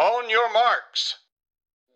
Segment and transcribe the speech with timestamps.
[0.00, 1.16] On your marks.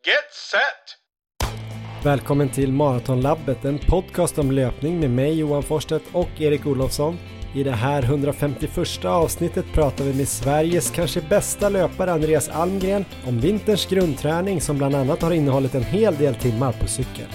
[0.06, 2.04] Get set!
[2.04, 7.18] Välkommen till Maratonlabbet, en podcast om löpning med mig Johan Forstedt och Erik Olofsson.
[7.54, 13.40] I det här 151 avsnittet pratar vi med Sveriges kanske bästa löpare Andreas Almgren om
[13.40, 17.26] vinterns grundträning som bland annat har innehållit en hel del timmar på cykel.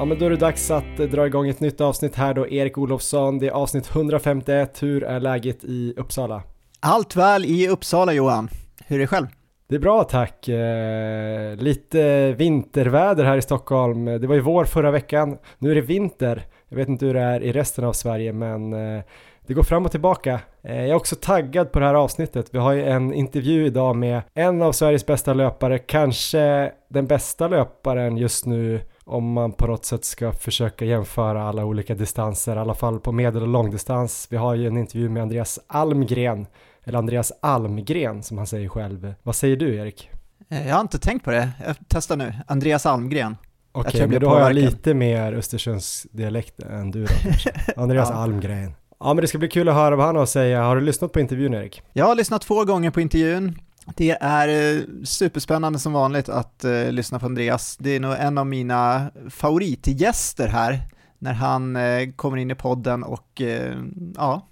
[0.00, 2.78] Ja men då är det dags att dra igång ett nytt avsnitt här då, Erik
[2.78, 3.38] Olofsson.
[3.38, 4.82] Det är avsnitt 151.
[4.82, 6.42] Hur är läget i Uppsala?
[6.80, 8.48] Allt väl i Uppsala Johan.
[8.86, 9.26] Hur är det själv?
[9.68, 10.48] Det är bra tack.
[10.48, 14.04] Eh, lite vinterväder här i Stockholm.
[14.04, 15.38] Det var ju vår förra veckan.
[15.58, 16.46] Nu är det vinter.
[16.68, 19.02] Jag vet inte hur det är i resten av Sverige men eh,
[19.46, 20.40] det går fram och tillbaka.
[20.62, 22.48] Eh, jag är också taggad på det här avsnittet.
[22.52, 27.48] Vi har ju en intervju idag med en av Sveriges bästa löpare, kanske den bästa
[27.48, 32.58] löparen just nu om man på något sätt ska försöka jämföra alla olika distanser, i
[32.58, 34.26] alla fall på medel och långdistans.
[34.30, 36.46] Vi har ju en intervju med Andreas Almgren,
[36.84, 39.14] eller Andreas Almgren som han säger själv.
[39.22, 40.10] Vad säger du Erik?
[40.48, 42.34] Eh, jag har inte tänkt på det, jag testar nu.
[42.46, 43.36] Andreas Almgren.
[43.72, 47.52] Okej, okay, men då har jag lite mer Östersunds dialekt än du då kanske.
[47.76, 48.16] Andreas ja.
[48.16, 48.74] Almgren.
[49.00, 50.62] Ja men det ska bli kul att höra vad han har att säga.
[50.62, 51.82] Har du lyssnat på intervjun Erik?
[51.92, 53.58] Jag har lyssnat två gånger på intervjun.
[53.86, 57.76] Det är eh, superspännande som vanligt att uh, lyssna på Andreas.
[57.76, 60.80] Det är nog en av mina favoritgäster här
[61.18, 63.74] när han uh, kommer in i podden och uh,
[64.16, 64.46] ja,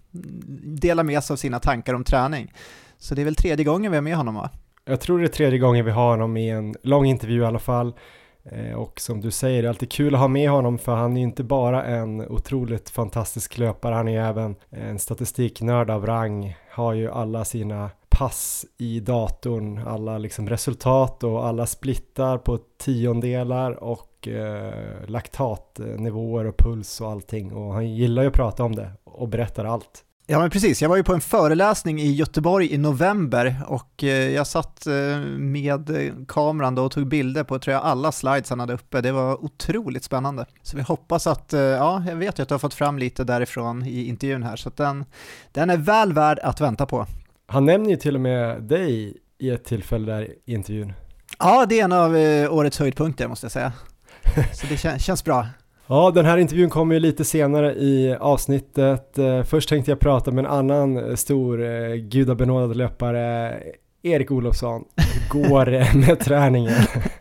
[0.62, 2.52] delar med sig av sina tankar om träning.
[2.98, 4.50] Så det är väl tredje gången vi har med honom va?
[4.84, 7.58] Jag tror det är tredje gången vi har honom i en lång intervju i alla
[7.58, 7.94] fall.
[8.76, 11.20] Och som du säger, det är alltid kul att ha med honom för han är
[11.20, 16.56] ju inte bara en otroligt fantastisk löpare, han är ju även en statistiknörd av rang,
[16.70, 23.72] har ju alla sina pass i datorn, alla liksom resultat och alla splittar på tiondelar
[23.72, 28.90] och eh, laktatnivåer och puls och allting och han gillar ju att prata om det
[29.04, 30.04] och berättar allt.
[30.26, 34.30] Ja men precis, jag var ju på en föreläsning i Göteborg i november och eh,
[34.30, 35.90] jag satt eh, med
[36.28, 39.00] kameran då och tog bilder på tror jag alla slides han hade uppe.
[39.00, 40.46] Det var otroligt spännande.
[40.62, 43.24] Så vi hoppas att, eh, ja jag vet ju att du har fått fram lite
[43.24, 45.04] därifrån i intervjun här så att den,
[45.52, 47.06] den är väl värd att vänta på.
[47.50, 50.92] Han nämner ju till och med dig i ett tillfälle där i intervjun.
[51.38, 53.72] Ja, det är en av eh, årets höjdpunkter måste jag säga.
[54.52, 55.46] Så det kän känns bra.
[55.86, 59.18] Ja, den här intervjun kommer ju lite senare i avsnittet.
[59.18, 63.54] Eh, först tänkte jag prata med en annan stor eh, gudabenådad löpare,
[64.02, 64.84] Erik Olofsson.
[64.96, 66.82] Hur går det med träningen?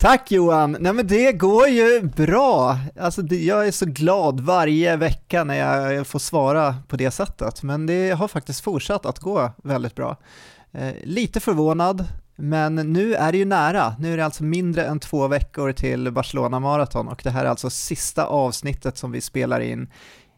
[0.00, 0.76] Tack Johan!
[0.80, 2.78] Nej men det går ju bra.
[3.00, 7.86] Alltså jag är så glad varje vecka när jag får svara på det sättet, men
[7.86, 10.16] det har faktiskt fortsatt att gå väldigt bra.
[10.72, 12.06] Eh, lite förvånad,
[12.36, 13.94] men nu är det ju nära.
[13.98, 17.48] Nu är det alltså mindre än två veckor till Barcelona Marathon och det här är
[17.48, 19.90] alltså sista avsnittet som vi spelar in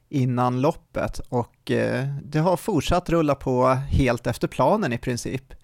[0.08, 5.54] innan loppet och eh, det har fortsatt rulla på helt efter planen i princip.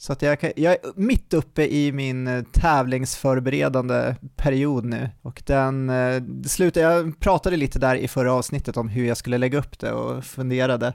[0.00, 5.90] Så att jag, jag är mitt uppe i min eh, tävlingsförberedande period nu och den
[5.90, 9.78] eh, slutar, jag pratade lite där i förra avsnittet om hur jag skulle lägga upp
[9.78, 10.92] det och funderade.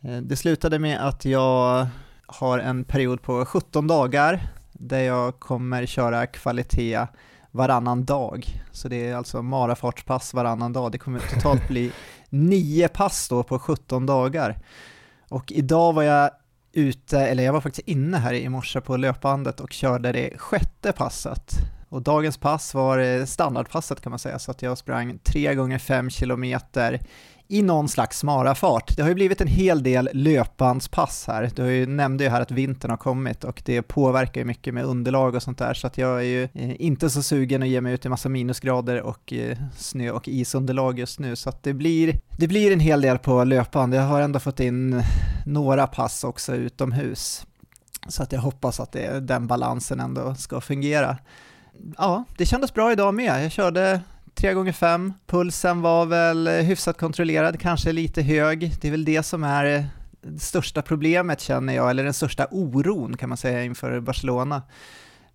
[0.00, 1.86] Eh, det slutade med att jag
[2.26, 7.06] har en period på 17 dagar där jag kommer köra kvalitet
[7.50, 8.46] varannan dag.
[8.72, 10.92] Så det är alltså marafartspass varannan dag.
[10.92, 11.92] Det kommer totalt bli
[12.28, 14.58] nio pass då på 17 dagar.
[15.28, 16.30] Och idag var jag
[16.72, 20.92] ute, eller jag var faktiskt inne här i morse på löpbandet och körde det sjätte
[20.92, 21.52] passet.
[21.88, 26.10] Och dagens pass var standardpasset kan man säga, så att jag sprang 3 gånger 5
[26.10, 27.00] kilometer
[27.50, 28.96] i någon slags smara fart.
[28.96, 31.50] Det har ju blivit en hel del löpbandspass här.
[31.54, 34.84] Du ju, nämnde ju här att vintern har kommit och det påverkar ju mycket med
[34.84, 37.80] underlag och sånt där så att jag är ju eh, inte så sugen att ge
[37.80, 41.74] mig ut i massa minusgrader och eh, snö och isunderlag just nu så att det
[41.74, 43.94] blir, det blir en hel del på löpband.
[43.94, 45.04] Jag har ändå fått in eh,
[45.46, 47.46] några pass också utomhus
[48.08, 51.16] så att jag hoppas att det, den balansen ändå ska fungera.
[51.98, 53.44] Ja, det kändes bra idag med.
[53.44, 54.00] Jag körde
[54.40, 58.72] 3 gånger 5 Pulsen var väl eh, hyfsat kontrollerad, kanske lite hög.
[58.80, 59.84] Det är väl det som är eh,
[60.22, 64.62] det största problemet känner jag, eller den största oron kan man säga inför Barcelona.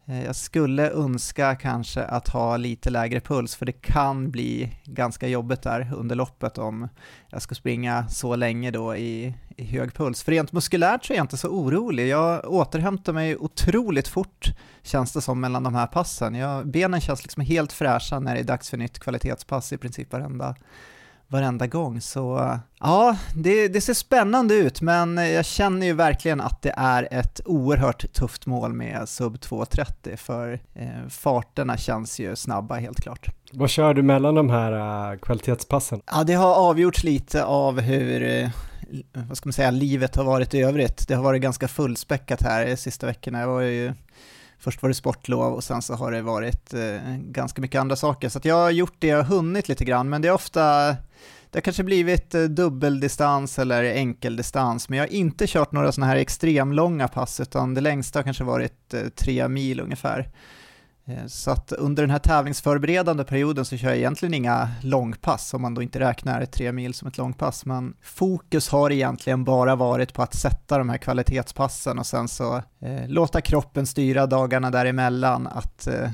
[0.07, 5.28] Eh, jag skulle önska kanske att ha lite lägre puls för det kan bli ganska
[5.28, 6.88] jobbigt där under loppet om
[7.30, 10.24] jag ska springa så länge då i, i hög puls.
[10.24, 12.07] För rent muskulärt så är jag inte så orolig.
[12.07, 14.54] Jag återhämtar mig otroligt fort
[14.84, 16.36] känns det som mellan de här passen.
[16.36, 20.13] Jag, benen känns liksom helt fräscha när det är dags för nytt kvalitetspass i princip
[20.13, 20.56] varenda,
[21.35, 22.01] varenda gång.
[22.01, 27.07] Så ja, det, det, ser spännande ut, men jag känner ju verkligen att det är
[27.11, 33.27] ett oerhört tufft mål med sub 2.30, för eh, farterna känns ju snabba helt klart.
[33.51, 36.01] Vad kör du mellan de här uh, kvalitetspassen?
[36.05, 38.49] Ja, det har avgjorts lite av hur uh,
[39.13, 41.07] vad ska man säga, livet har varit i övrigt.
[41.07, 43.39] Det har varit ganska fullspäckat här de sista veckorna.
[43.39, 43.93] Jag var ju
[44.60, 48.30] Först var det sportlov och sen så har det varit eh, ganska mycket andra saker.
[48.30, 50.88] Så jag har gjort det, jag har hunnit lite grann, men det är ofta,
[51.50, 56.12] det har kanske blivit eh, dubbeldistans eller enkeldistans, men jag har inte kört några sådana
[56.12, 60.30] här extremlånga pass, utan det längsta har kanske varit eh, tre mil ungefär.
[61.07, 65.62] Eh, så att under den här tävlingsförberedande perioden så kör jag egentligen inga långpass, om
[65.62, 70.13] man då inte räknar tre mil som ett långpass, men fokus har egentligen bara varit
[70.13, 75.48] på att sätta de här kvalitetspassen och sen så eh, låta kroppen styra dagarna däremellan,
[75.48, 76.10] att eh,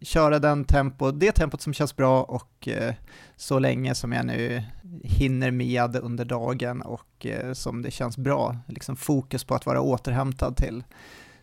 [0.00, 2.94] köra den tempo, det tempot som känns bra och eh,
[3.36, 4.62] så länge som jag nu
[5.02, 9.80] hinner med under dagen och eh, som det känns bra, liksom fokus på att vara
[9.80, 10.84] återhämtad till,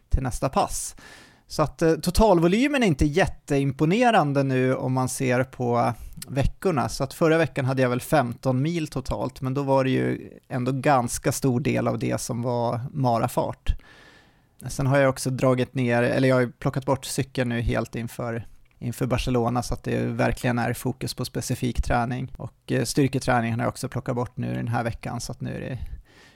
[0.09, 0.95] till nästa pass.
[1.51, 5.93] Så att eh, totalvolymen är inte jätteimponerande nu om man ser på
[6.27, 6.89] veckorna.
[6.89, 10.29] Så att förra veckan hade jag väl 15 mil totalt, men då var det ju
[10.49, 13.75] ändå ganska stor del av det som var marafart.
[14.67, 18.47] Sen har jag också dragit ner, eller jag har plockat bort cykeln nu helt inför,
[18.79, 22.33] inför Barcelona så att det verkligen är fokus på specifik träning.
[22.37, 25.55] Och eh, styrketräningen har jag också plockat bort nu den här veckan så att nu
[25.55, 25.79] är det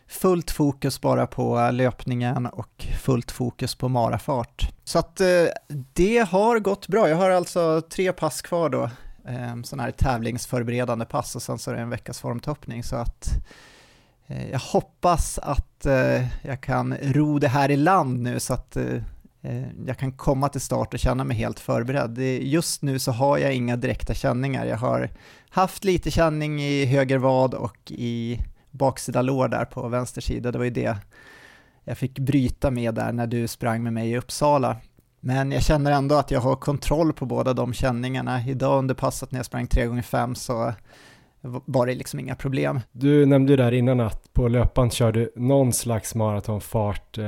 [0.08, 4.72] fullt fokus bara på löpningen och fullt fokus på marafart.
[4.84, 5.46] Så att eh,
[5.94, 7.10] det har gått bra.
[7.10, 8.84] Jag har alltså tre pass kvar då,
[9.28, 13.30] eh, sådana här tävlingsförberedande pass och sen så är det en veckas formtoppning så att
[14.28, 15.62] eh, jag hoppas att
[16.42, 18.78] jag kan ro det här i land nu så att
[19.88, 22.18] jag kan komma till start och känna mig helt förberedd.
[22.42, 24.66] Just nu så har jag inga direkta känningar.
[24.66, 25.10] Jag har
[25.50, 28.40] haft lite känning i höger vad och i
[28.76, 30.98] baksida lår där på vänster sida, det var ju det
[31.86, 34.78] jag fick bryta med där när du sprang med mig i Uppsala.
[35.20, 38.48] Men jag känner ändå att jag har kontroll på båda de känningarna.
[38.48, 40.74] Idag under passet när jag sprang 3x5 så
[41.42, 42.80] var det liksom inga problem.
[42.92, 47.18] Du nämnde ju där innan att på löpan kör du någon slags maratonfart.
[47.18, 47.24] Eh,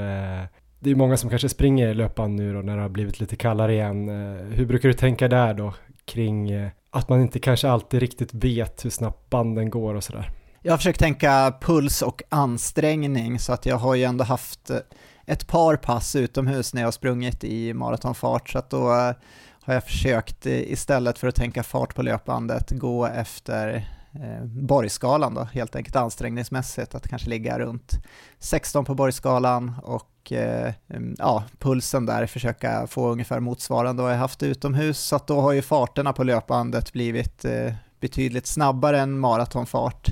[0.79, 3.73] det är många som kanske springer löpan nu då när det har blivit lite kallare
[3.73, 4.09] igen.
[4.09, 5.73] Eh, hur brukar du tänka där då
[6.05, 10.29] kring eh, att man inte kanske alltid riktigt vet hur snabbt banden går och sådär?
[10.67, 14.77] Jag har försökt tänka puls och ansträngning så att jag har ju ändå haft eh,
[15.25, 18.49] ett par pass utomhus när jag har sprungit i maratonfart.
[18.49, 19.13] Så att då eh,
[19.61, 23.75] har jag försökt eh, istället för att tänka fart på löpbandet gå efter
[24.11, 27.91] eh, Borgskalan då, helt enkelt ansträngningsmässigt, att kanske ligga runt
[28.39, 34.17] 16 på Borgskalan och eh, mm, ja, pulsen där försöka få ungefär motsvarande vad jag
[34.17, 39.19] haft utomhus, så att då har ju farterna på löpbandet blivit eh, betydligt snabbare än
[39.19, 40.09] maratonfart.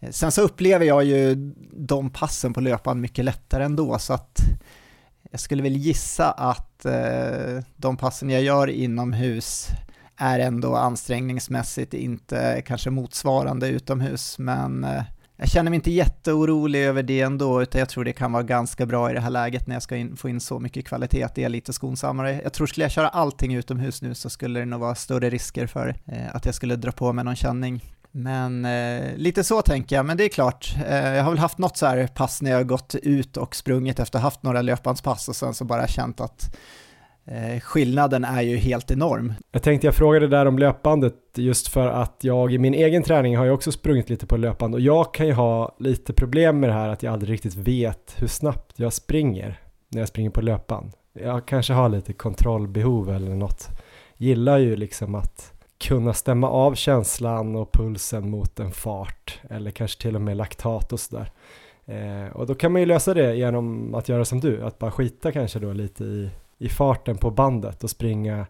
[0.00, 1.34] Eh, sen så upplever jag ju
[1.72, 4.40] de passen på löpan mycket lättare ändå, så att
[5.30, 9.68] jag skulle väl gissa att eh, de passen jag gör inomhus
[10.16, 15.02] är ändå ansträngningsmässigt inte kanske motsvarande utomhus, men eh,
[15.38, 18.86] jag känner mig inte jätteorolig över det ändå, utan jag tror det kan vara ganska
[18.86, 21.28] bra i det här läget när jag ska in, få in så mycket kvalitet.
[21.34, 22.40] Det är lite skonsammare.
[22.42, 25.66] Jag tror skulle jag köra allting utomhus nu så skulle det nog vara större risker
[25.66, 27.84] för eh, att jag skulle dra på mig någon känning.
[28.18, 31.58] Men eh, lite så tänker jag, men det är klart, eh, jag har väl haft
[31.58, 35.28] något så här pass när jag har gått ut och sprungit efter haft några löpbandspass
[35.28, 36.56] och sen så bara känt att
[37.24, 39.34] eh, skillnaden är ju helt enorm.
[39.52, 43.36] Jag tänkte jag frågade där om löpbandet just för att jag i min egen träning
[43.36, 46.70] har ju också sprungit lite på löpband och jag kan ju ha lite problem med
[46.70, 50.40] det här att jag aldrig riktigt vet hur snabbt jag springer när jag springer på
[50.40, 50.92] löpband.
[51.12, 53.68] Jag kanske har lite kontrollbehov eller något.
[54.16, 60.02] Gillar ju liksom att kunna stämma av känslan och pulsen mot en fart eller kanske
[60.02, 61.30] till och med laktat och sådär.
[61.84, 64.90] Eh, och då kan man ju lösa det genom att göra som du, att bara
[64.90, 68.46] skita kanske då lite i, i farten på bandet och springa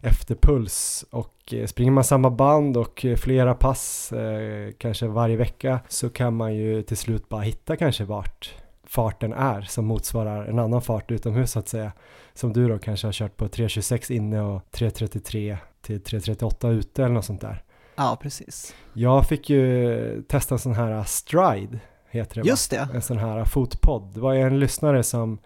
[0.00, 5.80] efter puls och eh, springer man samma band och flera pass eh, kanske varje vecka
[5.88, 8.54] så kan man ju till slut bara hitta kanske vart
[8.86, 11.92] farten är som motsvarar en annan fart utomhus så att säga.
[12.34, 17.14] Som du då kanske har kört på 3.26 inne och 3.33 till 3.38 ute eller
[17.14, 17.62] något sånt där.
[17.96, 18.74] Ja, precis.
[18.92, 21.78] Jag fick ju testa en sån här stride,
[22.10, 22.88] heter det Just det.
[22.94, 24.14] En sån här fotpodd.
[24.14, 25.38] Det var ju en lyssnare som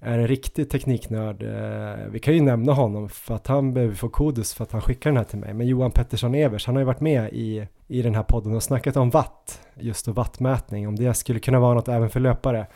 [0.00, 1.42] är en riktig tekniknörd.
[1.42, 4.80] Eh, vi kan ju nämna honom för att han behöver få kodus för att han
[4.80, 5.54] skickar den här till mig.
[5.54, 8.62] Men Johan Pettersson Evers, han har ju varit med i, i den här podden och
[8.62, 12.66] snackat om watt, just och wattmätning, om det skulle kunna vara något även för löpare.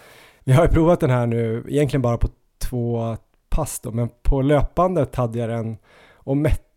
[0.45, 2.29] Vi har ju provat den här nu, egentligen bara på
[2.59, 3.17] två
[3.49, 5.77] pass då, men på löpbandet hade jag den
[6.13, 6.68] och mätte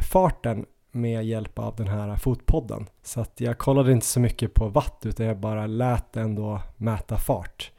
[0.00, 2.86] farten med hjälp av den här fotpodden.
[3.02, 6.60] Så att jag kollade inte så mycket på watt utan jag bara lät den då
[6.76, 7.72] mäta fart.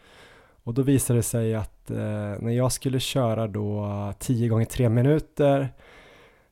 [0.64, 1.98] Och då visade det sig att eh,
[2.40, 5.70] när jag skulle köra då 10 gånger 3 minuter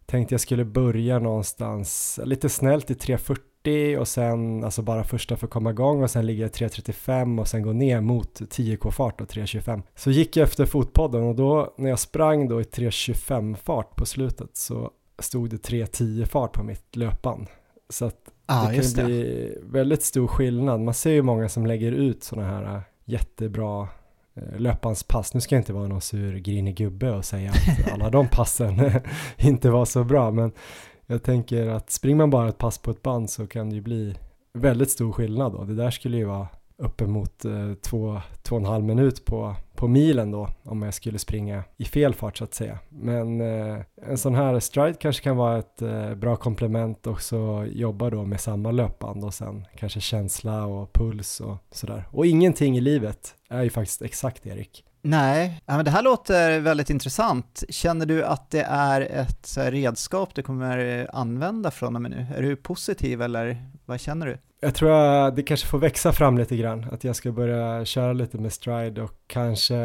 [0.06, 5.48] tänkte jag skulle börja någonstans lite snällt i 340 och sen alltså bara första för
[5.48, 9.22] att komma igång och sen ligger jag 335 och sen gå ner mot 10k fart
[9.22, 9.82] och 325.
[9.96, 14.06] Så gick jag efter fotpodden och då när jag sprang då i 325 fart på
[14.06, 17.48] slutet så stod det 310 fart på mitt löpband.
[17.90, 20.82] Så att ah, det kan bli väldigt stor skillnad.
[20.82, 23.88] Man ser ju många som lägger ut sådana här jättebra
[24.38, 25.34] Eh, löpanspass.
[25.34, 28.92] Nu ska jag inte vara någon sur grinig gubbe och säga att alla de passen
[29.38, 30.52] inte var så bra, men
[31.06, 33.82] jag tänker att springer man bara ett pass på ett band så kan det ju
[33.82, 34.16] bli
[34.54, 35.64] väldigt stor skillnad då.
[35.64, 39.88] Det där skulle ju vara uppemot eh, två, två och en halv minut på, på
[39.88, 42.80] milen då om jag skulle springa i fel fart så att säga.
[42.90, 47.66] Men eh, en sån här stride kanske kan vara ett eh, bra komplement och så
[47.72, 52.04] jobba då med samma löpband och sen kanske känsla och puls och sådär.
[52.12, 54.84] Och ingenting i livet är ju faktiskt exakt Erik.
[55.08, 57.64] Nej, men det här låter väldigt intressant.
[57.70, 62.28] Känner du att det är ett redskap du kommer använda från och med nu?
[62.38, 64.38] Är du positiv eller vad känner du?
[64.60, 68.14] Jag tror att det kanske får växa fram lite grann, att jag ska börja köra
[68.14, 69.76] lite med stride och kanske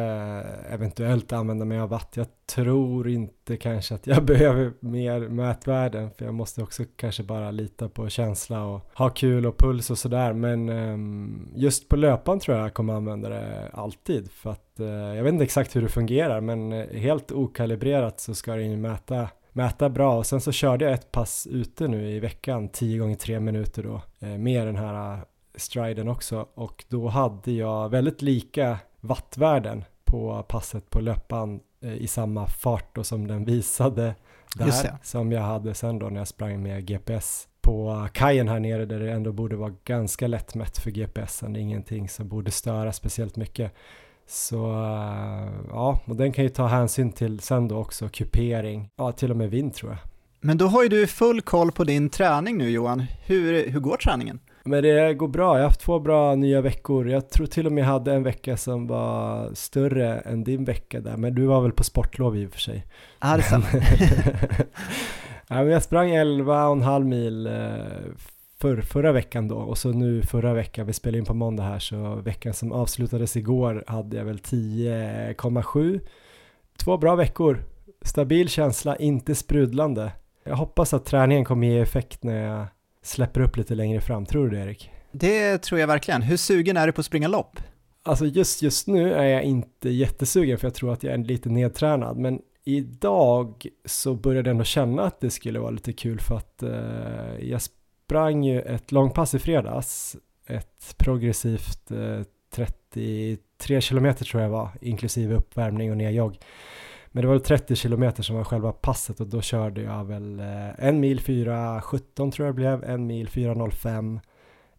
[0.70, 2.12] eventuellt använda mig av watt.
[2.14, 7.50] Jag tror inte kanske att jag behöver mer mätvärden, för jag måste också kanske bara
[7.50, 10.32] lita på känsla och ha kul och puls och sådär.
[10.32, 15.24] Men ehm, just på löpan tror jag jag kommer använda det alltid, för att jag
[15.24, 19.88] vet inte exakt hur det fungerar, men helt okalibrerat så ska det ju mäta mäta
[19.88, 20.18] bra.
[20.18, 23.82] Och sen så körde jag ett pass ute nu i veckan 10 gånger 3 minuter
[23.82, 25.20] då eh, med den här eh,
[25.54, 26.48] striden också.
[26.54, 32.94] Och då hade jag väldigt lika wattvärden på passet på löpan eh, i samma fart
[32.94, 34.14] då som den visade
[34.56, 38.86] där som jag hade sen då när jag sprang med GPS på kajen här nere
[38.86, 42.92] där det ändå borde vara ganska lättmätt för GPSen, det är ingenting som borde störa
[42.92, 43.72] speciellt mycket.
[44.30, 49.12] Så eh, ja, och den kan ju ta hänsyn till sen då också kupering, ja
[49.12, 49.98] till och med vind tror jag.
[50.40, 53.04] Men då har ju du full koll på din träning nu Johan.
[53.26, 54.40] Hur, hur går träningen?
[54.64, 57.08] Men det går bra, jag har haft två bra nya veckor.
[57.08, 61.00] Jag tror till och med jag hade en vecka som var större än din vecka
[61.00, 62.86] där, men du var väl på sportlov i och för sig.
[63.20, 63.84] Ja, det stämmer.
[65.70, 67.52] jag sprang 11,5 mil eh,
[68.60, 71.78] för, förra veckan då och så nu förra veckan, vi spelar in på måndag här
[71.78, 76.00] så veckan som avslutades igår hade jag väl 10,7
[76.76, 77.64] Två bra veckor,
[78.02, 80.12] stabil känsla, inte sprudlande.
[80.44, 82.66] Jag hoppas att träningen kommer ge effekt när jag
[83.02, 84.90] släpper upp lite längre fram, tror du det Erik?
[85.12, 86.22] Det tror jag verkligen.
[86.22, 87.60] Hur sugen är du på att springa lopp?
[88.02, 91.48] Alltså just, just nu är jag inte jättesugen för jag tror att jag är lite
[91.48, 96.36] nedtränad men idag så började jag ändå känna att det skulle vara lite kul för
[96.36, 97.62] att eh, jag
[98.10, 102.22] sprang ju ett långpass i fredags, ett progressivt eh,
[102.54, 106.38] 33 kilometer tror jag var, inklusive uppvärmning och nedjogg.
[107.08, 110.86] Men det var 30 kilometer som var själva passet och då körde jag väl eh,
[110.86, 114.20] en mil 4.17 tror jag det blev, en mil 4.05,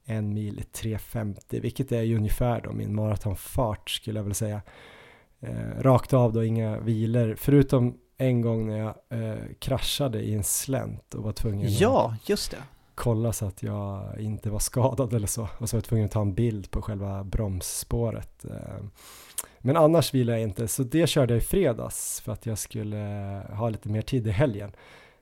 [0.06, 4.62] en mil 3.50, vilket är ju ungefär då min maratonfart skulle jag väl säga.
[5.40, 10.44] Eh, rakt av då, inga vilor, förutom en gång när jag eh, kraschade i en
[10.44, 12.58] slänt och var tvungen Ja, just det
[13.01, 15.48] kolla så att jag inte var skadad eller så.
[15.58, 18.46] Och så var jag tvungen att ta en bild på själva bromsspåret.
[18.46, 18.84] Eh,
[19.60, 22.98] men annars vilar jag inte, så det körde jag i fredags för att jag skulle
[23.53, 24.72] ha lite mer tid i helgen.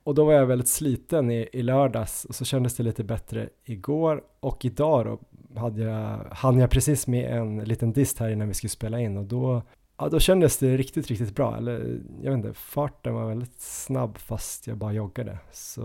[0.04, 3.48] Och då var jag väldigt sliten i, i lördags och så kändes det lite bättre
[3.64, 8.48] igår och idag då hade jag, hann jag precis med en liten dist här innan
[8.48, 9.62] vi skulle spela in och då
[10.00, 11.56] Ja, då kändes det riktigt, riktigt bra.
[11.56, 15.38] Eller jag vet inte, farten var väldigt snabb fast jag bara joggade.
[15.52, 15.80] Så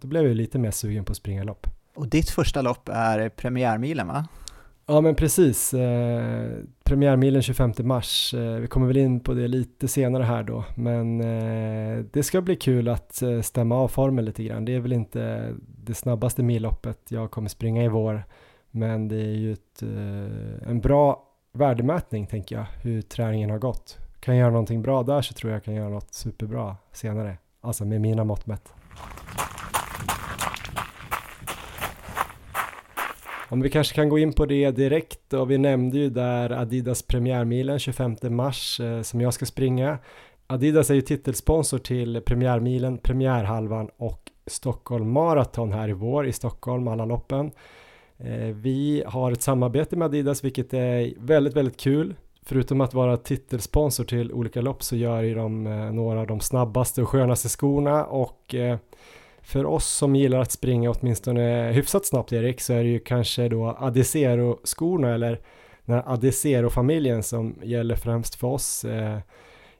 [0.00, 1.66] då blev jag lite mer sugen på att springa lopp.
[1.94, 4.26] Och ditt första lopp är premiärmilen va?
[4.86, 6.50] Ja men precis, eh,
[6.84, 8.34] premiärmilen 25 mars.
[8.34, 12.40] Eh, vi kommer väl in på det lite senare här då, men eh, det ska
[12.40, 14.64] bli kul att eh, stämma av formen lite grann.
[14.64, 15.54] Det är väl inte
[15.84, 18.24] det snabbaste milloppet jag kommer springa i vår,
[18.70, 21.25] men det är ju ett, eh, en bra
[21.56, 23.98] värdemätning tänker jag, hur träningen har gått.
[24.20, 27.38] Kan jag göra någonting bra där så tror jag jag kan göra något superbra senare,
[27.60, 28.72] alltså med mina mått mätt.
[33.48, 37.02] Om vi kanske kan gå in på det direkt och vi nämnde ju där Adidas
[37.02, 39.98] premiärmilen 25 mars eh, som jag ska springa.
[40.46, 46.88] Adidas är ju titelsponsor till premiärmilen, premiärhalvan och Stockholm Marathon här i vår i Stockholm,
[46.88, 47.50] alla loppen.
[48.18, 52.14] Eh, vi har ett samarbete med Adidas vilket är väldigt, väldigt kul.
[52.42, 56.40] Förutom att vara titelsponsor till olika lopp så gör ju de eh, några av de
[56.40, 58.78] snabbaste och skönaste skorna och eh,
[59.42, 63.48] För oss som gillar att springa åtminstone hyfsat snabbt Erik så är det ju kanske
[63.48, 65.40] då Adizero-skorna eller
[65.84, 68.84] den här Adizero-familjen som gäller främst för oss.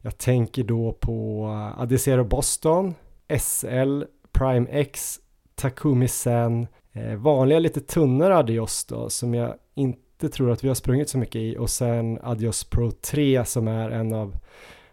[0.01, 1.47] Jag tänker då på
[1.79, 2.95] Adizero Boston,
[3.41, 4.03] SL,
[4.33, 5.21] Prime X,
[5.55, 6.67] Takumi Sen,
[6.97, 11.19] Eh, vanliga lite tunnare Adios då som jag inte tror att vi har sprungit så
[11.19, 14.37] mycket i och sen Adios Pro 3 som är en av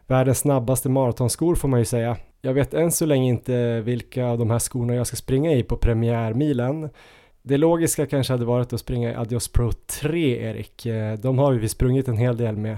[0.08, 2.18] världens snabbaste maratonskor får man ju säga.
[2.42, 5.64] Jag vet än så länge inte vilka av de här skorna jag ska springa i
[5.64, 6.90] på premiärmilen.
[7.42, 10.86] Det logiska kanske hade varit att springa i Adios Pro 3 Erik.
[10.86, 12.78] Eh, de har vi sprungit en hel del med.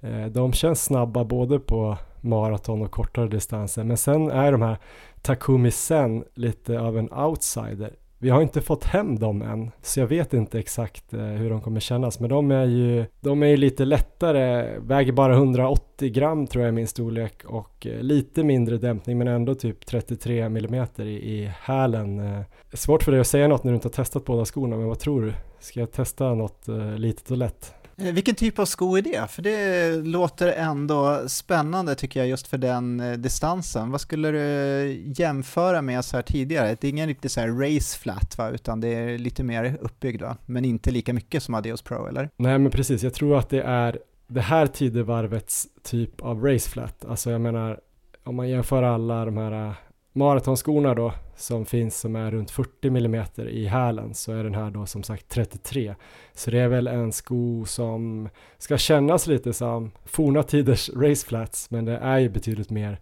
[0.00, 4.76] Eh, de känns snabba både på maraton och kortare distanser men sen är de här
[5.22, 7.90] Takumi Sen lite av en outsider.
[8.18, 11.60] Vi har inte fått hem dem än, så jag vet inte exakt eh, hur de
[11.60, 12.20] kommer kännas.
[12.20, 16.68] Men de är ju, de är ju lite lättare, väger bara 180 gram tror jag
[16.68, 21.52] är min storlek och eh, lite mindre dämpning men ändå typ 33 mm i, i
[21.60, 22.18] hälen.
[22.18, 22.42] Eh,
[22.72, 24.98] svårt för dig att säga något när du inte har testat båda skorna, men vad
[24.98, 25.32] tror du?
[25.60, 27.74] Ska jag testa något litet och lätt?
[27.98, 29.30] Eh, vilken typ av sko är det?
[29.30, 33.90] För det låter ändå spännande tycker jag just för den eh, distansen.
[33.90, 36.76] Vad skulle du jämföra med så här tidigare?
[36.80, 40.22] Det är ingen riktig så här race flat va, utan det är lite mer uppbyggd
[40.22, 40.36] va?
[40.46, 42.30] Men inte lika mycket som Adios Pro eller?
[42.36, 47.04] Nej men precis, jag tror att det är det här tidevarvets typ av race flat.
[47.04, 47.80] Alltså jag menar
[48.24, 49.72] om man jämför alla de här eh,
[50.12, 54.70] maratonskorna då som finns som är runt 40 mm i hälen så är den här
[54.70, 55.94] då som sagt 33.
[56.34, 58.28] Så det är väl en sko som
[58.58, 63.00] ska kännas lite som forna tiders raceflats men det är ju betydligt mer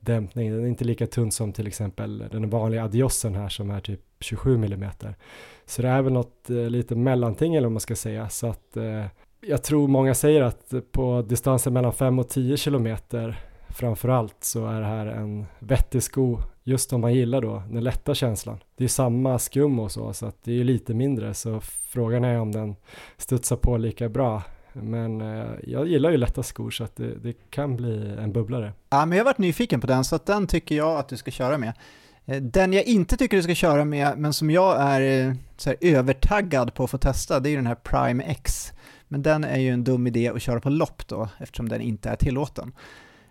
[0.00, 0.50] dämpning.
[0.50, 4.00] Den är inte lika tunn som till exempel den vanliga Adiosen här som är typ
[4.20, 4.90] 27 mm.
[5.66, 8.28] Så det är väl något eh, lite mellanting eller vad man ska säga.
[8.28, 9.04] Så att eh,
[9.40, 13.40] jag tror många säger att på distansen mellan 5 och 10 kilometer
[13.74, 18.14] framförallt så är det här en vettig sko just om man gillar då den lätta
[18.14, 18.58] känslan.
[18.76, 22.40] Det är samma skum och så, så att det är lite mindre, så frågan är
[22.40, 22.76] om den
[23.16, 24.42] studsar på lika bra.
[24.72, 28.72] Men eh, jag gillar ju lätta skor så att det, det, kan bli en bubblare.
[28.90, 31.16] Ja, men jag har varit nyfiken på den, så att den tycker jag att du
[31.16, 31.72] ska köra med.
[32.24, 35.70] Eh, den jag inte tycker du ska köra med, men som jag är eh, så
[35.70, 38.72] här, övertaggad på att få testa, det är ju den här Prime X.
[39.08, 42.10] Men den är ju en dum idé att köra på lopp då, eftersom den inte
[42.10, 42.72] är tillåten.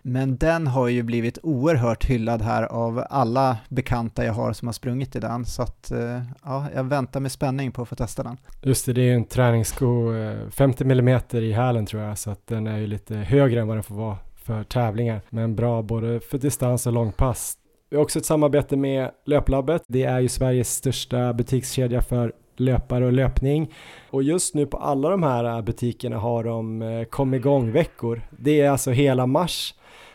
[0.02, 4.74] Men den har ju blivit oerhört hyllad här av alla bekanta jag har som har
[4.74, 5.46] sprungit i den.
[5.46, 8.38] Så att eh, ja, jag väntar med spänning på att få testa den.
[8.62, 12.30] Just det, det är ju en träningssko, eh, 50 mm i hälen tror jag, så
[12.32, 15.22] att den är ju lite högre än vad den får vara för tävlingar.
[15.30, 17.58] Men bra både för distans och långpass.
[17.90, 19.84] Vi har också ett samarbete med Löplabbet.
[19.88, 23.74] Det är ju Sveriges största butikskedja för löpare och löpning.
[24.10, 28.22] Och just nu på alla de här butikerna har de eh, kom igång veckor.
[28.40, 29.74] Det är alltså hela mars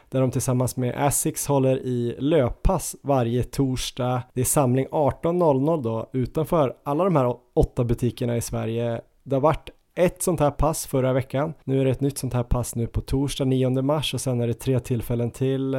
[0.09, 4.23] där de tillsammans med Asics håller i löppass varje torsdag.
[4.35, 9.01] Det är samling 18.00 då utanför alla de här åtta butikerna i Sverige.
[9.23, 11.55] Det har varit ett sånt här pass förra veckan.
[11.65, 14.41] Nu är det ett nytt sånt här pass nu på torsdag 9 mars och sen
[14.41, 15.71] är det tre tillfällen till.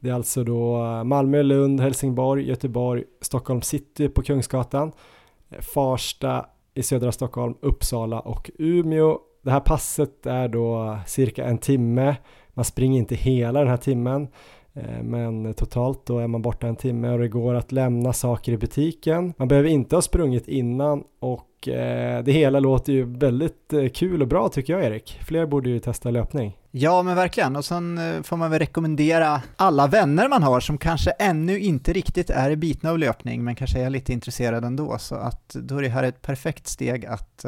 [0.00, 4.92] Det är alltså då Malmö, Lund, Helsingborg, Göteborg, Stockholm city på Kungsgatan,
[5.74, 9.18] Farsta i södra Stockholm, Uppsala och Umeå.
[9.42, 12.16] Det här passet är då cirka en timme
[12.56, 14.28] man springer inte hela den här timmen
[14.74, 18.52] eh, men totalt då är man borta en timme och det går att lämna saker
[18.52, 19.34] i butiken.
[19.36, 24.22] Man behöver inte ha sprungit innan och eh, det hela låter ju väldigt eh, kul
[24.22, 25.18] och bra tycker jag Erik.
[25.26, 26.56] Fler borde ju testa löpning.
[26.70, 31.10] Ja men verkligen och sen får man väl rekommendera alla vänner man har som kanske
[31.10, 35.48] ännu inte riktigt är bitna av löpning men kanske är lite intresserade ändå så att
[35.48, 37.44] då är det här ett perfekt steg att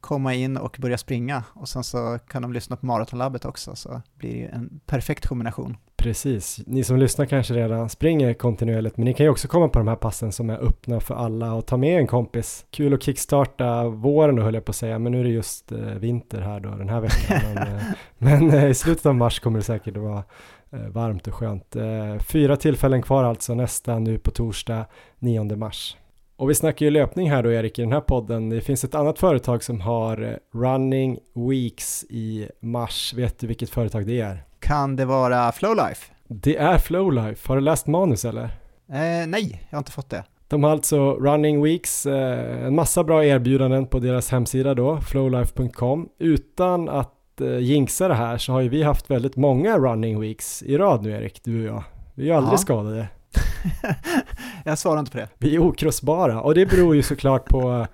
[0.00, 4.02] komma in och börja springa och sen så kan de lyssna på Maratonlabbet också så
[4.14, 5.76] blir det en perfekt kombination.
[5.96, 9.78] Precis, ni som lyssnar kanske redan springer kontinuerligt men ni kan ju också komma på
[9.78, 12.66] de här passen som är öppna för alla och ta med en kompis.
[12.70, 15.72] Kul att kickstarta våren då höll jag på att säga men nu är det just
[15.72, 17.40] eh, vinter här då den här veckan.
[17.44, 17.82] men, eh,
[18.18, 20.24] men eh, i slutet av mars kommer det säkert att vara
[20.70, 21.76] varmt och skönt.
[22.20, 24.86] Fyra tillfällen kvar alltså nästa nu på torsdag
[25.18, 25.96] 9 mars.
[26.38, 28.50] Och vi snackar ju löpning här då Erik i den här podden.
[28.50, 33.14] Det finns ett annat företag som har eh, running weeks i mars.
[33.16, 34.44] Vet du vilket företag det är?
[34.60, 36.12] Kan det vara Flowlife?
[36.28, 37.48] Det är Flowlife.
[37.48, 38.44] Har du läst manus eller?
[38.88, 40.24] Eh, nej, jag har inte fått det.
[40.48, 46.08] De har alltså running weeks, eh, en massa bra erbjudanden på deras hemsida då, flowlife.com.
[46.18, 50.62] Utan att eh, jinxa det här så har ju vi haft väldigt många running weeks
[50.62, 51.84] i rad nu Erik, du och jag.
[52.14, 52.58] Vi är ju aldrig ja.
[52.58, 53.08] skadade.
[54.64, 55.28] jag svarar inte på det.
[55.38, 57.86] Vi är okrossbara och det beror ju såklart på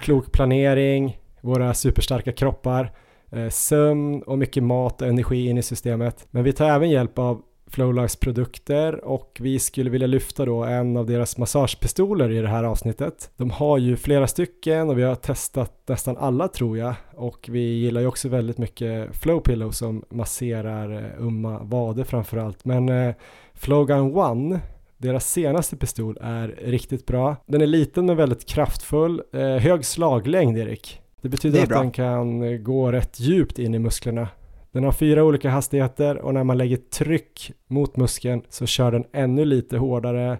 [0.00, 2.92] klok planering, våra superstarka kroppar,
[3.32, 6.26] eh, sömn och mycket mat och energi in i systemet.
[6.30, 10.96] Men vi tar även hjälp av FlowLifes produkter och vi skulle vilja lyfta då en
[10.96, 13.30] av deras massagepistoler i det här avsnittet.
[13.36, 17.60] De har ju flera stycken och vi har testat nästan alla tror jag och vi
[17.60, 23.14] gillar ju också väldigt mycket Flowpillow som masserar eh, umma vader framförallt men eh,
[23.56, 24.60] Flowgun One
[24.98, 27.36] deras senaste pistol är riktigt bra.
[27.46, 29.22] Den är liten men väldigt kraftfull.
[29.32, 31.00] Eh, hög slaglängd Erik.
[31.20, 34.28] Det betyder Det att den kan gå rätt djupt in i musklerna.
[34.72, 39.04] Den har fyra olika hastigheter och när man lägger tryck mot muskeln så kör den
[39.12, 40.38] ännu lite hårdare.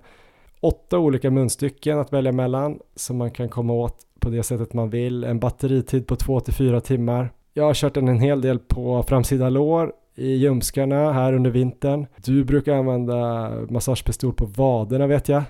[0.61, 4.91] Åtta olika munstycken att välja mellan som man kan komma åt på det sättet man
[4.91, 5.25] vill.
[5.25, 7.31] En batteritid på 2-4 timmar.
[7.55, 12.07] Jag har kört den en hel del på framsida lår i ljumskarna här under vintern.
[12.25, 15.43] Du brukar använda massagepistol på vaderna vet jag.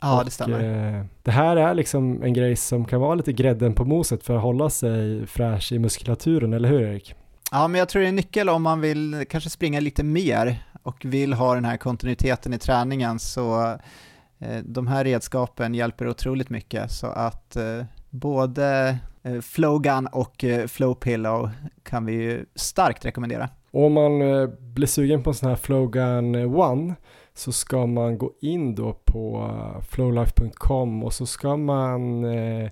[0.00, 0.94] Ja, Och, det stämmer.
[0.98, 4.36] eh, det här är liksom en grej som kan vara lite grädden på moset för
[4.36, 7.14] att hålla sig fräsch i muskulaturen, eller hur Erik?
[7.50, 10.64] Ja, men jag tror det är en nyckel om man vill kanske springa lite mer
[10.82, 13.62] och vill ha den här kontinuiteten i träningen så
[14.38, 20.66] eh, de här redskapen hjälper otroligt mycket så att eh, både eh, Flowgun och eh,
[20.66, 21.50] Flowpillow
[21.82, 23.48] kan vi ju starkt rekommendera.
[23.74, 26.94] Och om man eh, blir sugen på en sån här Flowgun eh, One
[27.34, 32.70] så ska man gå in då på eh, flowlife.com och så ska man eh,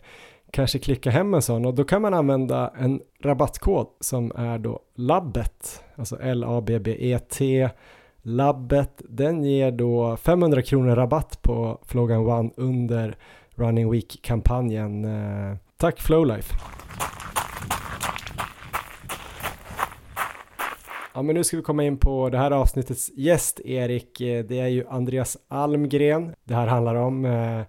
[0.51, 4.81] kanske klicka hem en sån och då kan man använda en rabattkod som är då
[4.95, 7.69] labbet, alltså L-A-B-B-E-T
[8.23, 13.17] labbet, den ger då 500 kronor rabatt på Flowgun One under
[13.55, 15.05] Running Week-kampanjen.
[15.05, 16.55] Eh, tack Flowlife!
[21.14, 24.20] Ja men nu ska vi komma in på det här avsnittets gäst Erik.
[24.20, 27.25] Eh, det är ju Andreas Almgren det här handlar om.
[27.25, 27.62] Eh,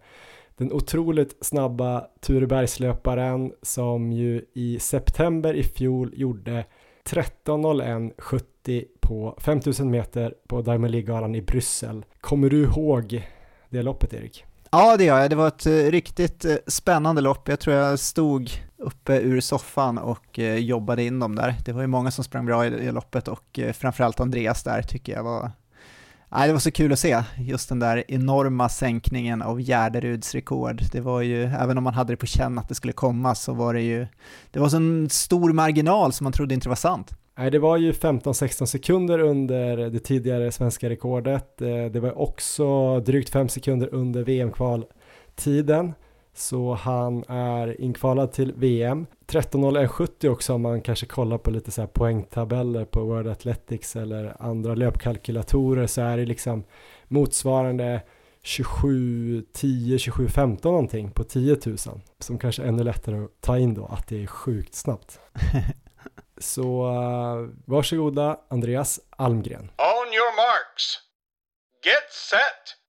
[0.57, 6.65] Den otroligt snabba Turebergslöparen som ju i september i fjol gjorde
[7.05, 12.05] 13.01.70 på 5000 meter på Diamond League-galan i Bryssel.
[12.21, 13.27] Kommer du ihåg
[13.69, 14.45] det loppet Erik?
[14.75, 15.29] Ja, det gör jag.
[15.29, 17.47] Det var ett eh, riktigt eh, spännande lopp.
[17.47, 21.55] Jag tror jag stod uppe ur soffan och eh, jobbade in dem där.
[21.65, 25.23] Det var ju många som sprang bra i loppet och framförallt Andreas där tycker jag
[25.23, 25.51] var
[26.29, 30.81] Nej, det var så kul att se just den där enorma sänkningen av Gärderuds rekord.
[30.91, 33.53] Det var ju, även om man hade det på känn att det skulle komma så
[33.53, 34.07] var det ju,
[34.51, 37.11] det var så en stor marginal som man trodde inte var sant.
[37.35, 41.61] Nej, det var ju 15-16 sekunder under det tidigare svenska rekordet.
[41.61, 45.93] Eh, det var också drygt 5 sekunder under VM-kvaltiden.
[46.35, 49.05] Så han är inkvalad till VM.
[49.27, 54.35] 13.01.70 också om man kanske kollar på lite så här poängtabeller på World Athletics eller
[54.39, 56.63] andra löpkalkylatorer så är det liksom
[57.07, 58.01] motsvarande
[58.41, 61.77] 27, 10, 27, 15 någonting på 10 000
[62.19, 65.19] som kanske är ännu lättare att ta in då att det är sjukt snabbt.
[66.43, 69.61] Så uh, varsågoda Andreas Almgren.
[69.61, 70.99] On your marks.
[71.85, 72.83] Get set.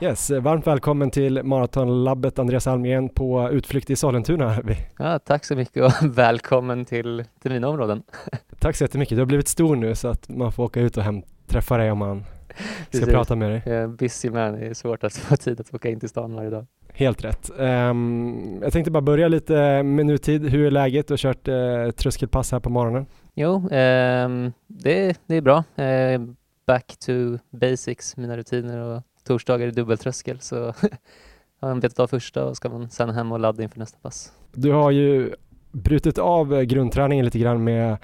[0.00, 4.58] Yes, eh, varmt välkommen till Maratonlabbet Andreas Almgren på utflykt i Sollentuna.
[4.98, 8.02] Ja, tack så mycket och välkommen till, till mina områden.
[8.58, 11.02] Tack så jättemycket, du har blivit stor nu så att man får åka ut och
[11.02, 12.24] hem, träffa dig om man
[12.56, 13.08] ska Precis.
[13.08, 13.62] prata med dig.
[13.66, 16.34] Jag är busy man, det är svårt att få tid att åka in till stan
[16.34, 16.66] varje dag.
[16.92, 17.50] Helt rätt.
[17.58, 20.48] Ehm, jag tänkte bara börja lite med nutid.
[20.48, 21.08] Hur är läget?
[21.08, 23.06] Du har kört uh, tröskelpass här på morgonen.
[23.34, 25.64] Jo, ehm, det, det är bra.
[25.76, 26.20] Eh,
[26.66, 27.12] back to
[27.50, 30.56] basics, mina rutiner och torsdagar är dubbeltröskel så
[31.60, 34.32] har man betat av första och ska man sen hem och ladda inför nästa pass.
[34.52, 35.34] Du har ju
[35.72, 37.96] brutit av grundträningen lite grann med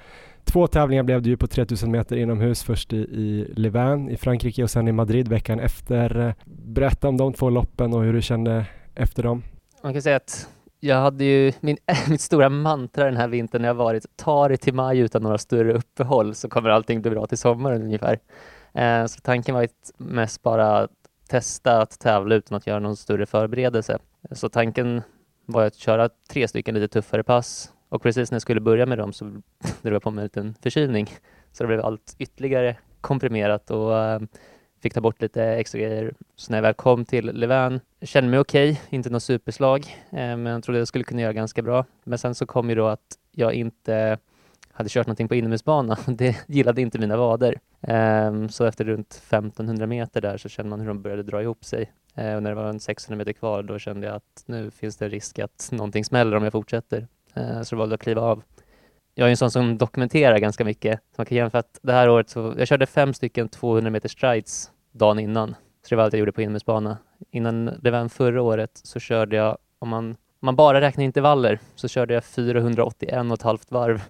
[0.43, 4.63] Två tävlingar blev det ju på 3000 meter inomhus, först i, i Louvain i Frankrike
[4.63, 6.35] och sen i Madrid veckan efter.
[6.45, 9.43] Berätta om de två loppen och hur du kände efter dem.
[9.83, 10.47] Man kan säga att
[10.79, 11.77] jag hade ju min,
[12.09, 15.37] mitt stora mantra den här vintern när jag varit ta det till maj utan några
[15.37, 18.19] större uppehåll så kommer allting bli bra till sommaren ungefär.
[18.73, 20.91] Eh, så tanken var ju mest bara att
[21.29, 23.97] testa att tävla utan att göra någon större förberedelse.
[24.31, 25.01] Så tanken
[25.45, 28.97] var att köra tre stycken lite tuffare pass och precis när jag skulle börja med
[28.97, 29.25] dem så
[29.81, 31.09] drog jag på mig en liten förkylning.
[31.51, 34.21] Så det blev allt ytterligare komprimerat och eh,
[34.81, 36.13] fick ta bort lite extra grejer.
[36.35, 40.45] Så när jag väl kom till Levan kände mig okej, inte något superslag, eh, men
[40.45, 41.85] jag trodde jag skulle kunna göra ganska bra.
[42.03, 44.17] Men sen så kom ju då att jag inte
[44.71, 45.97] hade kört någonting på inomhusbana.
[46.07, 47.59] Det gillade inte mina vader.
[47.81, 51.65] Ehm, så efter runt 1500 meter där så kände man hur de började dra ihop
[51.65, 51.91] sig.
[52.15, 54.97] Eh, och när det var en 600 meter kvar då kände jag att nu finns
[54.97, 57.07] det risk att någonting smäller om jag fortsätter.
[57.33, 58.43] Eh, så då valde jag att kliva av.
[59.15, 60.99] Jag är en sån som dokumenterar ganska mycket.
[60.99, 64.09] Så man kan jämföra att det här året så, jag körde fem stycken 200 meter
[64.09, 65.55] strides dagen innan.
[65.83, 66.97] Så det var allt jag gjorde på inomhusbana.
[67.31, 71.59] Innan det var förra året så körde jag, om man, om man bara räknar intervaller,
[71.75, 74.01] så körde jag 481 och ett halvt varv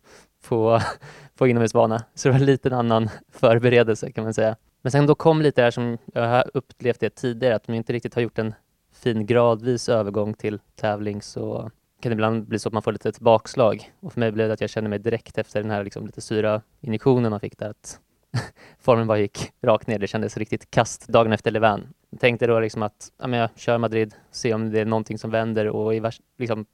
[0.47, 0.79] på,
[1.37, 2.03] på inomhusbana.
[2.15, 4.55] Så det var en liten annan förberedelse kan man säga.
[4.81, 7.73] Men sen då kom lite det här som jag har upplevt det tidigare, att de
[7.73, 8.53] inte riktigt har gjort en
[8.93, 11.71] fin gradvis övergång till tävling så
[12.03, 13.91] kan det ibland bli så att man får lite ett bakslag.
[13.99, 16.21] Och för mig blev det att jag kände mig direkt efter den här liksom lite
[16.21, 17.99] syra injektionen man fick där att
[18.79, 19.99] formen bara gick rakt ner.
[19.99, 21.87] Det kändes riktigt kast dagen efter Levan.
[22.19, 25.31] Tänkte då liksom att ja, men jag kör Madrid, se om det är någonting som
[25.31, 26.65] vänder och i vars, liksom,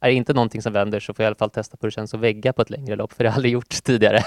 [0.00, 1.90] är det inte någonting som vänder så får jag i alla fall testa på hur
[1.90, 4.20] det känns att vägga på ett längre lopp, för det har jag aldrig gjort tidigare.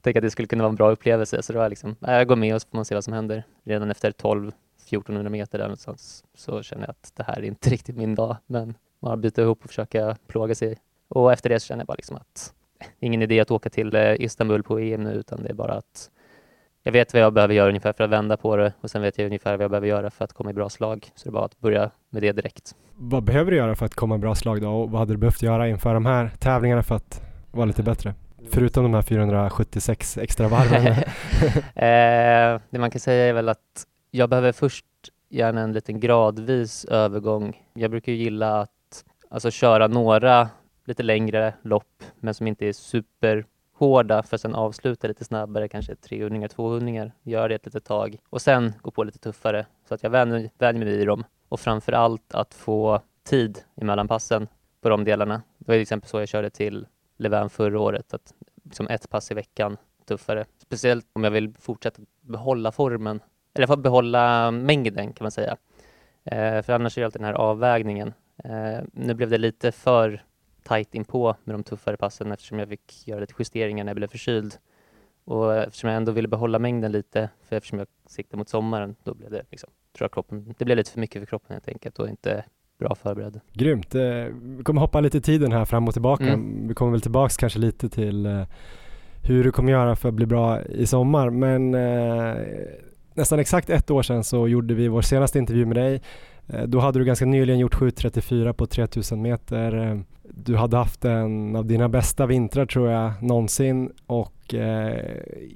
[0.00, 2.36] Tänkte att det skulle kunna vara en bra upplevelse, så då var liksom, jag går
[2.36, 3.44] med och så får man se vad som händer.
[3.64, 4.52] Redan efter 12
[4.86, 8.36] 1400 meter där någonstans så känner jag att det här är inte riktigt min dag,
[8.46, 10.78] men man byter ihop och försöka plåga sig.
[11.08, 12.54] Och efter det så känner jag bara liksom att
[13.00, 16.10] ingen idé att åka till eh, Istanbul på EM nu, utan det är bara att
[16.82, 19.18] jag vet vad jag behöver göra ungefär för att vända på det och sen vet
[19.18, 21.10] jag ungefär vad jag behöver göra för att komma i bra slag.
[21.14, 22.74] Så det är bara att börja med det direkt.
[22.96, 24.70] Vad behöver du göra för att komma i bra slag då?
[24.70, 28.14] Och vad hade du behövt göra inför de här tävlingarna för att vara lite bättre?
[28.50, 30.86] Förutom de här 476 extra varven.
[31.74, 34.86] eh, det man kan säga är väl att jag behöver först
[35.28, 37.62] gärna en liten gradvis övergång.
[37.74, 38.70] Jag brukar gilla att
[39.30, 40.48] alltså, köra några
[40.84, 45.94] lite längre lopp men som inte är superhårda för att sen avsluta lite snabbare, kanske
[45.94, 50.02] 300 200 Gör det ett litet tag och sen gå på lite tuffare så att
[50.02, 51.24] jag vänjer, vänjer mig vid dem.
[51.48, 54.48] Och framför allt att få tid emellan passen
[54.80, 55.42] på de delarna.
[55.58, 59.30] Det var till exempel så jag körde till Levan förra året, att liksom ett pass
[59.30, 60.44] i veckan tuffare.
[60.58, 63.20] Speciellt om jag vill fortsätta behålla formen,
[63.54, 65.56] eller behålla mängden kan man säga.
[66.24, 68.14] Eh, för annars är det alltid den här avvägningen.
[68.44, 70.24] Eh, nu blev det lite för
[70.62, 74.08] tajt inpå med de tuffare passen eftersom jag fick göra lite justeringar när jag blev
[74.08, 74.54] förkyld.
[75.24, 79.14] Och eftersom jag ändå ville behålla mängden lite, för eftersom jag siktar mot sommaren, då
[79.14, 81.98] blev det liksom, tror jag kroppen, det blev lite för mycket för kroppen helt enkelt
[81.98, 82.44] och inte
[82.78, 83.40] bra förberedd.
[83.52, 83.94] Grymt.
[83.94, 84.02] Eh,
[84.42, 86.24] vi kommer hoppa lite i tiden här fram och tillbaka.
[86.24, 86.68] Mm.
[86.68, 88.42] Vi kommer väl tillbaks kanske lite till eh,
[89.22, 91.30] hur du kommer göra för att bli bra i sommar.
[91.30, 92.36] Men eh,
[93.14, 96.02] nästan exakt ett år sedan så gjorde vi vår senaste intervju med dig.
[96.52, 99.90] Eh, då hade du ganska nyligen gjort 7.34 på 3000 meter.
[99.90, 105.04] Eh, du hade haft en av dina bästa vintrar tror jag någonsin och eh,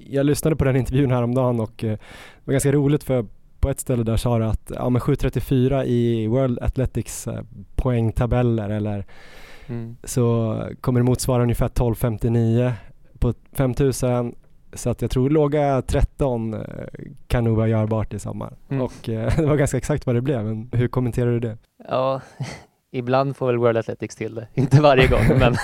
[0.09, 1.99] jag lyssnade på den intervjun häromdagen och eh, det
[2.45, 3.25] var ganska roligt för
[3.59, 7.27] på ett ställe där sa du att ja, men 7.34 i World Athletics
[7.75, 9.05] poängtabeller eller
[9.67, 9.97] mm.
[10.03, 12.71] så kommer det motsvara ungefär 12.59
[13.19, 14.35] på 5000
[14.75, 16.59] så att jag tror låga 13 eh,
[17.27, 18.53] kan nog vara görbart i sommar.
[18.69, 18.81] Mm.
[18.81, 21.57] Och eh, det var ganska exakt vad det blev, men hur kommenterar du det?
[21.87, 22.21] Ja,
[22.91, 25.55] ibland får väl World Athletics till det, inte varje gång men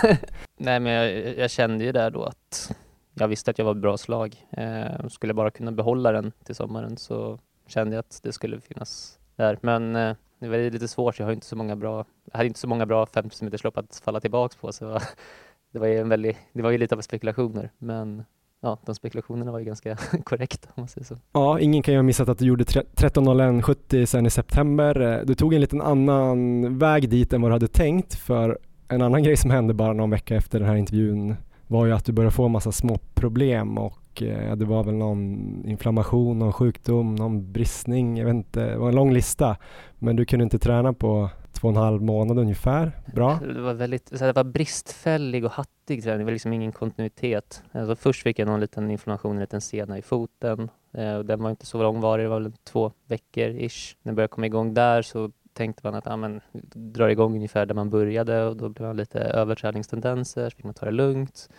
[0.58, 2.76] nej men jag, jag, kände ju där då att
[3.14, 4.36] jag visste att jag var ett bra slag.
[4.52, 8.62] Eh, skulle jag bara kunna behålla den till sommaren så kände jag att det skulle
[8.62, 9.58] finnas där.
[9.62, 12.60] Men eh, det var lite svårt, jag har inte så många bra, jag hade inte
[12.60, 15.00] så många bra 50 meterslopp att falla tillbaks på så
[15.72, 18.24] det var ju en väldigt, det var ju lite av spekulationer men
[18.62, 21.18] ja, de spekulationerna var ju ganska korrekta om man säger så.
[21.32, 25.02] Ja, ingen kan ju ha missat att du gjorde 13.01.70 sen i september.
[25.02, 29.02] Eh, du tog en liten annan väg dit än vad du hade tänkt för en
[29.02, 31.36] annan grej som hände bara någon vecka efter den här intervjun
[31.68, 34.96] var ju att du började få en massa små problem och eh, det var väl
[34.96, 39.58] någon inflammation, någon sjukdom, någon bristning, jag vet inte, det var en lång lista.
[40.00, 42.92] Men du kunde inte träna på två och en halv månad ungefär.
[43.16, 43.40] Bra.
[43.56, 47.64] Det var väldigt, så det var bristfällig och hattig träning, det var liksom ingen kontinuitet.
[47.72, 50.70] Alltså först fick jag någon liten inflammation, en liten sena i foten.
[50.94, 53.96] Eh, och den var inte så långvarig, det var väl två veckor ish.
[54.02, 56.42] När jag började komma igång där så tänkte man att ja, men,
[56.74, 60.74] drar igång ungefär där man började och då blev man lite överträningstendenser, så fick man
[60.74, 61.50] ta det lugnt.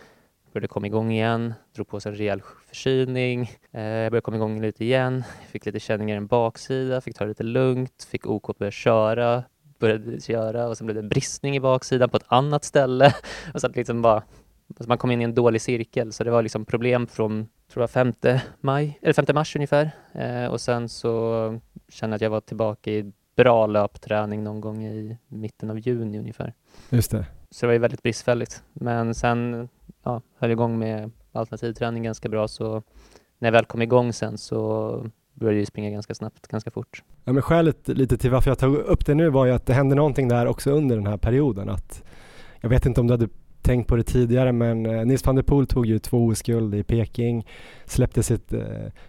[0.52, 3.40] Började komma igång igen, drog på sig en rejäl förkylning.
[3.70, 7.28] Eh, började komma igång lite igen, fick lite känningar i en baksida, fick ta det
[7.28, 9.44] lite lugnt, fick OK att börja köra,
[9.78, 13.14] började köra och sen blev det bristning i baksidan på ett annat ställe.
[13.54, 14.22] Och så liksom bara,
[14.68, 17.82] alltså man kom in i en dålig cirkel så det var liksom problem från tror
[17.82, 18.12] jag 5
[18.60, 19.90] maj, eller 5 mars ungefär.
[20.14, 24.84] Eh, och sen så kände jag att jag var tillbaka i bra löpträning någon gång
[24.84, 26.54] i mitten av juni ungefär.
[26.90, 27.26] Just det.
[27.50, 28.62] Så det var ju väldigt bristfälligt.
[28.72, 29.68] Men sen
[30.02, 32.82] ja, höll igång med alternativträning ganska bra så
[33.38, 37.02] när jag väl kom igång sen så började jag springa ganska snabbt, ganska fort.
[37.24, 39.74] Ja, men skälet lite till varför jag tog upp det nu var ju att det
[39.74, 41.68] hände någonting där också under den här perioden.
[41.68, 42.02] Att,
[42.60, 43.28] jag vet inte om du hade
[43.62, 46.82] tänkt på det tidigare men eh, Nils van der Poel tog ju två OS-guld i
[46.82, 47.46] Peking,
[47.84, 48.62] släppte sitt eh,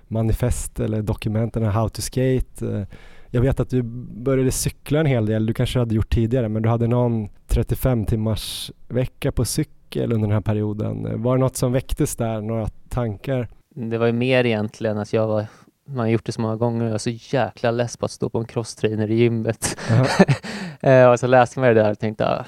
[0.08, 2.67] manifest eller dokument, den här How to Skate.
[2.67, 2.88] Eh,
[3.34, 3.84] jag vet att du
[4.24, 8.06] började cykla en hel del, du kanske hade gjort tidigare men du hade någon 35
[8.06, 11.24] timmars vecka på cykel under den här perioden.
[11.24, 13.48] Var det något som väcktes där, några tankar?
[13.76, 15.46] Det var ju mer egentligen att jag var
[15.86, 18.12] man har gjort det så många gånger och jag är så jäkla less på att
[18.12, 19.78] stå på en crosstrainer i gymmet.
[19.91, 20.02] Uh
[20.82, 21.12] -huh.
[21.12, 22.46] och så läste man det där och tänkte, ah,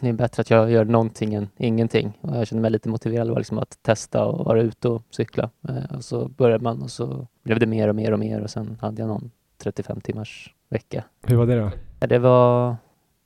[0.00, 2.18] det är bättre att jag gör någonting än ingenting.
[2.20, 5.50] Och jag kände mig lite motiverad liksom att testa och vara ute och cykla.
[5.68, 8.50] Eh, och så började man och så blev det mer och mer och mer och
[8.50, 9.30] sen hade jag någon
[9.64, 11.04] 35 timmars vecka.
[11.26, 11.70] Hur var det då?
[11.98, 12.76] Det var,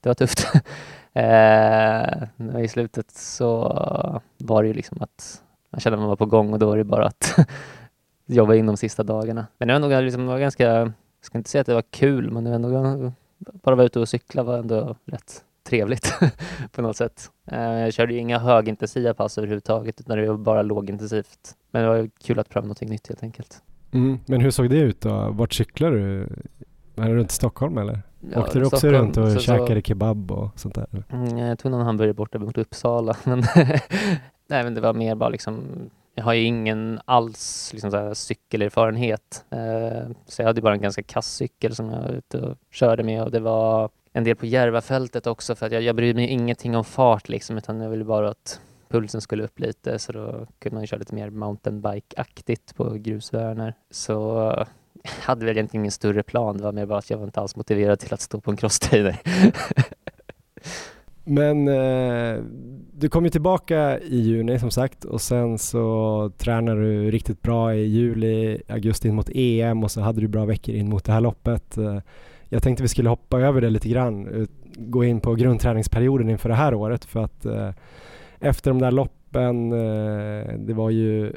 [0.01, 0.47] det var tufft.
[1.13, 3.69] eh, I slutet så
[4.39, 6.77] var det ju liksom att man kände att man var på gång och då var
[6.77, 7.37] det bara att
[8.27, 9.47] jobba in de sista dagarna.
[9.59, 11.85] Men det var nog liksom, det var ganska, jag ska inte säga att det var
[11.91, 16.15] kul, men det var ändå, bara vara ute och cykla var ändå rätt trevligt
[16.73, 17.31] på något sätt.
[17.47, 21.57] Eh, jag körde ju inga högintensiva pass överhuvudtaget utan det var bara lågintensivt.
[21.71, 23.63] Men det var kul att pröva någonting nytt helt enkelt.
[23.93, 24.19] Mm.
[24.27, 25.31] Men hur såg det ut då?
[25.31, 26.23] Vart cyklar du?
[26.97, 28.03] Är det runt Stockholm eller?
[28.33, 30.87] Ja, Åkte du också Stockholm, runt och så- käkade kebab och sånt där?
[30.93, 31.05] eller?
[31.11, 33.17] Mm, Jag tog någon hamburgare borta mot Uppsala.
[33.25, 33.45] Men
[34.51, 35.63] Nej, men det var mer bara liksom,
[36.15, 39.45] jag har ju ingen alls liksom så här cykelerfarenhet.
[39.51, 43.03] Eh, så jag hade bara en ganska kass cykel som jag var ute och körde
[43.03, 46.27] med och det var en del på Järvafältet också för att jag, jag bryr mig
[46.29, 50.47] ingenting om fart liksom utan jag ville bara att pulsen skulle upp lite så då
[50.59, 53.75] kunde man ju köra lite mer mountainbike-aktigt på grusvägar.
[53.91, 54.13] Så
[55.03, 57.41] jag hade väl egentligen ingen större plan, det var mer bara att jag var inte
[57.41, 59.21] alls motiverad till att stå på en crosstrainer.
[61.25, 62.43] Men eh,
[62.93, 67.75] du kom ju tillbaka i juni som sagt och sen så tränar du riktigt bra
[67.75, 71.13] i juli, augusti in mot EM och så hade du bra veckor in mot det
[71.13, 71.79] här loppet.
[71.79, 71.99] Eh,
[72.49, 76.55] jag tänkte vi skulle hoppa över det lite grann, gå in på grundträningsperioden inför det
[76.55, 77.71] här året för att eh,
[78.41, 81.33] efter de där loppen, eh, det var ju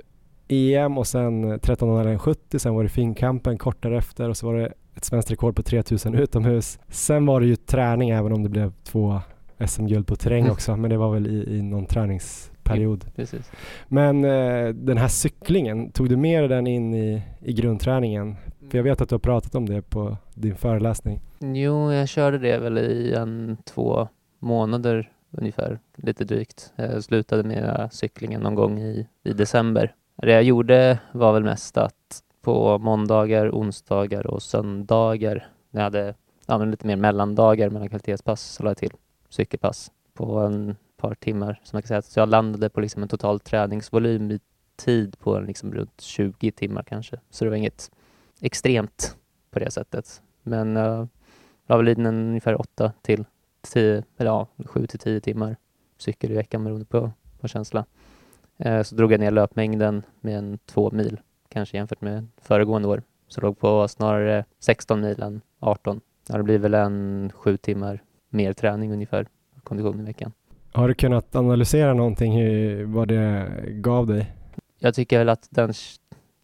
[0.47, 5.05] EM och sen 13.70, sen var det Finnkampen kort därefter och så var det ett
[5.05, 6.79] svenskt rekord på 3000 utomhus.
[6.87, 9.19] Sen var det ju träning även om det blev två
[9.67, 10.51] SM-guld på terräng Mm.
[10.51, 13.05] också, men det var väl i, i någon träningsperiod.
[13.15, 13.51] Precis.
[13.87, 18.35] Men eh, den här cyklingen, tog du med dig den in i, i grundträningen?
[18.69, 21.19] För jag vet att du har pratat om det på din föreläsning.
[21.39, 24.07] Jo, jag körde det väl i en två
[24.39, 26.73] månader ungefär, lite drygt.
[26.75, 29.95] Jag slutade med cyklingen någon gång i, i december.
[30.15, 36.13] Det jag gjorde var väl mest att på måndagar, onsdagar och söndagar, när jag hade
[36.45, 38.91] ja, men lite mer mellandagar mellan kvalitetspass, så la jag till
[39.29, 41.59] cykelpass på en par timmar.
[41.63, 44.39] Så man kan säga att jag landade på liksom en total träningsvolym i
[44.75, 47.19] tid på liksom runt 20 timmar kanske.
[47.29, 47.91] Så det var inget
[48.41, 49.17] extremt
[49.51, 50.21] på det sättet.
[50.43, 51.05] Men eh, uh,
[51.67, 53.25] la väl in ungefär åtta till
[53.61, 55.55] 10, eller ja, 7 till 10 timmar
[55.97, 57.85] cykel i veckan beroende på, på känsla.
[58.57, 61.19] Eh, så drog jag ner löpmängden med en två mil,
[61.49, 63.03] kanske jämfört med föregående år.
[63.27, 66.01] Så låg på snarare 16 mil än 18.
[66.29, 69.27] Ja, det blir väl en sju timmar mer träning ungefär,
[69.63, 70.31] kondition i veckan.
[70.73, 74.31] Har du kunnat analysera någonting, hur, vad det gav dig?
[74.79, 75.73] Jag tycker väl att den,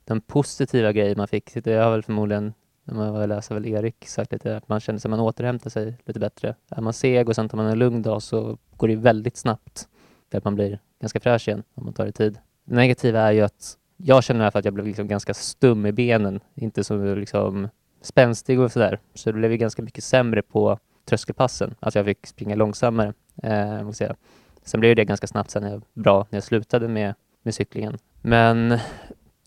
[0.05, 2.53] den positiva grejen man fick, det har väl förmodligen,
[2.87, 6.19] när man var väl Erik sagt lite, att man känner sig man återhämtar sig lite
[6.19, 6.55] bättre.
[6.69, 9.87] Är man seg och sen tar man en lugn dag så går det väldigt snabbt.
[10.29, 12.39] Där man blir ganska fräsch igen om man tar det tid.
[12.65, 15.33] Det negativa är ju att jag känner i alla fall att jag blev liksom ganska
[15.33, 17.69] stum i benen, inte så liksom
[18.01, 18.99] spänstig och sådär.
[19.13, 23.13] Så det blev ju ganska mycket sämre på tröskelpassen, att jag fick springa långsammare.
[23.43, 24.15] Eh, måste säga.
[24.63, 27.97] Sen blev det ganska snabbt sen när jag, bra när jag slutade med, med cyklingen.
[28.21, 28.79] Men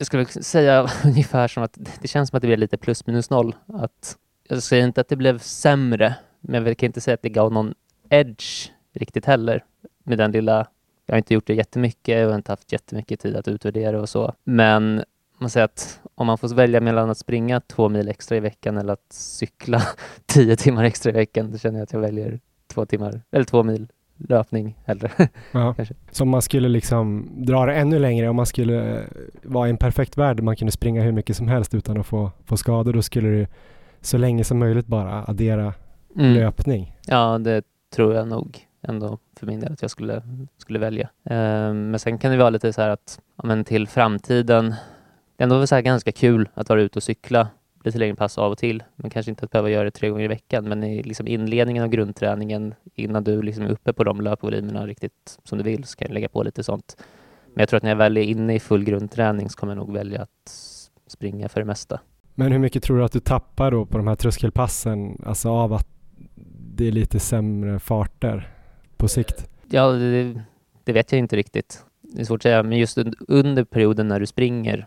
[0.00, 3.30] jag skulle säga ungefär som att det känns som att det blev lite plus minus
[3.30, 3.54] noll.
[3.66, 4.16] Att,
[4.48, 7.52] jag säger inte att det blev sämre, men jag kan inte säga att det gav
[7.52, 7.74] någon
[8.08, 9.64] edge riktigt heller
[10.04, 10.66] med den lilla
[11.06, 14.34] jag har inte gjort det jättemycket och inte haft jättemycket tid att utvärdera och så.
[14.44, 15.04] Men
[15.38, 18.76] man säger att om man får välja mellan att springa två mil extra i veckan
[18.76, 19.82] eller att cykla
[20.26, 23.62] tio timmar extra i veckan, då känner jag att jag väljer två timmar, eller två
[23.62, 23.88] mil
[24.28, 25.10] löpning hellre.
[25.52, 25.74] Ja.
[26.10, 29.04] Så man skulle liksom dra det ännu längre, om man skulle
[29.42, 32.06] vara i en perfekt värld där man kunde springa hur mycket som helst utan att
[32.06, 33.46] få, få skador, då skulle du
[34.00, 35.74] så länge som möjligt bara addera
[36.16, 36.34] Mm.
[36.34, 36.96] löpning.
[37.06, 37.62] Ja, det
[37.94, 40.22] tror jag nog ändå för min del att jag skulle,
[40.58, 41.08] skulle välja.
[41.24, 44.68] Ehm, men sen kan det vara lite så här att ja, men till framtiden,
[45.36, 47.48] det är ändå så här ganska kul att vara ute och cykla
[47.84, 50.24] lite längre pass av och till, men kanske inte att behöva göra det tre gånger
[50.24, 50.68] i veckan.
[50.68, 55.38] Men i liksom inledningen av grundträningen, innan du liksom är uppe på de löpvolymerna riktigt
[55.44, 56.96] som du vill, så kan jag lägga på lite sånt.
[57.54, 59.86] Men jag tror att när jag väl är inne i full grundträning så kommer jag
[59.86, 60.50] nog välja att
[61.06, 62.00] springa för det mesta.
[62.34, 65.72] Men hur mycket tror du att du tappar då på de här tröskelpassen, alltså av
[65.72, 65.88] att
[66.76, 68.50] det är lite sämre farter
[68.96, 69.48] på sikt?
[69.70, 70.42] Ja, det,
[70.84, 71.84] det vet jag inte riktigt.
[72.02, 74.86] Det är svårt att säga, men just un- under perioden när du springer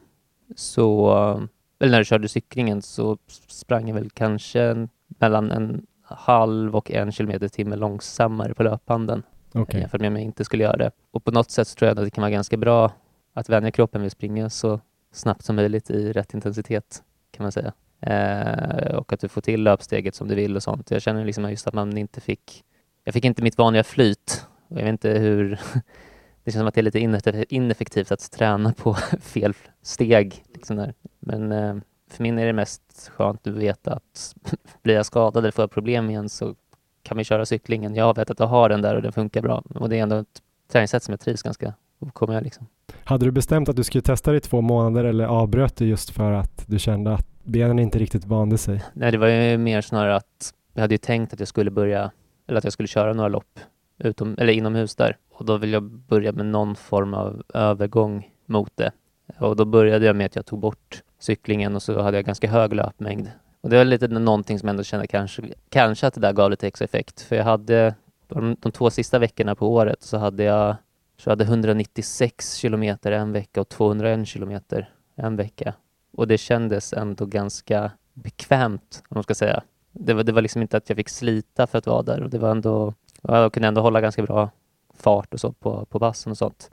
[0.55, 1.47] så,
[1.83, 3.17] eller när du körde cyklingen så
[3.47, 9.23] sprang jag väl kanske mellan en halv och en kilometer i timmen långsammare på löpbanden
[9.53, 9.79] Okej.
[9.79, 10.91] jämfört med om jag inte skulle göra det.
[11.11, 12.91] Och på något sätt så tror jag att det kan vara ganska bra
[13.33, 14.79] att vänja kroppen vid att springa så
[15.11, 17.73] snabbt som möjligt i rätt intensitet kan man säga.
[17.99, 20.91] Eh, och att du får till löpsteget som du vill och sånt.
[20.91, 22.63] Jag känner liksom just att man inte fick
[23.03, 24.47] jag fick inte mitt vanliga flyt.
[24.67, 25.59] Och jag vet inte hur,
[26.43, 30.43] det känns som att det är lite ineffektivt att träna på fel steg.
[30.53, 30.93] Liksom där.
[31.19, 31.75] Men eh,
[32.09, 34.35] för min är det mest skönt att veta att
[34.83, 36.55] blir jag skadad eller får jag problem igen så
[37.03, 37.95] kan vi köra cyklingen.
[37.95, 39.63] Jag vet att jag har den där och den funkar bra.
[39.75, 40.41] Och det är ändå ett
[40.71, 41.73] träningssätt som jag trivs ganska
[42.13, 42.67] kommer jag liksom.
[43.03, 46.09] Hade du bestämt att du skulle testa det i två månader eller avbröt du just
[46.09, 48.83] för att du kände att benen inte riktigt vande sig?
[48.93, 52.11] Nej, det var ju mer snarare att jag hade ju tänkt att jag skulle börja,
[52.47, 53.59] eller att jag skulle köra några lopp
[53.97, 55.17] utom, eller inomhus där.
[55.31, 58.91] Och då vill jag börja med någon form av övergång mot det.
[59.39, 62.49] Och då började jag med att jag tog bort cyklingen och så hade jag ganska
[62.49, 63.31] hög löpmängd.
[63.61, 66.51] Och det var lite någonting som jag ändå kände kanske, kanske att det där gav
[66.51, 67.21] lite extra effekt.
[67.21, 67.95] För jag hade
[68.27, 70.75] de, de två sista veckorna på året så hade jag
[71.17, 75.73] så jag hade 196 kilometer en vecka och 201 kilometer en vecka.
[76.17, 79.63] Och det kändes ändå ganska bekvämt, om man ska säga.
[79.91, 82.29] Det var, det var liksom inte att jag fick slita för att vara där och
[82.29, 82.93] det var ändå,
[83.23, 84.49] jag kunde ändå hålla ganska bra
[84.97, 86.71] fart och så på, på bassen och sånt.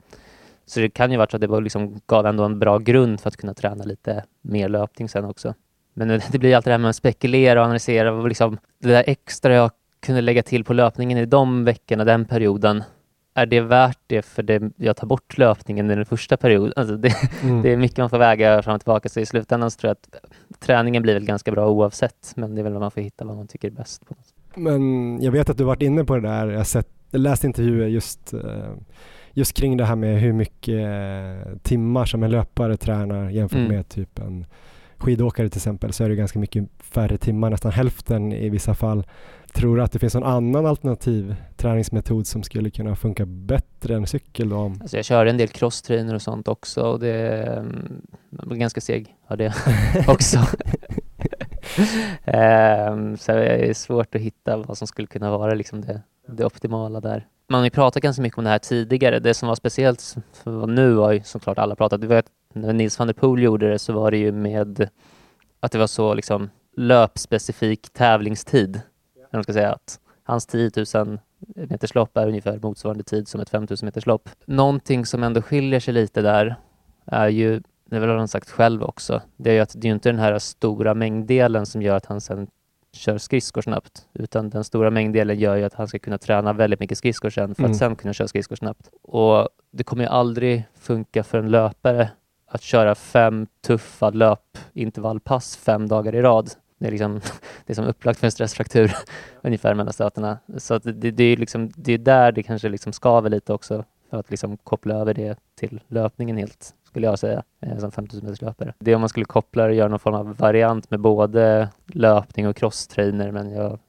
[0.65, 3.21] Så det kan ju varit så att det var liksom, gav ändå en bra grund
[3.21, 5.53] för att kunna träna lite mer löpning sen också.
[5.93, 8.13] Men det blir alltid det här med att spekulera och analysera.
[8.13, 12.25] Och liksom, det där extra jag kunde lägga till på löpningen i de veckorna, den
[12.25, 12.83] perioden,
[13.33, 16.73] är det värt det för det, jag tar bort löpningen i den första perioden?
[16.75, 17.61] Alltså det, mm.
[17.63, 19.91] det är mycket man får väga fram och tillbaka, så i slutändan så tror jag
[19.91, 23.25] att träningen blir väl ganska bra oavsett, men det är väl vad man får hitta
[23.25, 24.05] vad man tycker är bäst.
[24.07, 24.15] På
[24.55, 27.87] Men jag vet att du varit inne på det där, jag, sett, jag läste intervjuer
[27.87, 28.73] just, eh,
[29.33, 33.75] just kring det här med hur mycket eh, timmar som en löpare tränar jämfört mm.
[33.75, 34.45] med typ en
[35.01, 39.03] skidåkare till exempel så är det ganska mycket färre timmar, nästan hälften i vissa fall.
[39.53, 44.07] Tror du att det finns någon annan alternativ träningsmetod som skulle kunna funka bättre än
[44.07, 44.49] cykel?
[44.49, 44.75] Då?
[44.81, 48.01] Alltså jag kör en del crosstrainer och sånt också och det är mm,
[48.59, 49.53] ganska seg har det
[50.07, 50.39] också.
[51.77, 56.45] Um, så det är svårt att hitta vad som skulle kunna vara liksom det, det
[56.45, 57.27] optimala där.
[57.47, 59.19] Man har ju pratat ganska mycket om det här tidigare.
[59.19, 62.01] Det som var speciellt för nu har ju såklart alla pratat.
[62.01, 64.89] Det var när Nils van der Poel gjorde det så var det ju med
[65.59, 68.81] att det var så liksom löpspecifik tävlingstid
[69.37, 71.19] man ska säga att hans 10 000
[71.55, 74.29] meters lopp är ungefär motsvarande tid som ett 5 000 meters lopp.
[74.45, 76.55] Någonting som ändå skiljer sig lite där
[77.05, 77.61] är ju,
[77.99, 80.39] det har han sagt själv också, det är ju att det är inte den här
[80.39, 82.47] stora mängddelen som gör att han sen
[82.93, 86.79] kör skridskor snabbt, utan den stora mängddelen gör ju att han ska kunna träna väldigt
[86.79, 87.71] mycket skridskor sen för mm.
[87.71, 88.89] att sen kunna köra skridskor snabbt.
[89.01, 92.09] Och det kommer ju aldrig funka för en löpare
[92.47, 96.49] att köra fem tuffa löpintervallpass fem dagar i rad
[96.81, 97.13] det är, liksom,
[97.65, 98.91] det är som upplagt för en stressfraktur
[99.41, 100.37] ungefär mellan stötarna.
[100.57, 104.17] Så det, det, är liksom, det är där det kanske liksom skaver lite också för
[104.17, 108.41] att liksom koppla över det till löpningen helt, skulle jag säga, eh, som 5000 meters
[108.41, 108.73] löpare.
[108.79, 111.69] Det är om man skulle koppla det och göra någon form av variant med både
[111.87, 113.79] löpning och crosstrainer, men jag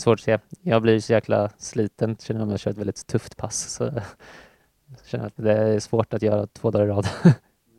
[0.00, 0.38] svårt att se.
[0.62, 3.70] Jag blir så jäkla sliten, känner om jag kör ett väldigt tufft pass.
[3.70, 7.06] Så jag känner att det är svårt att göra två dagar i rad.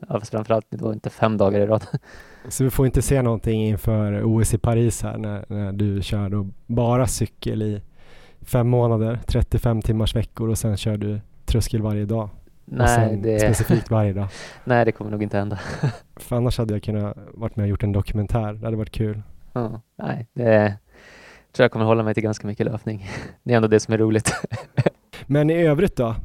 [0.08, 1.86] Ja, fast framförallt då inte fem dagar i rad.
[2.50, 6.30] Så vi får inte se någonting inför OS i Paris här när, när du kör
[6.30, 7.82] då bara cykel i
[8.42, 12.30] fem månader, 35 timmars veckor och sen kör du tröskel varje dag?
[12.72, 13.39] Nej, det...
[13.39, 14.28] specifikt varje dag?
[14.63, 15.59] Nej, det kommer nog inte hända.
[16.15, 19.22] För annars hade jag kunnat varit med och gjort en dokumentär, det hade varit kul.
[19.53, 20.76] Ja, nej, det
[21.51, 23.09] tror jag kommer hålla mig till ganska mycket löpning.
[23.43, 24.34] Det är ändå det som är roligt.
[25.28, 26.15] Men i övrigt då?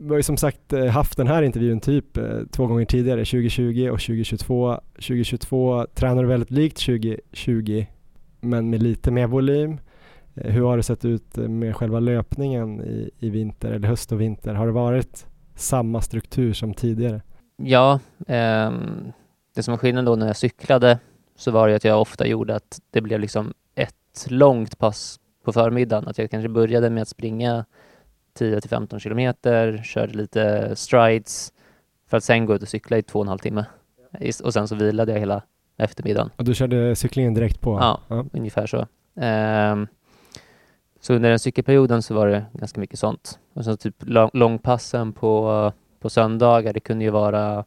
[0.00, 3.24] vi har ju som sagt eh, haft den här intervjun typ eh, två gånger tidigare,
[3.24, 4.80] 2020 och 2022.
[4.94, 7.86] 2022 tränar du väldigt likt 2020
[8.40, 9.78] men med lite mer volym.
[10.34, 14.20] Eh, hur har det sett ut med själva löpningen i, i vinter eller höst och
[14.20, 14.54] vinter?
[14.54, 15.26] Har det varit
[15.60, 17.22] samma struktur som tidigare?
[17.56, 18.72] Ja, eh,
[19.54, 20.98] det som var skillnaden då när jag cyklade
[21.36, 25.52] så var det att jag ofta gjorde att det blev liksom ett långt pass på
[25.52, 26.08] förmiddagen.
[26.08, 27.64] Att jag kanske började med att springa
[28.34, 31.52] 10 till 15 kilometer, körde lite strides
[32.08, 33.64] för att sen gå ut och cykla i två och en halv timme.
[34.44, 35.42] Och sen så vilade jag hela
[35.76, 36.30] eftermiddagen.
[36.36, 37.78] Och du körde cyklingen direkt på?
[37.80, 38.26] Ja, ja.
[38.32, 38.86] ungefär så.
[39.14, 39.86] Um,
[41.00, 43.38] så under den cykelperioden så var det ganska mycket sånt.
[43.52, 43.94] Och så typ
[44.32, 47.64] långpassen på, på söndagar, det kunde ju vara,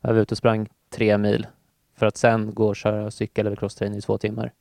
[0.00, 1.46] jag var ute och sprang tre mil
[1.94, 4.52] för att sen gå och köra cykel eller crosstrain i två timmar.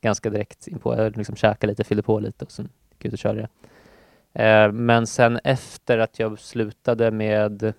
[0.00, 0.96] Ganska direkt inpå.
[0.96, 3.48] jag liksom käkade lite, fyllde på lite och sen gick ut och körde det.
[4.42, 7.74] Eh, men sen efter att jag slutade med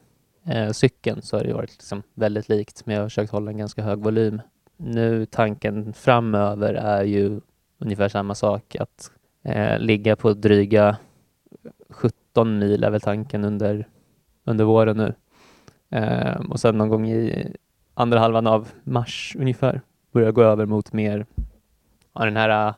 [0.45, 3.57] eh, cykeln så har det varit liksom väldigt likt, men jag har försökt hålla en
[3.57, 4.41] ganska hög volym.
[4.77, 7.41] Nu tanken framöver är ju
[7.77, 9.11] ungefär samma sak, att
[9.43, 10.97] eh, ligga på dryga
[11.89, 13.87] 17 mil är väl tanken under,
[14.43, 15.13] under våren nu.
[15.89, 17.55] Eh, och sen någon gång i
[17.93, 19.81] andra halvan av mars ungefär
[20.11, 21.25] börja gå över mot mer
[22.13, 22.73] av den här,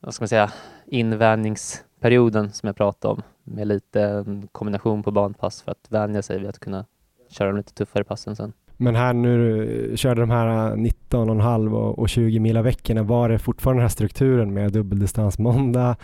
[0.00, 0.52] vad ska man säga,
[0.86, 6.48] invänjningsperioden som jag pratade om med lite kombination på banpass för att vänja sig vid
[6.48, 6.86] att kunna
[7.28, 8.52] köra de lite tuffare passen sen.
[8.82, 13.78] Men här nu körde de här 19,5 och, och 20 mila veckorna, var det fortfarande
[13.80, 15.96] den här strukturen med dubbeldistans måndag,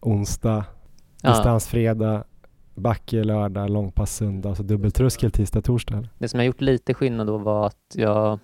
[0.00, 0.64] onsdag,
[1.22, 1.30] Ja.
[1.30, 2.24] distans fredag,
[2.74, 6.08] backe lördag, långpass söndag, alltså dubbeltröskel tisdag, torsdag?
[6.18, 8.38] Det som har gjort lite skillnad då var att jag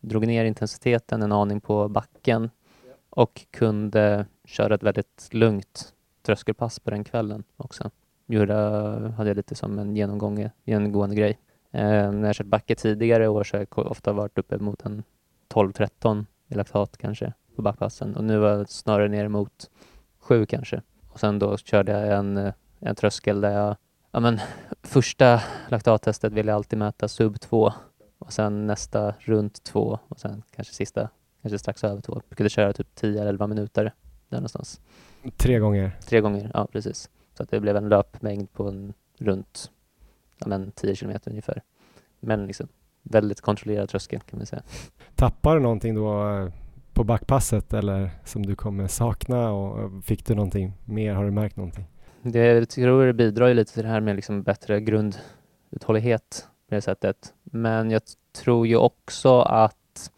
[0.00, 2.50] drog ner intensiteten en aning på backen
[3.10, 5.92] och kunde köra ett väldigt lugnt
[6.26, 7.90] tröskelpass på den kvällen också.
[8.26, 8.54] Gjorde,
[9.16, 11.38] hade jag lite som en genomgång, genomgående grej.
[11.72, 15.02] Eh, när jag kört backe tidigare år så har jag ofta varit uppe mot en
[15.48, 19.70] 12-13 i laktat kanske på backpassen och nu var jag snarare ner mot
[20.18, 20.82] 7 kanske.
[21.08, 23.76] Och sen då körde jag en, eh, en tröskel där jag,
[24.10, 24.40] ja men
[24.82, 27.72] första laktattestet vill jag alltid mäta sub 2
[28.18, 31.08] och sen nästa runt 2 och sen kanske sista,
[31.42, 32.12] kanske strax över 2.
[32.14, 33.94] Jag brukade köra typ 10 eller 11 minuter
[34.28, 34.80] där någonstans.
[35.36, 35.96] Tre gånger.
[36.06, 37.10] Tre gånger, ja precis.
[37.36, 39.70] Så att det blev en löpmängd på en runt
[40.40, 41.62] ja, men 10 kilometer ungefär.
[42.20, 42.68] Men liksom
[43.02, 44.62] väldigt kontrollerad tröskel kan man säga.
[45.14, 46.52] Tappar du någonting då eh,
[46.92, 51.14] på backpasset eller som du kommer sakna och eh, fick du någonting mer?
[51.14, 51.86] Har du märkt någonting?
[52.22, 56.74] Det jag tror det bidrar ju lite till det här med liksom bättre grunduthållighet på
[56.74, 57.34] det sättet.
[57.42, 60.10] Men jag tror ju också att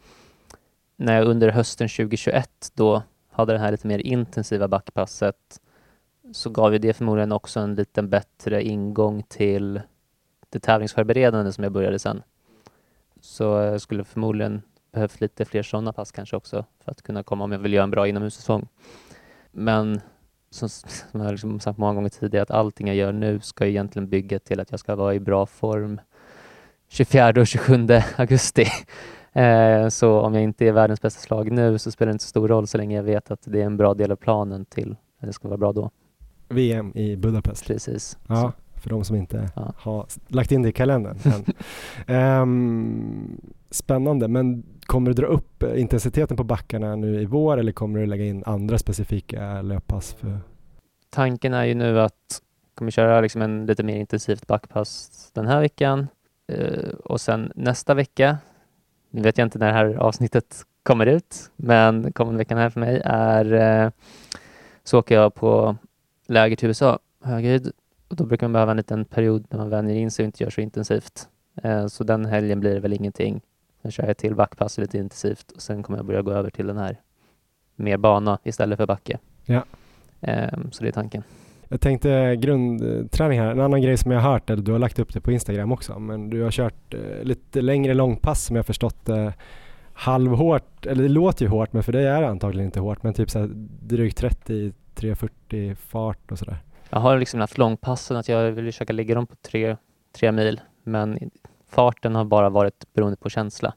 [0.95, 5.61] när jag under hösten 2021 då hade det här lite mer intensiva backpasset
[6.31, 9.81] så gav ju det förmodligen också en lite bättre ingång till
[10.53, 12.23] det tävlingsförberedande som jag började sen.
[13.21, 17.43] Så jag skulle förmodligen behövt lite fler sådana pass kanske också för att kunna komma
[17.43, 18.67] om jag vill göra en bra inomhussäsong.
[19.51, 20.01] Men
[20.49, 23.65] som, som jag har liksom sagt många gånger tidigare, att allting jag gör nu ska
[23.65, 26.01] egentligen bygga till att jag ska vara i bra form
[26.87, 28.65] 24 och 27 augusti.
[29.33, 32.29] Eh, så om jag inte är världens bästa slag nu så spelar det inte så
[32.29, 34.95] stor roll så länge jag vet att det är en bra del av planen till
[35.19, 35.91] att det ska vara bra då.
[36.49, 37.67] VM i Budapest.
[37.67, 38.17] Precis.
[38.27, 38.53] Ja,
[38.83, 39.73] för de som inte Ja.
[39.77, 41.17] har lagt in det i kalendern.
[42.07, 47.71] Ehm, spännande, men kommer du dra upp eh, intensiteten på backarna nu i vår eller
[47.71, 50.13] kommer du lägga in andra specifika löppass?
[50.13, 50.39] För...
[51.09, 55.47] Tanken är ju nu att jag kommer köra liksom en lite mer intensivt backpass den
[55.47, 56.07] här veckan
[56.47, 58.37] eh, och sen nästa vecka,
[59.09, 62.79] nu vet jag inte när det här avsnittet kommer ut, men kommande veckan här för
[62.79, 63.91] mig är eh,
[64.83, 65.75] så åker jag på
[66.27, 67.71] läger till USA, höghöjd,
[68.13, 70.43] och då brukar man behöva en liten period när man vänjer in sig och inte
[70.43, 71.27] gör så intensivt.
[71.63, 73.41] Eh, så den helgen blir det väl ingenting.
[73.81, 76.67] Sen kör jag till backpass lite intensivt och sen kommer jag börja gå över till
[76.67, 76.99] den här
[77.75, 79.17] mer bana istället för backe.
[79.45, 79.63] Ja.
[80.21, 81.23] Eh, så det är tanken.
[81.67, 84.99] Jag tänkte grundträning här, en annan grej som jag har hört, eller du har lagt
[84.99, 88.65] upp det på Instagram också, men du har kört eh, lite längre långpass som jag
[88.65, 89.31] förstått eh,
[89.93, 93.13] halvhårt, eller det låter ju hårt men för dig är det antagligen inte hårt, men
[93.13, 93.49] typ så här
[93.81, 96.57] drygt 30, 340 fart och sådär.
[96.93, 99.77] Jag har liksom haft långpassen att jag vill försöka ligga dem på tre,
[100.11, 101.31] tre mil, men
[101.69, 103.73] farten har bara varit beroende på känsla.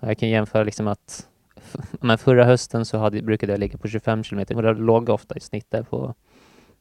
[0.00, 1.28] Jag kan jämföra liksom att
[2.00, 5.36] men förra hösten så hade, brukade jag ligga på 25 kilometer och det låg ofta
[5.36, 6.14] i snitt där på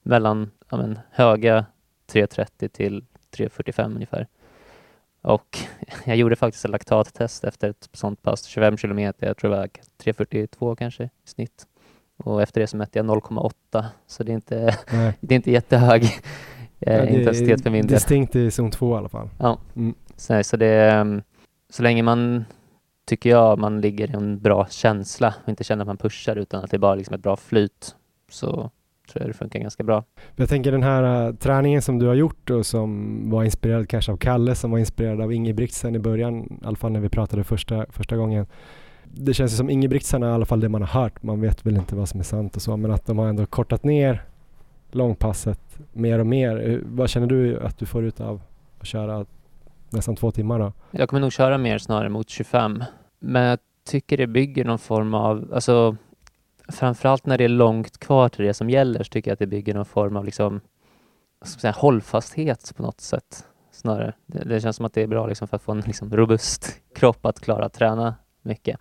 [0.04, 1.66] mellan ja, men, höga
[2.12, 4.28] 3.30 till 3.45 ungefär.
[5.22, 5.58] Och
[6.06, 9.68] jag gjorde faktiskt ett laktattest efter ett sånt pass, 25 kilometer, jag tror det var
[10.04, 11.68] 3.42 kanske i snitt.
[12.18, 14.78] Och efter det så mätte jag 0,8 så det är inte,
[15.20, 16.04] det är inte jättehög
[16.86, 17.94] Ja, eh, är intensitet för min del.
[17.94, 19.30] Distinkt i zon 2 i alla fall.
[19.40, 19.60] Ja.
[19.76, 19.94] Mm.
[20.16, 21.24] Så, så det är,
[21.70, 22.46] så länge man,
[23.08, 26.64] tycker jag, man ligger i en bra känsla och inte känner att man pushar utan
[26.64, 27.96] att det är bara liksom ett bra flyt
[28.32, 28.52] så
[29.12, 30.04] tror jag det funkar ganska bra.
[30.36, 34.12] Jag tänker den här uh, träningen som du har gjort och som var inspirerad kanske
[34.12, 37.44] av Kalle som var inspirerad av Ingebrigtsen i början, i alla fall när vi pratade
[37.44, 38.46] första, första gången.
[39.16, 41.66] Det känns ju som Ingebrigtsen är i alla fall det man har hört, man vet
[41.66, 44.24] väl inte vad som är sant och så, men att de har ändå kortat ner
[44.92, 46.70] långpasset mer och mer.
[46.70, 48.42] Eh, vad känner du att du får ut av
[48.80, 49.26] att köra
[49.90, 50.74] nästan två timmar då?
[50.92, 52.84] Jag kommer nog köra mer snarare mot 25
[53.20, 55.98] men jag tycker det bygger någon form av, alltså
[56.68, 59.48] framförallt när det är långt kvar till det som gäller så tycker jag att det
[59.48, 60.62] bygger någon form av liksom,
[61.46, 64.14] ska säga, hållfasthet på något sätt snarare.
[64.26, 66.80] Det, det känns som att det är bra liksom för att få en liksom robust
[66.96, 68.80] kropp att klara att träna mycket.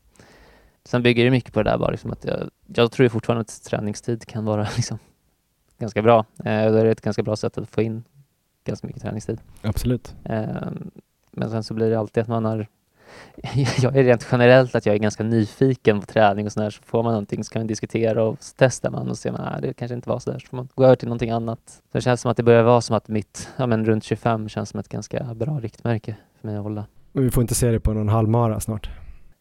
[0.85, 3.63] Sen bygger det mycket på det där bara liksom att jag, jag tror fortfarande att
[3.65, 4.99] träningstid kan vara liksom
[5.79, 6.19] ganska bra.
[6.39, 8.05] Eh, det är ett ganska bra sätt att få in
[8.65, 9.41] ganska mycket träningstid.
[9.63, 10.15] Absolut.
[10.25, 10.47] Eh,
[11.31, 12.67] Men sen så blir det alltid att man har
[13.83, 17.03] jag är rent generellt att jag är ganska nyfiken på träning och sådär så får
[17.03, 19.73] man någonting så kan man diskutera och så testar man och ser man att det
[19.75, 21.61] kanske inte var sådär så får man gå över till någonting annat.
[21.67, 24.49] Så det känns som att det börjar vara som att mitt, ja men runt 25
[24.49, 26.85] känns som ett ganska bra riktmärke för mig att hålla.
[27.13, 28.91] Men vi får inte se det på någon halvmara snart.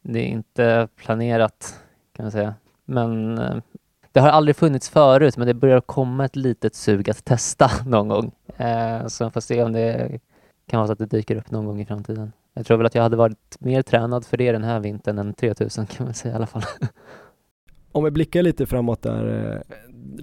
[0.01, 1.83] Det är inte planerat
[2.13, 2.53] kan man säga.
[2.85, 3.55] Men eh,
[4.11, 8.07] det har aldrig funnits förut, men det börjar komma ett litet sug att testa någon
[8.07, 8.31] gång.
[8.57, 10.19] Eh, så jag får se om det
[10.67, 12.31] kan vara så att det dyker upp någon gång i framtiden.
[12.53, 15.33] Jag tror väl att jag hade varit mer tränad för det den här vintern än
[15.33, 16.63] 3000 kan man säga i alla fall.
[17.91, 19.75] Om vi blickar lite framåt där, eh,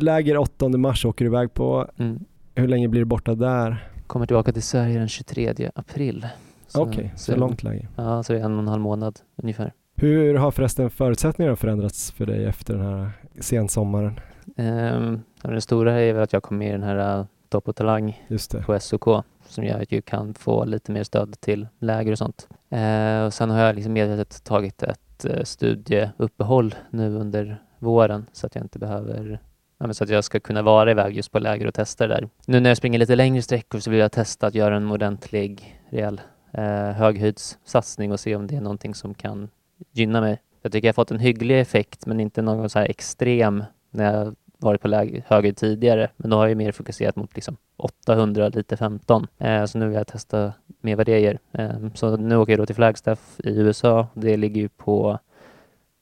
[0.02, 1.88] läger 8 mars åker du iväg på.
[1.96, 2.24] Mm.
[2.54, 3.88] Hur länge blir du borta där?
[4.06, 6.26] Kommer tillbaka till Sverige den 23 april.
[6.74, 7.88] Okej, så, så- långt läge.
[7.96, 9.72] Ja, så det är en och en halv månad ungefär.
[9.94, 13.10] Hur har förresten förutsättningarna förändrats för dig efter den här
[13.40, 14.20] sensommaren?
[14.56, 17.76] Ehm, den stora är väl att jag kom med i den här uh, Topp och
[17.76, 18.26] Talang
[18.66, 22.48] på SOK som gör att jag kan få lite mer stöd till läger och sånt.
[22.70, 28.46] Eh, och sen har jag liksom medvetet tagit ett eh, studieuppehåll nu under våren så
[28.46, 29.40] att jag inte behöver
[29.78, 32.28] ja, så att jag ska kunna vara iväg just på läger och testa det där.
[32.46, 35.80] Nu när jag springer lite längre sträckor så vill jag testa att göra en ordentlig,
[35.90, 36.20] rejäl
[36.52, 39.48] eh, höghöjdssatsning och se om det är någonting som kan
[39.92, 40.42] gynna mig.
[40.62, 44.14] Jag tycker jag har fått en hygglig effekt men inte någon så här extrem när
[44.14, 46.10] jag varit på läge, höghöjd tidigare.
[46.16, 49.26] Men då har jag mer fokuserat mot liksom 800, lite 15.
[49.38, 51.38] Eh, så nu vill jag testa mer vad det ger.
[51.52, 54.06] Eh, så nu åker jag då till Flagstaff i USA.
[54.14, 55.18] Det ligger ju på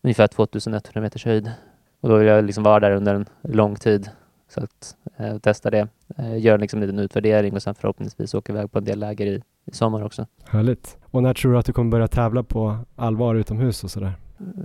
[0.03, 1.53] ungefär 2100 meters höjd.
[2.01, 4.11] Och då vill jag liksom vara där under en lång tid.
[4.49, 5.89] Så att eh, testa det.
[6.19, 9.27] Eh, göra liksom en liten utvärdering och sen förhoppningsvis åka iväg på en del läger
[9.27, 10.27] i, i sommar också.
[10.45, 10.97] Härligt.
[11.11, 14.13] Och när tror du att du kommer börja tävla på allvar utomhus och sådär?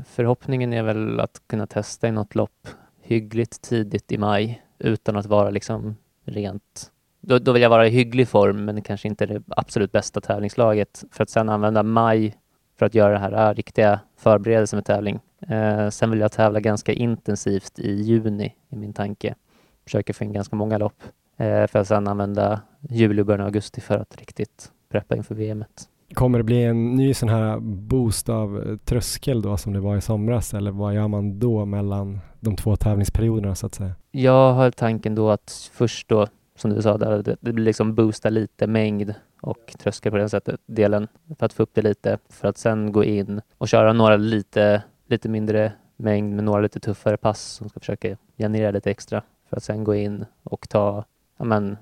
[0.06, 2.68] Förhoppningen är väl att kunna testa i något lopp
[3.02, 5.96] hyggligt tidigt i maj utan att vara liksom
[6.26, 6.92] rent...
[7.22, 11.04] Då, då vill jag vara i hygglig form men kanske inte det absolut bästa tävlingslaget
[11.12, 12.38] för att sen använda maj
[12.80, 15.20] för att göra det här äh, riktiga förberedelsen med tävling.
[15.48, 19.36] Eh, sen vill jag tävla ganska intensivt i juni i min tanke.
[19.84, 21.04] Försöka få in ganska många lopp
[21.38, 25.36] eh, för att sen använda juli och början av augusti för att riktigt preppa inför
[25.36, 25.88] VMet.
[26.14, 29.98] Kommer det bli en ny sån här boost av eh, tröskel då som det var
[29.98, 33.92] i somras eller vad gör man då mellan de två tävlingsperioderna så att säga?
[34.12, 37.96] Jag har tanken då att först då, som du sa, där, det, det blir liksom
[37.96, 41.08] boosta lite mängd och tröskel på den sättet, delen
[41.40, 44.84] för att få upp det lite för att sen gå in och köra några lite,
[45.08, 49.58] lite mindre mängd med några lite tuffare pass som ska försöka generera lite extra för
[49.58, 51.06] att sen gå in och ta
[51.38, 51.78] ja, men,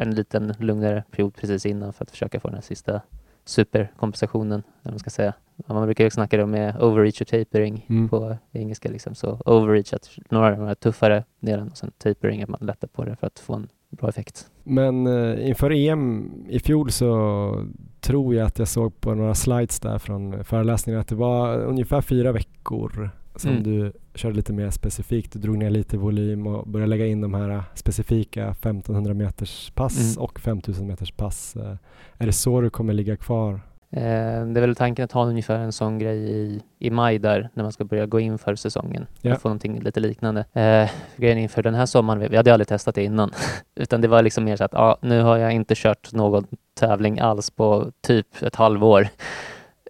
[0.00, 3.00] en liten lugnare period precis innan för att försöka få den här sista
[3.44, 5.34] superkompensationen, eller man ska säga.
[5.66, 8.08] Man brukar ju snacka om med overreach och tapering Mm.
[8.08, 9.14] på engelska liksom.
[9.14, 12.88] Så overreach, att några av de här tuffare delen och sen tapering, att man lättar
[12.88, 14.50] på det för att få en bra effekt.
[14.64, 17.66] Men eh, inför EM i fjol så
[18.00, 22.00] tror jag att jag såg på några slides där från föreläsningen att det var ungefär
[22.00, 23.62] fyra veckor som Mm.
[23.62, 25.32] du körde lite mer specifikt.
[25.32, 29.98] Du drog ner lite volym och började lägga in de här specifika 1500 meters pass
[30.16, 30.24] Mm.
[30.24, 31.56] och 5000 meters pass.
[31.56, 31.74] Eh,
[32.18, 33.60] Är det så du kommer ligga kvar?
[33.90, 34.00] Eh,
[34.46, 37.62] det är väl tanken att ha ungefär en sån grej i, i maj där, när
[37.64, 39.06] man ska börja gå in för säsongen.
[39.22, 39.34] Ja.
[39.34, 40.44] Och få någonting lite liknande.
[40.52, 43.30] Eh, grejen inför den här sommaren, vi hade aldrig testat det innan.
[43.74, 46.46] Utan det var liksom mer så att, ja, nu har jag inte kört någon
[46.80, 49.08] tävling alls på typ ett halvår.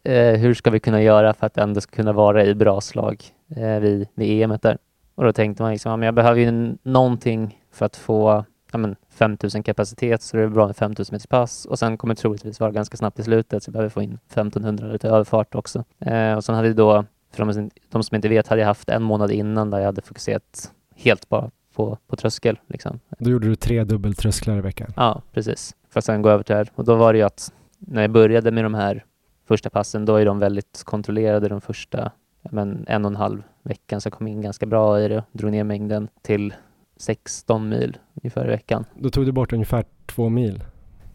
[0.08, 3.24] Eh, hur ska vi kunna göra för att ändå ska kunna vara i bra slag
[3.56, 4.78] eh, vid, vid EM där?
[5.14, 8.78] Och då tänkte man liksom, ja, men jag behöver ju någonting för att få ja,
[8.78, 12.20] men 5000 kapacitet så det är bra med 5000 meters pass och sen kommer det
[12.20, 15.84] troligtvis vara ganska snabbt i slutet så jag behöver få in 1500 lite överfart också.
[16.00, 17.04] Eh, och sen hade jag då,
[17.34, 19.86] för de, som- de som inte vet, hade jag haft en månad innan där jag
[19.86, 22.58] hade fokuserat helt bara på, på tröskel.
[22.66, 23.00] Liksom.
[23.18, 24.92] Då gjorde du tre dubbeltrösklar i veckan.
[24.96, 25.74] Ja, precis.
[25.90, 26.68] För att sen gå över till det här.
[26.74, 29.04] Och då var det ju att när jag började med de här
[29.48, 32.10] första passen, då är de väldigt kontrollerade de första
[32.50, 34.00] men en och en halv veckan.
[34.00, 36.54] Så jag kom in ganska bra i det, drog ner mängden till
[36.96, 38.84] 16 mil ungefär i veckan.
[38.98, 40.64] Då tog du bort ungefär två mil.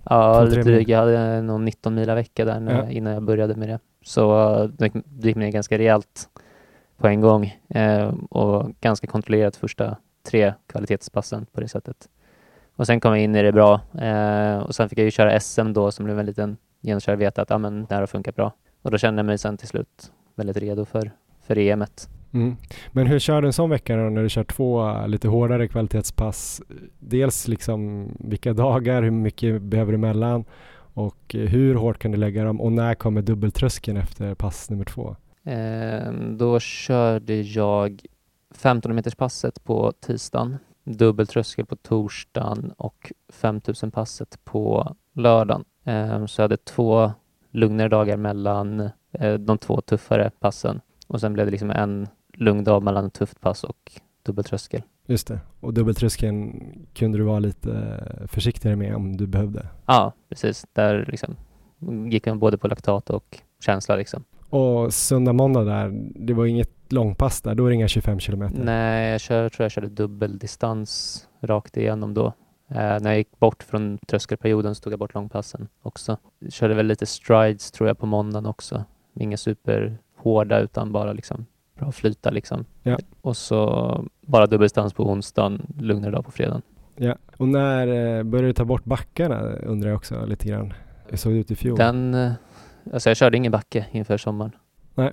[0.04, 0.90] Ja, lite drygt.
[0.90, 2.90] Jag hade någon 19 mila vecka där när, Ja.
[2.90, 3.80] innan jag började med det.
[4.06, 4.70] Så eh,
[5.06, 6.30] det gick ner ganska rejält
[6.98, 9.98] på en gång eh, och ganska kontrollerat första
[10.30, 12.10] tre kvalitetspassen på det sättet.
[12.76, 15.40] Och sen kom jag in i det bra eh, och sen fick jag ju köra
[15.40, 18.36] SM då som blev en liten genomkörare veta att ah, men, det här har funkat
[18.36, 18.54] bra.
[18.82, 21.12] Och då kände jag mig sen till slut väldigt redo för,
[21.48, 22.10] för EMet.
[22.34, 22.56] Mm.
[22.92, 25.68] Men hur kör du en sån vecka då när du kör två äh, lite hårdare
[25.68, 26.62] kvalitetspass?
[27.00, 32.18] Dels liksom vilka dagar, hur mycket behöver du emellan och eh, hur hårt kan du
[32.18, 35.16] lägga dem och när kommer dubbeltröskeln efter pass nummer två?
[35.44, 38.02] Eh, då körde jag
[38.56, 45.64] 15 meters passet på tisdagen, dubbeltröskel på torsdagen och 5000 passet på lördagen.
[45.84, 47.12] Eh, så jag hade två
[47.52, 52.64] lugnare dagar mellan eh, de två tuffare passen och sen blev det liksom en lugn
[52.64, 53.92] dag mellan ett tufft pass och
[54.24, 54.82] dubbeltröskel.
[55.06, 55.40] Just det.
[55.60, 56.64] Och dubbeltröskeln
[56.94, 59.68] kunde du vara lite eh, försiktigare med om du behövde.
[59.86, 60.66] Ja, precis.
[60.74, 61.36] Där liksom
[62.10, 64.24] gick man både på laktat och känsla liksom.
[64.50, 68.64] Och söndag, måndag där, det var inget långpass där, då är det inga 25 kilometer?
[68.64, 72.34] Nej, jag kör, tror jag körde dubbeldistans rakt igenom då.
[72.74, 76.18] Eh, när jag gick bort från tröskelperioden så tog jag bort långpassen också.
[76.40, 78.84] Jag körde väl lite strides tror jag på måndagen också.
[79.16, 81.46] Inga superhårda utan bara liksom
[81.76, 82.66] bra flyta liksom.
[82.84, 82.98] Ja.
[83.22, 86.62] Och så bara dubbeldistans på onsdagen, lugnare dag på fredagen.
[86.96, 90.74] Ja, och när eh, började du ta bort backarna undrar jag också lite grann.
[91.08, 91.78] Hur såg det ut i fjol?
[91.78, 92.32] Den, eh,
[92.94, 94.52] alltså jag körde ingen backe inför sommaren.
[94.96, 95.12] Nej.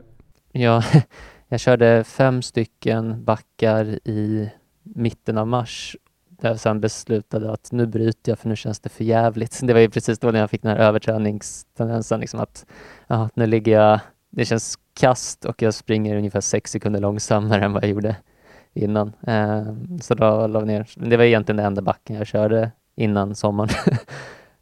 [0.52, 0.82] Jag,
[1.48, 4.50] jag körde fem stycken backar i
[4.82, 5.96] mitten av mars
[6.40, 9.60] där jag sen beslutade att nu bryter jag för nu känns det för jävligt.
[9.62, 12.66] Det var ju precis då när jag fick den här överträningstendensen liksom att
[13.06, 17.72] ja, nu ligger jag, det känns kast och jag springer ungefär sex sekunder långsammare än
[17.72, 18.16] vad jag gjorde
[18.74, 19.12] innan.
[19.26, 20.86] Eh, så då la vi ner.
[20.94, 23.70] Det var egentligen den enda backen jag körde innan sommaren.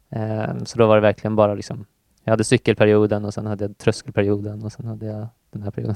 [0.09, 1.85] eh, så då var det verkligen bara liksom,
[2.23, 5.95] jag hade cykelperioden och sen hade jag tröskelperioden och sen hade jag den här perioden.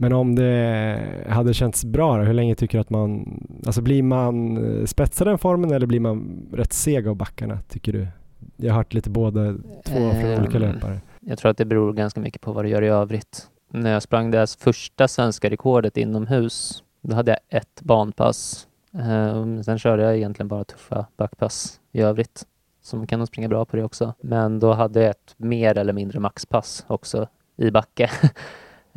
[0.00, 4.56] Men om det hade känts bra hur länge tycker du att man, alltså blir man
[4.56, 8.08] eh, spetsad den formen eller blir man rätt seg av backarna tycker du?
[8.56, 11.00] Jag har hört lite båda två från olika löpare.
[11.20, 13.48] Jag tror att det beror ganska mycket på vad du gör i övrigt.
[13.70, 18.66] När jag sprang det första svenska rekordet inomhus, då hade jag ett banpass.
[18.92, 22.46] Ehm, sen körde jag egentligen bara tuffa backpass i övrigt.
[22.82, 24.14] Så man kan nog springa bra på det också.
[24.20, 28.10] Men då hade jag ett mer eller mindre maxpass också i backe.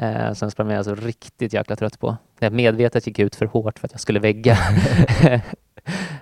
[0.01, 2.17] Ehm, sen sprang jag alltså riktigt jäkla trött på.
[2.39, 4.57] Jag medvetet gick ut för hårt för att jag skulle vägga.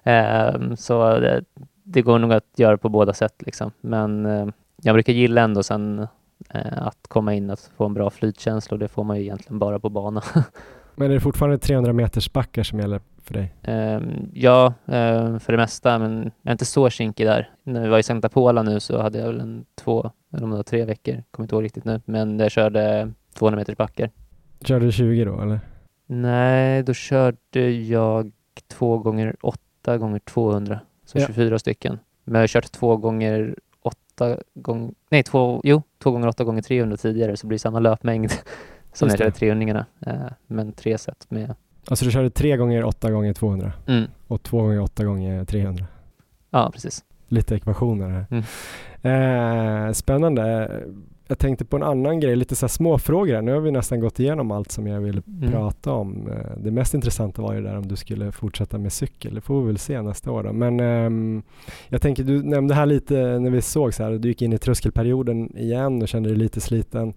[0.04, 1.44] Ehm, så det,
[1.84, 3.72] det går nog att göra på båda sätt liksom.
[3.82, 4.48] Men eh,
[4.82, 6.08] jag brukar gilla ändå sen
[6.50, 9.60] eh, att komma in och få en bra flytkänsla och det får man ju egentligen
[9.60, 10.24] bara på bana.
[10.96, 13.56] Men är det fortfarande 300 meters backar som gäller för dig?
[13.62, 17.50] Ehm, ja, eh, för det mesta, men jag är inte så kinkig där.
[17.64, 20.50] När vi var i Santa Pola nu så hade jag väl en två, eller om
[20.50, 24.10] det var tre veckor, kommer inte ihåg riktigt nu, men jag körde 200 meters backar.
[24.62, 25.60] Körde du 20 då eller?
[26.06, 28.32] Nej, då körde jag
[28.68, 31.26] två gånger åtta gånger 200, så Ja.
[31.28, 32.00] 24 stycken.
[32.24, 36.62] Men jag har kört två gånger åtta gånger, nej två, jo, två gånger åtta gånger
[36.62, 38.32] 300 tidigare så det blir samma löpmängd
[38.94, 39.24] som när jag det.
[39.40, 40.14] körde 300 eh,
[40.48, 41.56] men tre set med,
[41.90, 45.86] Alltså du körde 3 gånger 8 gånger 200 mm, och 2 gånger 8 gånger 300.
[46.50, 47.04] ja precis.
[47.28, 48.26] Lite ekvationer här.
[48.32, 49.88] Mm.
[49.88, 50.70] Eh, spännande.
[51.32, 53.42] Jag tänkte på en annan grej, lite så här småfrågor här.
[53.42, 55.52] Nu har vi nästan gått igenom allt som jag ville Mm.
[55.52, 56.28] prata om.
[56.28, 59.36] Eh, Det mest intressanta var ju där om du skulle fortsätta med cykel.
[59.36, 60.54] Det får vi väl se nästa år då.
[60.54, 61.42] Men ehm,
[61.90, 64.58] jag tänker, du nämnde här lite när vi såg så här, du gick in i
[64.58, 67.14] tröskelperioden igen och kände dig lite sliten.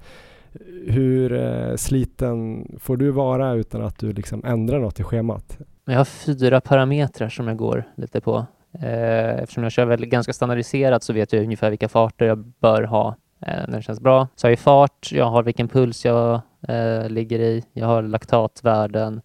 [0.86, 5.58] Hur eh, sliten får du vara utan att du liksom ändrar något i schemat?
[5.84, 8.46] Jag har fyra parametrar som jag går lite på.
[8.82, 12.82] Eh, eftersom jag kör väldigt, ganska standardiserat så vet jag ungefär vilka farter jag bör
[12.82, 13.16] ha
[13.46, 14.28] när det känns bra.
[14.36, 19.20] Så jag har fart, jag har vilken puls jag eh, ligger i, jag har laktatvärden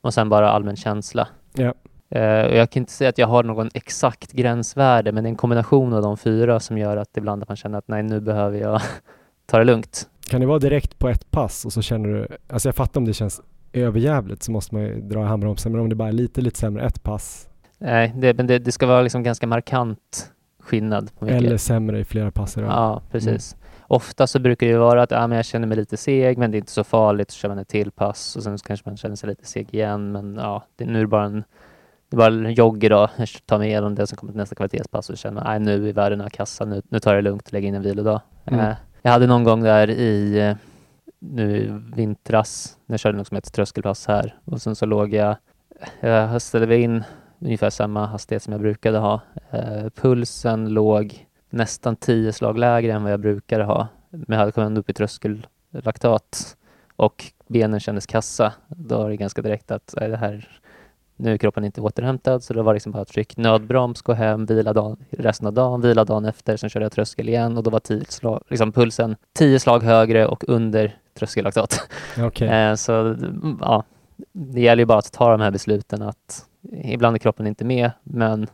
[0.00, 1.28] och sen bara allmän känsla.
[1.54, 1.74] Ja.
[2.18, 5.30] Eh, och jag kan inte säga att jag har någon exakt gränsvärde men det är
[5.30, 8.20] en kombination av de fyra som gör att ibland att man känner att nej nu
[8.20, 8.80] behöver jag
[9.46, 10.08] ta det lugnt.
[10.30, 13.04] Kan det vara direkt på ett pass och så känner du, alltså jag fattar om
[13.04, 13.40] det känns
[13.72, 16.58] överjävligt så måste man ju dra i handbromsen men om det bara är lite, lite
[16.58, 17.48] sämre ett pass
[17.84, 21.10] Nej, det, men det, det ska vara liksom ganska markant skillnad.
[21.20, 22.70] Eller sämre i flera pass i rad.
[22.70, 23.56] Ja, precis.
[23.92, 26.50] Ofta så brukar det ju vara att ja, men jag känner mig lite seg, men
[26.50, 27.30] det är inte så farligt.
[27.30, 30.12] Så kör man ett till pass och sen kanske man känner sig lite seg igen.
[30.12, 31.44] Men ja, det, nu är det bara en,
[32.08, 33.10] det bara en jogg idag.
[33.16, 35.92] Jag tar mig igenom det, sen kommer till nästa kvalitetspass och känner nej nu är
[35.92, 38.20] värdena kassa, nu, nu tar jag det lugnt och lägger in en vilodag.
[38.44, 38.60] Mm.
[38.60, 40.54] Eh, jag hade någon gång där i
[41.18, 45.14] nu i vintras, när jag körde något som heter tröskelpass här och sen så låg
[45.14, 45.36] jag,
[46.00, 47.04] jag ställde in
[47.38, 49.20] ungefär samma hastighet som jag brukade ha.
[49.50, 53.88] Eh, pulsen låg nästan tio slag lägre än vad jag brukade ha.
[54.10, 56.56] Men jag hade kommit upp i tröskellaktat
[56.96, 58.52] och benen kändes kassa.
[58.68, 60.60] Då var det ganska direkt att nej, det här,
[61.16, 64.72] nu är kroppen inte återhämtad så det var liksom bara tryck nödbroms, gå hem, vila
[64.72, 67.80] dagen, resten av dagen, vila dagen efter, sen körde jag tröskel igen och då var
[67.80, 71.88] tio slag, liksom pulsen tio slag högre och under tröskellaktat.
[72.18, 72.48] Okej.
[72.52, 73.16] Eh, så
[73.60, 73.84] ja,
[74.32, 76.46] det gäller ju bara att ta de här besluten att
[76.84, 78.46] ibland är kroppen inte med, men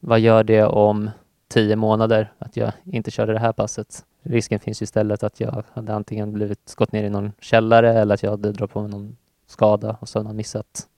[0.00, 1.10] vad gör det om
[1.48, 4.04] tio månader att jag inte körde det här passet?
[4.22, 8.14] Risken finns ju istället att jag hade antingen blivit gått ner i någon källare eller
[8.14, 10.88] att jag hade dragit på mig någon skada och så har man missat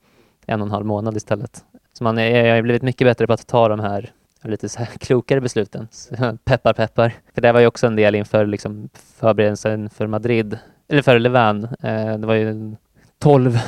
[0.46, 1.64] en och en halv månad istället.
[1.92, 4.78] Så man är, jag har blivit mycket bättre på att ta de här lite så
[4.78, 5.88] här klokare besluten.
[5.90, 7.14] Så, peppar, peppar.
[7.34, 11.64] För det var ju också en del inför liksom förberedelsen för Madrid, eller för Levan.
[11.64, 12.76] Eh, det var ju
[13.18, 13.59] 12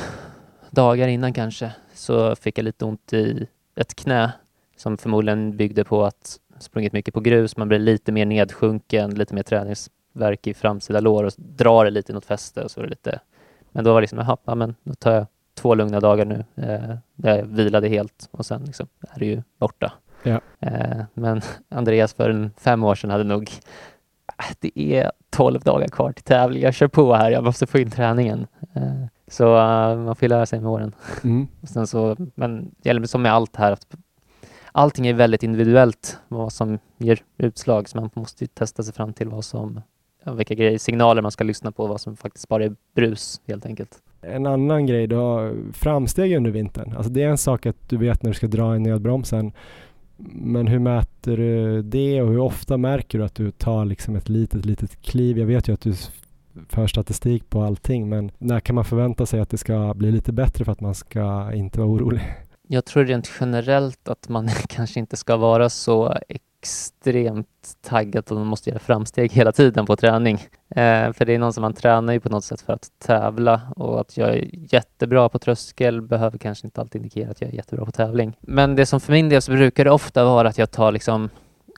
[0.69, 4.31] dagar innan kanske, så fick jag lite ont i ett knä
[4.77, 9.33] som förmodligen byggde på att sprungit mycket på grus, man blir lite mer nedsjunken, lite
[9.35, 12.83] mer träningsvärk i framsida lår och drar det lite i något fäste och så är
[12.83, 13.19] det lite
[13.71, 16.45] Men då var det liksom, jaha, ja, men då tar jag två lugna dagar nu
[16.55, 19.93] eh, där jag vilade helt och sen liksom är det ju borta.
[20.23, 20.41] Ja.
[20.59, 23.49] Eh, men Andreas för en fem år sedan hade nog,
[24.39, 27.79] "Äh, det är tolv dagar kvar till tävling, jag kör på här, jag måste få
[27.79, 28.47] in träningen.
[28.73, 30.95] Eh, så eh, man får ju lära sig med åren.
[31.23, 31.47] Mm.
[31.61, 33.87] Och sen så, men det gäller som med allt här, att
[34.73, 39.13] allting är väldigt individuellt vad som ger utslag, så man måste ju testa sig fram
[39.13, 39.81] till vad som,
[40.23, 43.65] ja, vilka grejer, signaler man ska lyssna på, vad som faktiskt bara är brus helt
[43.65, 44.01] enkelt.
[44.21, 46.93] En annan grej, du har framsteg under vintern.
[46.97, 49.51] Alltså det är en sak att du vet när du ska dra i nödbromsen.
[50.33, 54.29] Men hur mäter du det och hur ofta märker du att du tar liksom ett
[54.29, 55.39] litet, litet kliv?
[55.39, 55.93] Jag vet ju att du
[56.69, 60.31] för statistik på allting, men när kan man förvänta sig att det ska bli lite
[60.31, 62.21] bättre för att man ska inte vara orolig?
[62.67, 66.17] Jag tror rent generellt att man kanske inte ska vara så
[66.63, 70.35] extremt taggad och man måste göra framsteg hela tiden på träning.
[70.69, 73.61] Eh, för det är någon som man tränar ju på något sätt för att tävla
[73.75, 77.55] och att jag är jättebra på tröskel behöver kanske inte alltid indikera att jag är
[77.55, 78.37] jättebra på tävling.
[78.41, 81.29] Men det som för min del så brukar det ofta vara att jag tar liksom,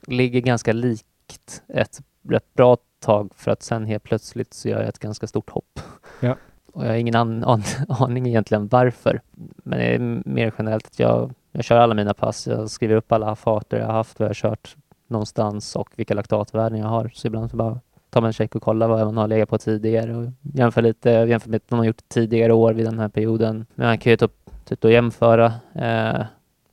[0.06, 4.88] ligger ganska likt ett rätt bra tag för att sen helt plötsligt så gör jag
[4.88, 5.80] ett ganska stort hopp.
[6.20, 6.36] Ja.
[6.76, 9.20] Och jag har ingen an, an, aning egentligen varför.
[9.56, 13.12] Men det är mer generellt att jag, jag kör alla mina pass, jag skriver upp
[13.12, 14.76] alla farter jag har haft, vad jag har kört
[15.08, 17.10] någonstans och vilka laktatvärden jag har.
[17.14, 19.58] Så ibland så bara tar man en check och kollar vad man har legat på
[19.58, 23.66] tidigare och jämför lite, jämför med vad man gjort tidigare år vid den här perioden.
[23.74, 24.32] Men man kan ju typ,
[24.64, 26.24] typ då jämföra eh,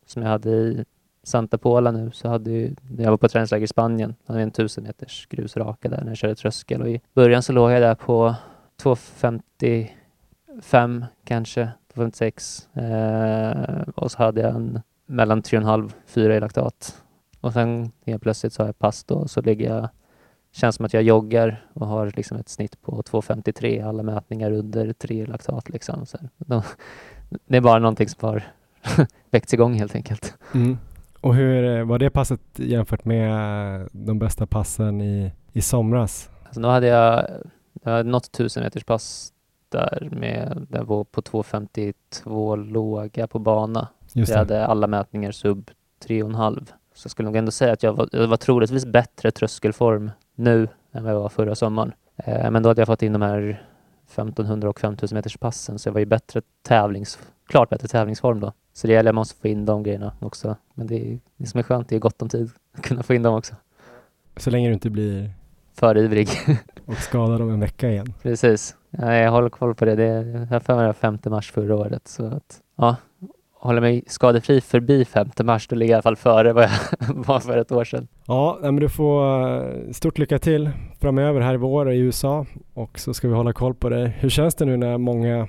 [0.05, 0.85] som jag hade i
[1.23, 4.43] Santa Pola nu så hade ju, när jag var på träningsläger i Spanien, hade vi
[4.43, 7.81] en 1000 meters grusraka där när jag körde tröskel och i början så låg jag
[7.81, 8.35] där på
[8.83, 17.03] 2.55 kanske, 2.56 eh, och så hade jag en mellan 3,5-4 i laktat.
[17.41, 19.89] Och sen helt plötsligt så har jag pass då så ligger jag,
[20.51, 24.93] känns som att jag joggar och har liksom ett snitt på 2.53 alla mätningar under
[24.93, 26.05] 3 i laktat liksom.
[26.05, 26.17] Så.
[26.37, 26.63] Då-
[27.45, 28.43] det är bara någonting som har
[29.31, 30.37] väckts igång helt enkelt.
[30.53, 30.77] Mm.
[31.21, 33.31] Och hur eh, var det passet jämfört med
[33.91, 36.29] de bästa passen i, i somras?
[36.43, 37.25] Alltså då hade jag,
[37.83, 39.33] jag hade något 1000 meters pass
[39.69, 43.87] där med, jag var på 2.52 låga på bana.
[44.13, 45.71] Just Jag hade alla mätningar sub
[46.05, 46.65] 3,5.
[46.93, 50.67] Så jag skulle nog ändå säga att jag var, jag var troligtvis bättre tröskelform nu
[50.91, 51.93] än vad jag var förra sommaren.
[52.15, 53.63] Eh, men då hade jag fått in de här
[54.07, 58.53] 1500 och 5000 meters passen så jag var ju bättre tävlings, klart bättre tävlingsform då.
[58.73, 60.55] Så det gäller att man måste få in de grejerna också.
[60.73, 63.13] Men det, är, det som är skönt, det är gott om tid att kunna få
[63.13, 63.55] in dem också.
[64.37, 65.31] Så länge du inte blir
[65.75, 66.29] För ivrig.
[66.85, 68.13] och skadad om en vecka igen.
[68.21, 68.75] Precis.
[68.89, 69.95] Ja, jag håller koll på det.
[69.95, 72.07] det är, jag för mig det var 5 mars förra året.
[72.07, 72.95] Så att, ja,
[73.63, 76.69] håller mig skadefri förbi 5 mars, då ligger jag i alla fall före vad jag
[77.15, 78.07] var för ett år sedan.
[78.25, 80.69] Ja, men du får eh, stort lycka till
[81.01, 84.13] framöver här i vår i USA och så ska vi hålla koll på det.
[84.19, 85.47] Hur känns det nu när många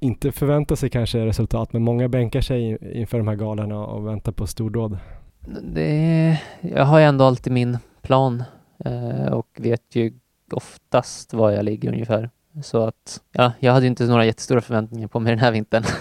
[0.00, 4.06] inte förväntar sig kanske resultat, men många bänkar sig in- inför de här galorna och
[4.06, 4.98] väntar på stordåd?
[5.62, 8.42] Det, jag har ju ändå alltid min plan
[8.84, 10.12] Eh, och vet ju
[10.52, 12.30] oftast var jag ligger ungefär.
[12.62, 15.84] Så att, ja, jag hade ju inte några jättestora förväntningar på mig den här vintern.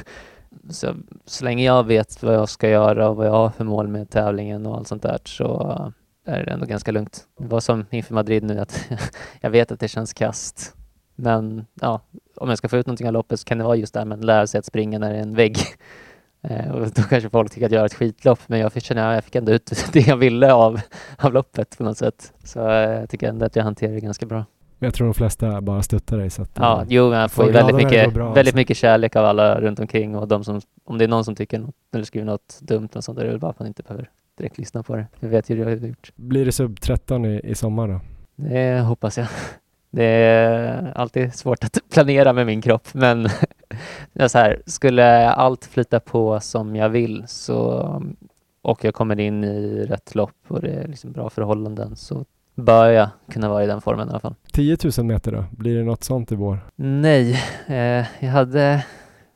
[0.70, 3.88] Så, så länge jag vet vad jag ska göra och vad jag har för mål
[3.88, 5.72] med tävlingen och allt sånt där så
[6.26, 7.28] eh, är det ändå ganska lugnt.
[7.40, 8.90] Det var som inför Madrid nu att
[9.42, 10.76] jag vet att det känns kast.
[11.16, 12.02] Men ja,
[12.36, 14.06] om jag ska få ut någonting av loppet så kan det vara just det här
[14.06, 15.58] med att lära sig att springa när det är en vägg.
[16.42, 19.14] Eh, och då kanske folk tycker att jag gör ett skitlopp, men jag fick, känna,
[19.14, 20.82] jag fick ändå ut det jag ville av,
[21.18, 22.34] av loppet på något sätt.
[22.44, 24.46] Så eh, jag tycker ändå att jag hanterar det ganska bra.
[24.80, 27.46] Jag tror de flesta bara stöttar dig så att Ja, eh, jo, men jag får
[27.46, 30.98] ju väldigt mycket, bra, väldigt mycket kärlek av alla runt omkring och de som, om
[30.98, 33.52] det är någon som tycker något eller skriver något dumt och sånt, är det bara
[33.52, 35.08] att man inte behöver direkt lyssna på det.
[35.20, 36.12] Jag vet ju hur jag har gjort.
[36.16, 38.02] blir det sub 13 i, i sommar då?
[38.36, 39.28] Det hoppas jag.
[39.92, 43.30] Det är alltid svårt att planera med min kropp, men
[44.28, 48.02] så här, skulle allt flyta på som jag vill så,
[48.62, 52.26] och jag kommer in i rätt lopp och det är liksom bra förhållanden så
[52.56, 54.36] bör jag kunna vara i den formen i alla fall.
[54.54, 55.46] 10 000 meter då?
[55.52, 56.60] Blir det något sånt i vår?
[56.76, 58.86] Nej, eh, jag hade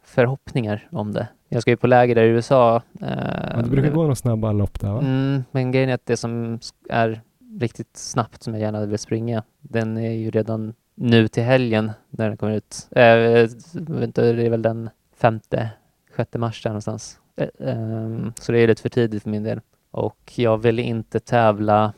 [0.03, 1.27] förhoppningar om det.
[1.49, 2.81] Jag ska ju på läger där i USA.
[3.01, 3.07] Eh,
[3.55, 4.99] Ja, det brukar gå några snabba lopp där va?
[4.99, 7.21] Mm, men grejen är att det som är
[7.59, 12.27] riktigt snabbt som jag gärna vill springa, den är ju redan nu till helgen när
[12.27, 12.87] den kommer ut.
[12.91, 15.69] Äh, det är väl den femte,
[16.11, 17.19] sjätte mars där någonstans.
[17.35, 19.61] Äh, äh, så det är lite för tidigt för min del.
[19.91, 21.93] Och jag vill inte tävla,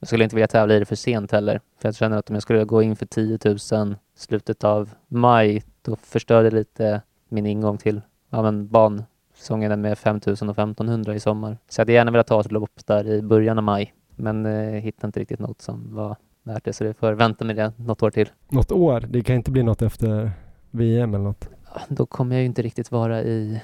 [0.00, 1.60] jag skulle inte vilja tävla i det för sent heller.
[1.78, 3.38] För jag känner att om jag skulle gå in för 10
[3.72, 8.00] 000 slutet av maj, då förstör det lite min ingång till
[8.30, 11.58] ja, men bansäsongen med 5 000 och 1500 i sommar.
[11.68, 14.80] Så jag hade gärna velat ta ett lopp där i början av maj, men eh,
[14.80, 18.02] hittade inte riktigt något som var värt det, så det får vänta med det något
[18.02, 18.28] år till.
[18.48, 19.00] Något år?
[19.08, 20.30] Det kan inte bli något efter
[20.70, 21.48] VM eller något?
[21.88, 23.60] Då kommer jag ju inte riktigt vara i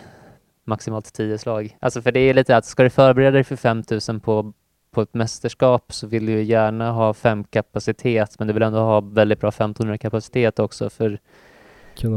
[0.65, 1.77] maximalt 10 slag.
[1.81, 4.53] Alltså för det är lite att ska du förbereda dig för 5000 på,
[4.91, 9.01] på ett mästerskap så vill du gärna ha 5 kapacitet men du vill ändå ha
[9.01, 11.19] väldigt bra 1500 kapacitet också för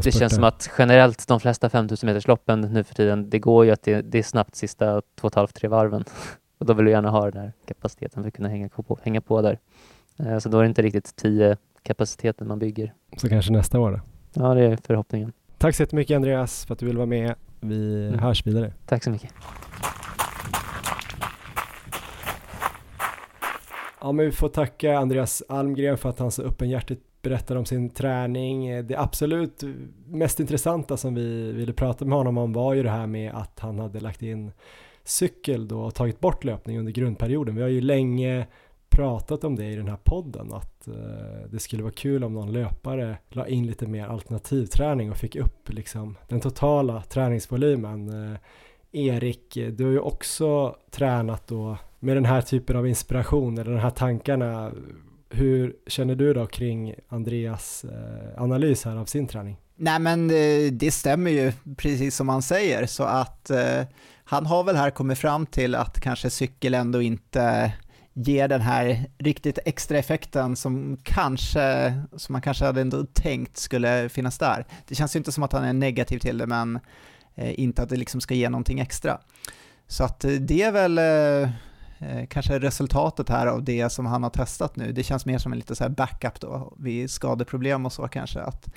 [0.03, 3.71] det känns som att generellt de flesta 5000 metersloppen nu för tiden, det går ju
[3.71, 6.03] att det, det är snabbt sista 2,5-3 varven.
[6.58, 9.22] Och då vill du gärna ha den här kapaciteten för att kunna hänga på, hänga
[9.22, 9.60] på där.
[10.20, 12.93] Eh, Så då är det inte riktigt 10 kapaciteten man bygger.
[13.18, 13.99] Så kanske nästa år då.
[14.43, 15.32] Ja, det är förhoppningen.
[15.58, 17.36] Tack så jättemycket Andreas för att du ville vara med.
[17.60, 18.20] Vi Mm.
[18.20, 18.74] hörs vidare.
[18.86, 19.34] Tack så mycket.
[24.01, 27.89] Ja, men vi får tacka Andreas Almgren för att han så öppenhjärtigt berättar om sin
[27.89, 28.88] träning.
[28.88, 29.64] Det absolut
[30.08, 33.60] mest intressanta som vi ville prata med honom om var ju det här med att
[33.60, 34.51] han hade lagt in
[35.06, 37.56] cykel då och tagit bort löpning under grundperioden.
[37.56, 38.47] Vi har ju länge
[38.89, 42.51] pratat om det i den här podden att eh, det skulle vara kul om någon
[42.51, 48.32] löpare la in lite mer alternativträning och fick upp liksom den totala träningsvolymen.
[48.32, 48.39] Eh,
[48.91, 53.80] Erik, du har ju också tränat då med den här typen av inspiration eller de
[53.80, 54.72] här tankarna.
[55.30, 59.58] Hur känner du då kring Andreas eh, analys här av sin träning?
[59.76, 60.28] Nej men
[60.78, 63.82] det stämmer ju precis som han säger så att eh,
[64.26, 67.73] han har väl här kommit fram till att kanske cykel ändå inte
[68.13, 74.09] ger den här riktigt extra effekten som kanske, som man kanske hade ändå tänkt skulle
[74.09, 74.65] finnas där.
[74.88, 76.80] Det känns ju inte som att han är negativ till det men
[77.36, 79.19] eh, inte att det liksom ska ge någonting extra.
[79.88, 81.49] Så att eh, det är väl eh,
[82.09, 84.91] eh, kanske resultatet här av det som han har testat nu.
[84.91, 88.41] Det känns mer som en lite så här backup då vid skadeproblem och så kanske
[88.41, 88.69] att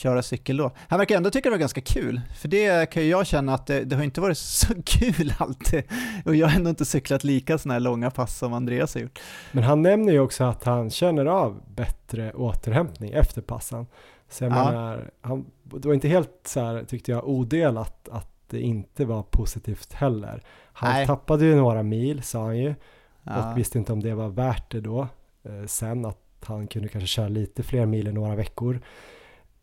[0.00, 0.70] köra cykel då.
[0.88, 3.66] Han verkar ändå tycka det var ganska kul, för det kan ju jag känna att
[3.66, 5.82] det, det har inte varit så kul alltid.
[6.24, 9.18] Och jag har ändå inte cyklat lika sådana här långa pass som Andreas har gjort.
[9.52, 13.86] Men han nämner ju också att han känner av bättre återhämtning efter passen.
[14.28, 14.64] Så jag Ja.
[14.70, 19.22] menar, han, det var inte helt så här, tyckte jag, odelat att det inte var
[19.22, 20.42] positivt heller.
[20.72, 21.06] Han Nej.
[21.06, 22.74] tappade ju några mil, sa han ju,
[23.22, 23.50] Ja.
[23.52, 25.08] och visste inte om det var värt det då.
[25.42, 28.80] Eh, sen att han kunde kanske köra lite fler mil i några veckor.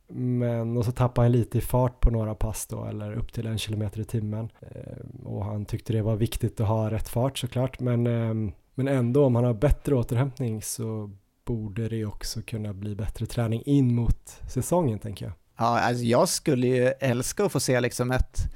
[0.10, 3.48] Men och så tappade han lite i fart på några pass då, eller upp till
[3.48, 4.50] en kilometer i timmen.
[4.62, 7.80] Eh, och han tyckte det var viktigt att ha rätt fart såklart.
[7.80, 11.12] Men, ehm, men ändå, om han har bättre återhämtning så
[11.46, 15.34] borde det också kunna bli bättre träning in mot säsongen tänker jag.
[15.58, 18.54] Ja, alltså jag skulle ju älska att få se liksom ett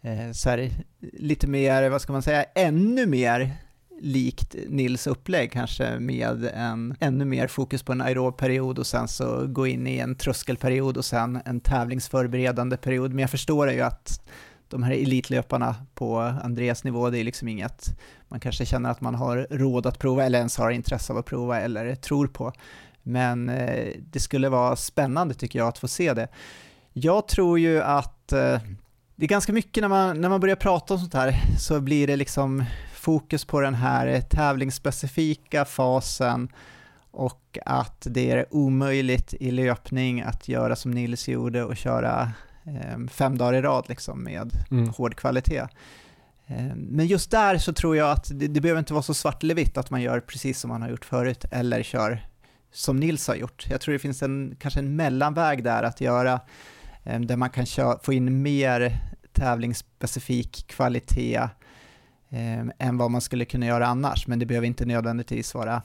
[0.00, 3.56] eh, så här, lite mer, vad ska man säga, ännu mer
[4.04, 9.08] likt Nils upplägg kanske med en ännu mer fokus på en aerob period och sen
[9.08, 13.10] så gå in i en tröskelperiod och sen en tävlingsförberedande period.
[13.10, 14.28] Men jag förstår ju att
[14.68, 17.98] de här elitlöparna på Andreas nivå, det är liksom inget
[18.28, 21.26] man kanske känner att man har råd att prova eller ens har intresse av att
[21.26, 22.52] prova eller tror på.
[23.02, 26.28] Men eh, det skulle vara spännande tycker jag att få se det.
[26.92, 28.60] Jag tror ju att eh,
[29.16, 32.06] det är ganska mycket när man, när man börjar prata om sånt här så blir
[32.06, 32.64] det liksom
[33.04, 36.48] fokus på den här tävlingsspecifika fasen
[37.10, 42.32] och att det är omöjligt i löpning att göra som Nils gjorde och köra
[42.66, 44.88] eh, fem dagar i rad liksom med Mm.
[44.88, 45.66] hård kvalitet.
[46.46, 49.42] Eh, Men just där så tror jag att det, det behöver inte vara så svart
[49.42, 52.26] eller vitt att man gör precis som man har gjort förut eller kör
[52.72, 53.66] som Nils har gjort.
[53.70, 56.40] Jag tror det finns en, kanske en mellanväg där att göra
[57.04, 57.66] eh, där man kan
[58.02, 58.98] få in mer
[59.32, 61.48] tävlingsspecifik kvalitet
[62.34, 65.82] eh, än vad man skulle kunna göra annars, men det behöver inte nödvändigtvis vara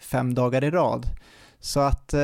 [0.00, 1.06] fem dagar i rad.
[1.60, 2.20] Så att eh,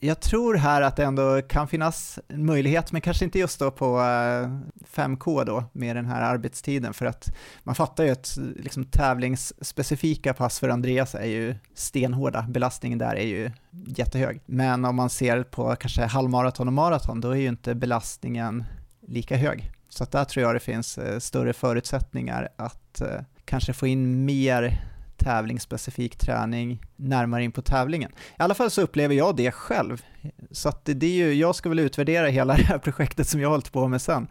[0.00, 3.70] jag tror här att det ändå kan finnas en möjlighet, men kanske inte just då
[3.70, 4.48] på eh,
[4.94, 10.60] 5K då med den här arbetstiden, för att man fattar ju att liksom, tävlingsspecifika pass
[10.60, 14.40] för Andreas är ju stenhårda, belastningen där är ju jättehög.
[14.46, 18.64] Men om man ser på kanske halvmaraton och maraton, då är ju inte belastningen
[19.00, 19.73] lika hög.
[19.94, 24.24] Så att där tror jag det finns eh, större förutsättningar att eh, kanske få in
[24.24, 24.84] mer
[25.16, 28.10] tävlingsspecifik träning närmare in på tävlingen.
[28.10, 30.02] I alla fall så upplever jag det själv.
[30.50, 33.40] Så att det, det är ju, jag ska väl utvärdera hela det här projektet som
[33.40, 34.28] jag har hållit på med sen.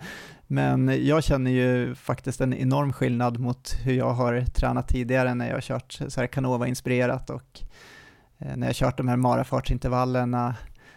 [0.47, 5.47] Men jag känner ju faktiskt en enorm skillnad mot hur jag har tränat tidigare när
[5.47, 7.61] jag har kört så här Canova-inspirerat och
[8.37, 10.55] eh, när jag har kört de här marafartsintervallerna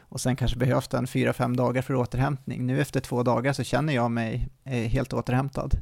[0.08, 2.66] och sen kanske behövt en fyra fem dagar för återhämtning.
[2.66, 5.74] Nu efter två dagar så känner jag mig eh, helt återhämtad.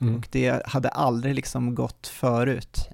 [0.00, 0.16] Mm.
[0.16, 2.90] Och det hade aldrig liksom gått förut.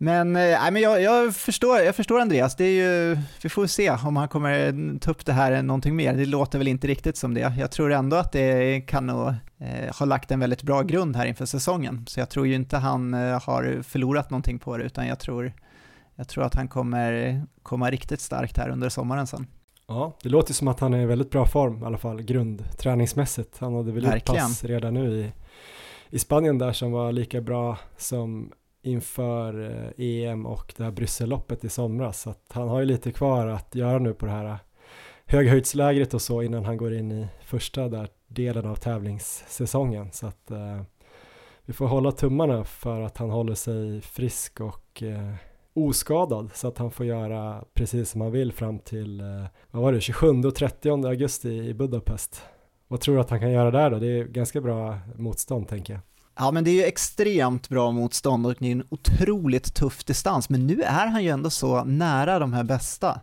[0.00, 3.66] Men, eh, nej, men jag, jag, förstår, jag förstår Andreas, det är ju, vi får
[3.66, 6.14] se om han kommer ta upp det här någonting mer.
[6.14, 7.54] Det låter väl inte riktigt som det.
[7.58, 11.26] Jag tror ändå att det kan nog eh, ha lagt en väldigt bra grund här
[11.26, 12.04] inför säsongen.
[12.08, 15.52] Så jag tror ju inte han eh, har förlorat någonting på det, utan jag tror,
[16.16, 19.46] jag tror att han kommer komma riktigt starkt här under sommaren sen.
[19.88, 23.58] Ja, det låter som att han är i väldigt bra form i alla fall, grundträningsmässigt.
[23.58, 24.42] Han hade väl Verkligen.
[24.42, 25.32] pass redan nu i,
[26.10, 31.64] i Spanien där som var lika bra som inför eh, EM och det här Brysselloppet
[31.64, 32.20] i somras.
[32.20, 34.58] Så att han har ju lite kvar att göra nu på det här
[35.26, 40.12] höghöjdslägret och så innan han går in i första där delen av tävlingssäsongen.
[40.12, 40.82] Så att eh,
[41.64, 45.34] vi får hålla tummarna för att han håller sig frisk och eh,
[45.86, 49.26] oskadad så att han får göra precis som han vill fram till, eh,
[49.70, 52.42] vad var det, 27 och 30 augusti i Budapest.
[52.88, 53.98] Vad tror du att han kan göra där då?
[53.98, 56.02] Det är ganska bra motstånd tänker jag.
[56.38, 60.48] Ja, men det är ju extremt bra motstånd och det är en otroligt tuff distans,
[60.48, 63.20] men nu är han ju ändå så nära de här bästa.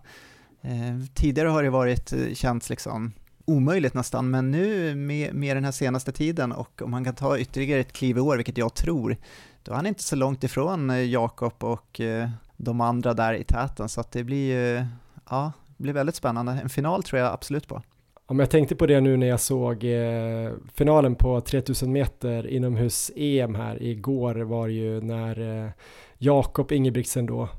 [0.62, 3.14] Eh, tidigare har det varit, eh, känts liksom
[3.46, 7.38] omöjligt nästan, men nu med, med den här senaste tiden och om han kan ta
[7.40, 9.18] ytterligare ett kliv i år, vilket jag tror,
[9.64, 13.44] då är han inte så långt ifrån eh, Jakob och eh, de andra där i
[13.44, 14.86] täten, så att det blir ju,
[15.30, 16.52] ja, det blir väldigt spännande.
[16.52, 17.82] En final tror jag absolut på.
[18.28, 23.56] Om jag tänkte på det nu när jag såg eh, finalen på 3000 meter inomhus-EM
[23.56, 25.72] här igår var ju när eh,
[26.18, 27.50] Jakob Ingebrigtsen då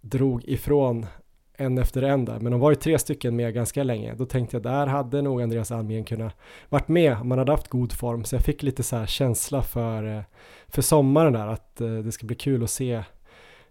[0.00, 1.06] drog ifrån
[1.60, 4.14] en efter en där, men de var ju tre stycken med ganska länge.
[4.14, 6.34] Då tänkte jag där hade nog Andreas Almgren kunnat
[6.68, 9.62] varit med om han hade haft god form, så jag fick lite så här känsla
[9.62, 10.22] för, eh,
[10.68, 13.02] för sommaren där, att eh, det ska bli kul att se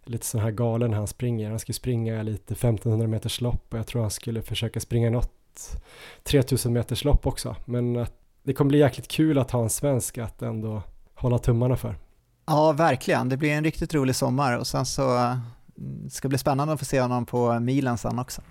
[0.09, 1.49] lite sån här galen han springer.
[1.49, 5.81] Han ska springa lite 1500 meters lopp och jag tror han skulle försöka springa något
[6.23, 7.55] 3000 meters lopp också.
[7.65, 10.81] Men att det kommer bli jäkligt kul att ha en svensk att ändå
[11.13, 11.95] hålla tummarna för.
[12.45, 13.29] Ja, verkligen.
[13.29, 16.79] Det blir en riktigt rolig sommar och sen så mm, ska det bli spännande att
[16.79, 18.41] få se honom på milen sen också.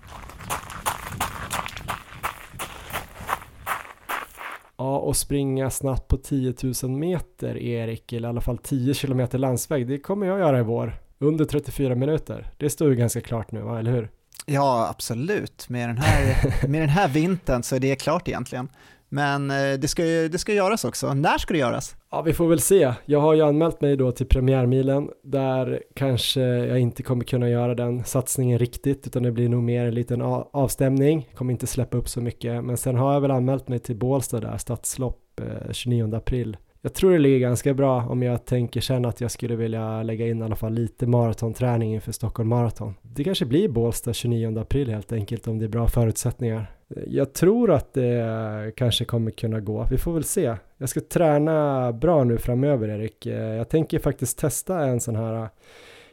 [4.77, 9.39] Ja, och springa snabbt på 10 000 meter Erik, eller i alla fall 10 kilometer
[9.39, 11.08] landsväg, det kommer jag göra i vår.
[11.19, 12.51] Under 34 minuter.
[12.57, 13.79] Det står ju ganska klart nu, va?
[13.79, 14.11] eller hur?
[14.47, 15.69] Ja, absolut.
[15.69, 18.69] Med den här, med den här vintern så är det klart egentligen.
[19.09, 21.15] Men eh, det ska ju det ska göras också.
[21.15, 21.97] När ska det göras?
[22.11, 22.93] Ja, vi får väl se.
[23.07, 27.75] Jag har ju anmält mig då till premiärmilen där kanske jag inte kommer kunna göra
[27.75, 31.29] den satsningen riktigt utan det blir nog mer en liten avstämning.
[31.35, 34.41] Kommer inte släppa upp så mycket, men sen har jag väl anmält mig till Bålsta
[34.41, 36.57] där, stadslopp eh, 29 april.
[36.89, 40.27] Jag tror det ligger ganska bra om jag tänker sen att jag skulle vilja lägga
[40.27, 42.95] in i alla fall lite maratonträning inför Stockholm Marathon.
[43.03, 46.71] Det kanske blir Bålsta 29 april helt enkelt om det är bra förutsättningar.
[47.07, 50.55] Jag tror att det kanske kommer kunna gå, vi får väl se.
[50.79, 53.27] Jag ska träna bra nu framöver Erik.
[53.27, 55.49] Jag tänker faktiskt testa en sån här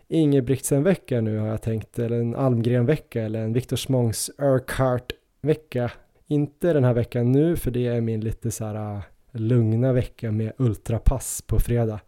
[0.08, 5.92] Ingebrigtsen-vecka nu har jag tänkt, eller en Almgren-vecka eller en Viktor Smångs Urquhart-vecka.
[6.28, 9.02] Inte den här veckan nu för det är min lite så här
[9.36, 12.00] lugna vecka med ultrapass på fredag.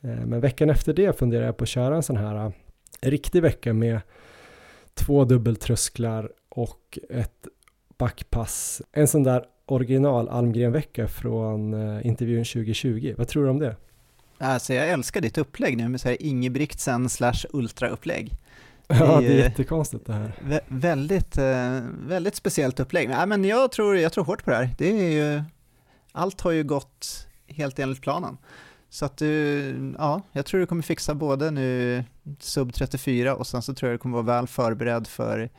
[0.00, 2.50] Eh, men veckan efter det funderar jag på att köra en sån här eh,
[3.00, 4.00] riktig vecka med
[4.94, 7.46] två dubbeltrösklar och ett
[7.98, 8.82] backpass.
[8.92, 13.14] En sån där original Almgren-vecka från eh, intervjun 2020.
[13.18, 13.76] Vad tror du om det?
[14.38, 18.32] Alltså jag älskar ditt upplägg nu med så här Ingebrigtsen slash ultraupplägg.
[18.88, 20.32] Ja, det är jättekonstigt det här.
[20.40, 21.38] Vä väldigt,
[22.06, 23.08] väldigt speciellt upplägg.
[23.08, 24.70] Nej, men jag tror, jag tror hårt på det här.
[24.78, 25.42] Det är ju
[26.16, 28.38] allt har ju gått helt enligt planen.
[28.88, 32.04] Så att du, ja, jag tror du kommer fixa både nu
[32.38, 35.50] sub 34 och sen så tror jag du kommer vara väl förberedd för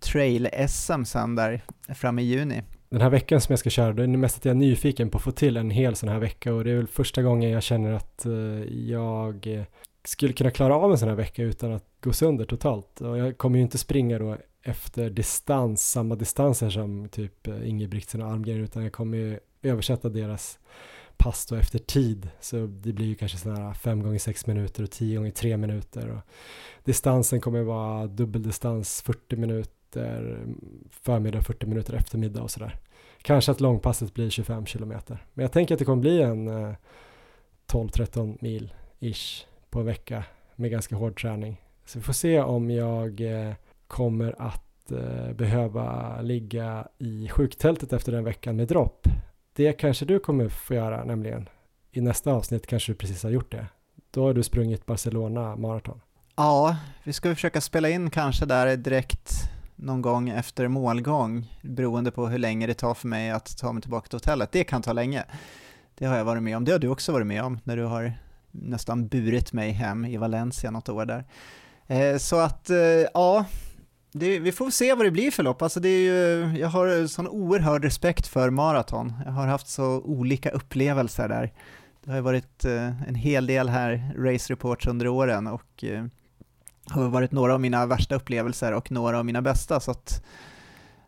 [0.00, 1.62] trail-SM sen där
[1.94, 2.62] fram i juni.
[2.88, 5.18] Den här veckan som jag ska köra, det är mest att jag är nyfiken på
[5.18, 7.62] att få till en hel sån här vecka och det är väl första gången jag
[7.62, 8.32] känner att eh,
[8.90, 9.66] jag
[10.04, 13.00] skulle kunna klara av en sån här vecka utan att gå sönder totalt.
[13.00, 18.22] Och jag kommer ju inte springa då efter distans, samma distanser som typ eh, Ingebrigtsen
[18.22, 20.58] och Almgren utan jag kommer ju översätta deras
[21.16, 22.28] pass då efter tid.
[22.40, 25.56] Så det blir ju kanske sådana här 5 gånger 6 minuter och 10 gånger 3
[25.56, 26.08] minuter.
[26.08, 26.20] Och
[26.84, 30.38] distansen kommer vara dubbeldistans 40 minuter
[30.90, 32.76] förmiddag 40 minuter eftermiddag och sådär.
[33.22, 35.24] Kanske att långpasset blir 25 kilometer.
[35.34, 36.74] Men jag tänker att det kommer bli en eh,
[37.66, 40.24] 12-13 mil ish på en vecka
[40.56, 41.60] med ganska hård träning.
[41.84, 43.54] Så vi får se om jag eh,
[43.86, 49.08] kommer att eh, behöva ligga i sjuktältet efter den veckan med dropp
[49.52, 51.48] det kanske du kommer få göra nämligen.
[51.92, 53.66] I nästa avsnitt kanske du precis har gjort det.
[54.10, 56.00] Då har du sprungit Barcelona maraton.
[56.36, 59.32] Ja, vi ska försöka spela in kanske där direkt
[59.76, 63.82] någon gång efter målgång, beroende på hur länge det tar för mig att ta mig
[63.82, 64.52] tillbaka till hotellet.
[64.52, 65.24] Det kan ta länge.
[65.98, 66.64] Det har jag varit med om.
[66.64, 68.12] Det har du också varit med om när du har
[68.50, 71.24] nästan burit mig hem i Valencia något år där.
[71.86, 72.76] Eh, så att, eh,
[73.14, 73.44] ja,
[74.12, 75.62] det, vi får se vad det blir för lopp.
[75.62, 79.12] Alltså det är ju, jag har sån oerhörd respekt för maraton.
[79.24, 81.52] Jag har haft så olika upplevelser där.
[82.04, 86.04] Det har ju varit eh, en hel del här race reports under åren och eh,
[86.90, 89.80] har varit några av mina värsta upplevelser och några av mina bästa.
[89.80, 90.24] Så att,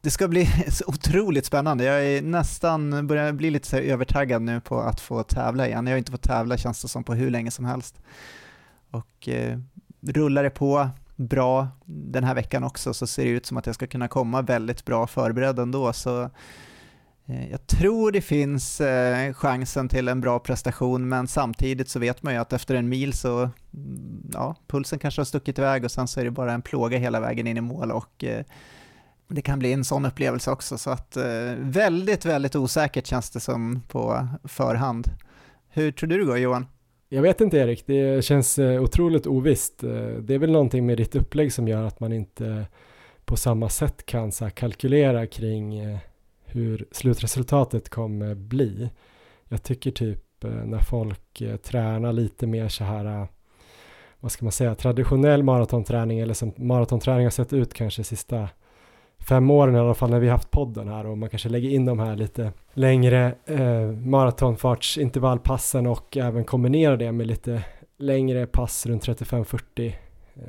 [0.01, 1.85] Det ska bli så otroligt spännande.
[1.85, 5.87] Jag är nästan, börjar bli lite så övertaggad nu på att få tävla igen.
[5.87, 8.03] Jag har inte fått tävla känns det som på hur länge som helst.
[8.91, 9.59] Och eh,
[10.01, 13.75] rullar det på bra den här veckan också så ser det ut som att jag
[13.75, 15.93] ska kunna komma väldigt bra förberedd ändå.
[15.93, 16.31] Så
[17.27, 22.23] eh, jag tror det finns eh, chansen till en bra prestation men samtidigt så vet
[22.23, 23.39] man ju att efter en mil så,
[23.75, 26.99] mm, ja, pulsen kanske har stuckit iväg och sen så är det bara en plåga
[26.99, 28.45] hela vägen in i mål och eh,
[29.29, 33.41] det kan bli en sån upplevelse också så att eh, väldigt, väldigt osäkert känns det
[33.41, 35.09] som på förhand.
[35.69, 36.67] Hur tror du det går Johan?
[37.15, 39.85] Jag vet inte Erik, det känns eh, otroligt ovisst.
[39.85, 42.67] Eh, det är väl någonting med ditt upplägg som gör att man inte
[43.25, 45.99] på samma sätt kan så kalkylera kring eh,
[46.45, 48.91] hur slutresultatet kommer bli.
[49.49, 50.25] Jag tycker typ
[50.65, 53.29] när folk tränar lite mer så här,
[54.21, 58.49] vad ska man säga, traditionell maratonträning eller som maratonträning har sett ut kanske sista
[59.29, 61.85] fem åren i alla fall när vi haft podden här och man kanske lägger in
[61.85, 67.65] de här lite längre eh, maratonfartsintervallpassen och även kombinerar det med lite
[67.99, 69.93] längre pass runt 35-40
[70.35, 70.43] eh,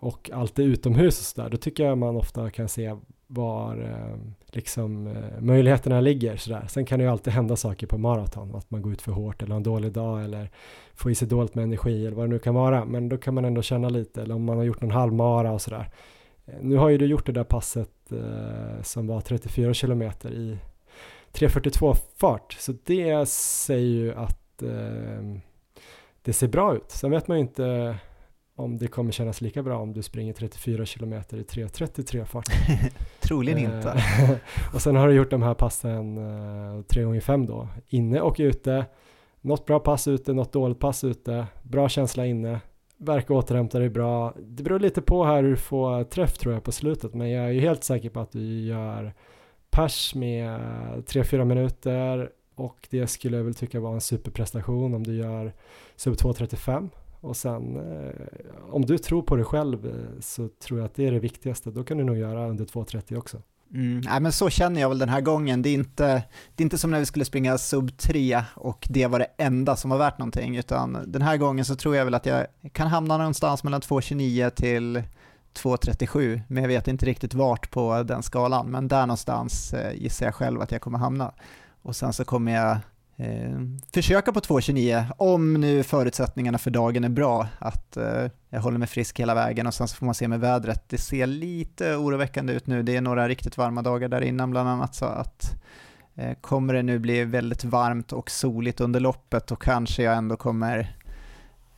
[0.00, 1.50] och allt utomhus och sådär.
[1.50, 2.94] Då tycker jag man ofta kan se
[3.28, 4.16] var eh,
[4.46, 6.64] liksom eh, möjligheterna ligger sådär.
[6.68, 9.42] Sen kan det ju alltid hända saker på maraton, att man går ut för hårt
[9.42, 10.50] eller har en dålig dag eller
[10.94, 12.84] får i sig dåligt med energi eller vad det nu kan vara.
[12.84, 15.62] Men då kan man ändå känna lite, eller om man har gjort någon halvmara och
[15.62, 15.90] sådär.
[16.46, 17.90] Eh, nu har ju du gjort det där passet
[18.82, 20.58] som var 34 kilometer i
[21.32, 25.40] 3.42 fart, så det säger ju att eh,
[26.22, 26.90] det ser bra ut.
[26.90, 27.96] Sen vet man ju inte
[28.56, 32.46] om det kommer kännas lika bra om du springer 34 kilometer i 3.33 fart.
[33.20, 33.90] Troligen inte.
[33.90, 34.30] Eh,
[34.74, 38.36] och sen har du gjort de här passen uh, 3 gånger 5 då, inne och
[38.38, 38.86] ute.
[39.40, 42.60] Något bra pass ute, något dåligt pass ute, bra känsla inne,
[42.98, 44.34] verkar återhämta dig bra.
[44.38, 47.44] Det beror lite på här hur du får träff tror jag på slutet, men jag
[47.44, 49.14] är ju helt säker på att du gör
[49.70, 50.60] pers med
[51.06, 55.52] 3-4 minuter och det skulle jag väl tycka var en superprestation om du gör
[55.96, 56.88] sub 2.35
[57.20, 58.12] och sen eh,
[58.70, 61.70] om du tror på dig själv eh, så tror jag att det är det viktigaste.
[61.70, 63.42] Då kan du nog göra under 2.30 också.
[63.74, 65.62] Mm, nej, men så känner jag väl den här gången.
[65.62, 66.06] Det är, inte,
[66.54, 69.76] det är inte som när vi skulle springa sub 3 och det var det enda
[69.76, 72.86] som var värt någonting, utan den här gången så tror jag väl att jag kan
[72.86, 75.02] hamna någonstans mellan 2.29 till
[75.54, 80.26] 2.37, men jag vet inte riktigt vart på den skalan, men där någonstans eh, gissar
[80.26, 81.32] jag själv att jag kommer hamna.
[81.82, 82.76] Och sen så kommer jag
[83.18, 83.60] eh,
[83.92, 88.88] försöka på 2.29 om nu förutsättningarna för dagen är bra, att eh, jag håller mig
[88.88, 90.88] frisk hela vägen och sen så får man se med vädret.
[90.88, 94.68] Det ser lite oroväckande ut nu, det är några riktigt varma dagar där innan bland
[94.68, 95.62] annat så att
[96.14, 100.36] eh, kommer det nu bli väldigt varmt och soligt under loppet och kanske jag ändå
[100.36, 100.96] kommer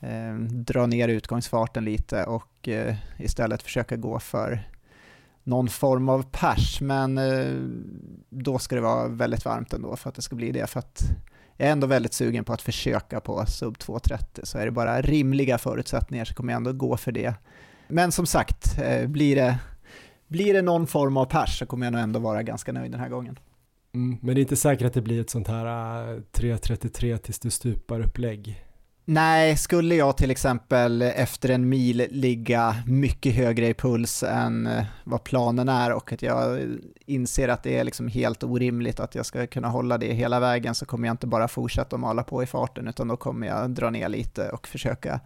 [0.01, 4.71] eh, dra ner utgångsfarten lite och eh, istället försöka gå för
[5.45, 7.55] någon form av pers, men eh,
[8.29, 10.67] då ska det vara väldigt varmt ändå för att det ska bli det.
[10.67, 11.03] För att
[11.61, 15.01] jag är ändå väldigt sugen på att försöka på sub 2.30, så är det bara
[15.01, 17.35] rimliga förutsättningar så kommer jag ändå gå för det.
[17.89, 19.59] Men som sagt, eh, blir det,
[20.27, 23.01] blir det någon form av pers så kommer jag nog ändå vara ganska nöjd den
[23.01, 23.39] här gången.
[23.95, 25.65] Mm, men det är inte säkert att det blir ett sånt här
[26.13, 28.65] eh, 3.33 tills du stupar upplägg.
[29.13, 34.85] Nej, skulle jag till exempel efter en mil ligga mycket högre i puls än eh,
[35.05, 36.61] vad planen är och att jag
[37.07, 40.75] inser att det är liksom helt orimligt att jag ska kunna hålla det hela vägen
[40.75, 43.71] så kommer jag inte bara fortsätta att mala på i farten utan då kommer jag
[43.71, 45.21] dra ner lite och försöka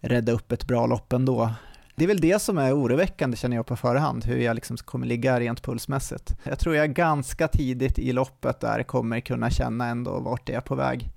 [0.00, 1.50] rädda upp ett bra lopp ändå.
[1.94, 5.06] Det är väl det som är oroväckande känner jag på förhand, hur jag liksom kommer
[5.06, 6.34] ligga rent pulsmässigt.
[6.42, 10.60] Jag tror jag ganska tidigt i loppet där kommer kunna känna ändå vart det är
[10.60, 11.10] på väg.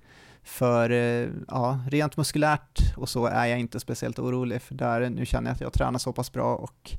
[0.49, 5.25] För eh, ja, rent muskulärt och så är jag inte speciellt orolig för där nu
[5.25, 6.91] känner jag att jag tränar så pass bra och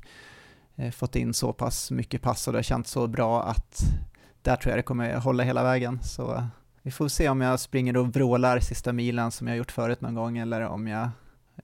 [0.75, 3.81] eh, fått in så pass mycket pass och det har känts så bra att
[4.41, 5.99] där tror jag det kommer hålla hela vägen.
[6.03, 6.45] Så eh,
[6.81, 10.15] vi får se om jag springer och vrålar sista milen som jag gjort förut någon
[10.15, 11.09] gång eller om jag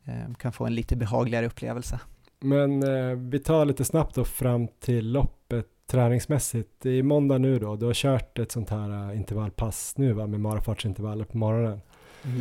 [0.03, 1.99] eh, kan få en lite behagligare upplevelse.
[2.39, 6.85] Men eh, vi tar lite snabbt då fram till loppet träningsmässigt.
[6.85, 10.39] I måndag nu då, du har kört ett sånt här uh, intervallpass nu va, med
[10.39, 11.81] marafartsintervaller på morgonen.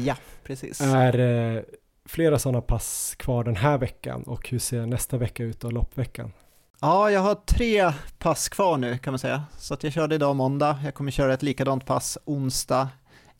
[0.04, 0.80] Ja, precis.
[0.80, 1.62] Är uh,
[2.04, 6.32] flera sådana pass kvar den här veckan och hur ser nästa vecka ut och loppveckan?
[6.80, 9.44] Ja, jag har tre pass kvar nu kan man säga.
[9.58, 12.88] Så att jag körde idag måndag, jag kommer köra ett likadant pass onsdag,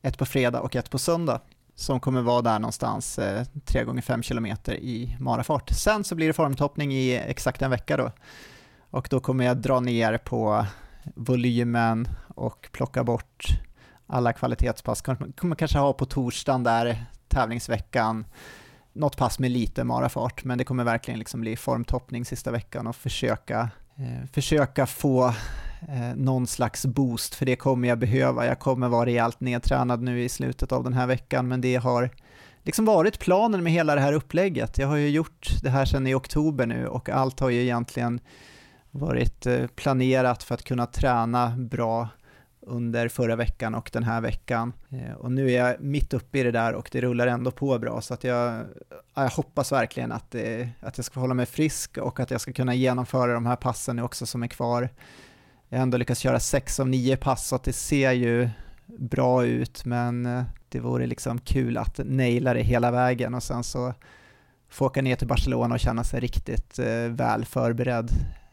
[0.03, 1.41] ett på fredag och ett på söndag
[1.75, 5.71] som kommer vara där någonstans eh, 3 gånger 5 km i marafart.
[5.71, 8.13] Sen så blir det formtoppning i exakt en vecka då.
[8.91, 10.67] Och då kommer jag dra ner på
[11.15, 13.47] volymen och plocka bort
[14.07, 15.03] alla kvalitetspass.
[15.37, 18.25] Kommer kanske ha på torsdagen där, tävlingsveckan,
[18.93, 22.97] något pass med lite marafart, men det kommer verkligen liksom bli formtoppning sista veckan och
[22.97, 25.27] försöka, eh, försöka få
[25.89, 28.47] eh, någon slags boost, för det kommer jag behöva.
[28.47, 32.11] Jag kommer vara rejält nedtränad nu i slutet av den här veckan, men det har
[32.63, 34.79] liksom varit planen med hela det här upplägget.
[34.79, 38.21] Jag har ju gjort det här sedan i oktober nu och allt har ju egentligen
[38.97, 42.09] varit eh, planerat för att kunna träna bra
[42.67, 44.73] under förra veckan och den här veckan.
[44.91, 47.79] Eh, och nu är jag mitt uppe i det där och det rullar ändå på
[47.79, 48.65] bra så att jag,
[49.15, 52.53] jag hoppas verkligen att, det, att jag ska hålla mig frisk och att jag ska
[52.53, 54.89] kunna genomföra de här passen nu också som är kvar.
[55.69, 58.49] Jag har ändå lyckats köra sex av nio pass så att det ser ju
[58.87, 63.95] bra ut men det vore liksom kul att naila det hela vägen och sen så
[64.69, 66.79] få åka ner till Barcelona och känna sig riktigt
[67.09, 68.11] väl förberedd.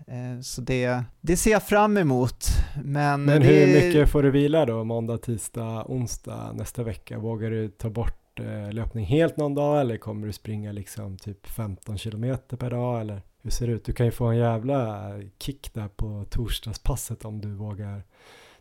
[0.07, 2.45] Eh, så det, det ser jag fram emot.
[2.83, 7.19] Men, Men det, hur mycket får du vila då måndag, tisdag, onsdag nästa vecka?
[7.19, 11.47] Vågar du ta bort eh, löpning helt någon dag eller kommer du springa liksom typ
[11.47, 13.85] 15 kilometer per dag eller hur ser det ut?
[13.85, 15.09] Du kan ju få en jävla
[15.39, 18.03] kick där på torsdagspasset om du vågar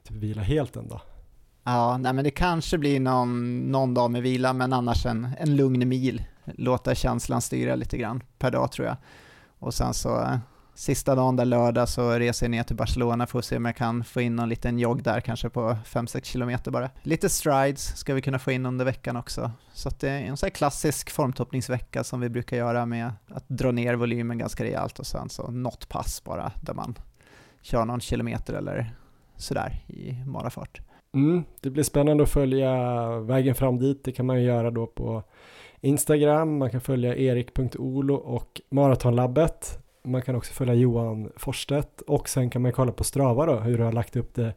[0.02, 1.01] typ vila helt en dag.
[1.64, 5.56] Ja, nej men det kanske blir någon, någon dag med vila, men annars en, en
[5.56, 6.24] lugn mil.
[6.44, 8.97] Låta känslan styra lite grann per dag tror jag.
[9.59, 10.36] Och sen så eh,
[10.74, 13.77] sista dagen där lördag så reser jag ner till Barcelona för att se om jag
[13.77, 16.90] kan få in någon liten jogg där, kanske på 5-6 kilometer bara.
[17.03, 19.51] Lite strides ska vi kunna få in under veckan också.
[19.73, 23.49] Så att det är en sån här klassisk formtoppningsvecka som vi brukar göra med att
[23.49, 26.94] dra ner volymen ganska rejält och sen så något pass bara där man
[27.62, 28.94] kör någon kilometer eller
[29.36, 30.81] sådär i marafart.
[31.15, 32.74] Mm, det blir spännande att följa
[33.20, 34.05] vägen fram dit.
[34.05, 35.23] Det kan man ju göra då på
[35.81, 36.59] Instagram.
[36.59, 39.81] Man kan följa erik.olo och Maratonlabbet.
[40.04, 43.78] Man kan också följa Johan Forstedt och sen kan man kolla på Strava då hur
[43.78, 44.54] du har lagt upp det.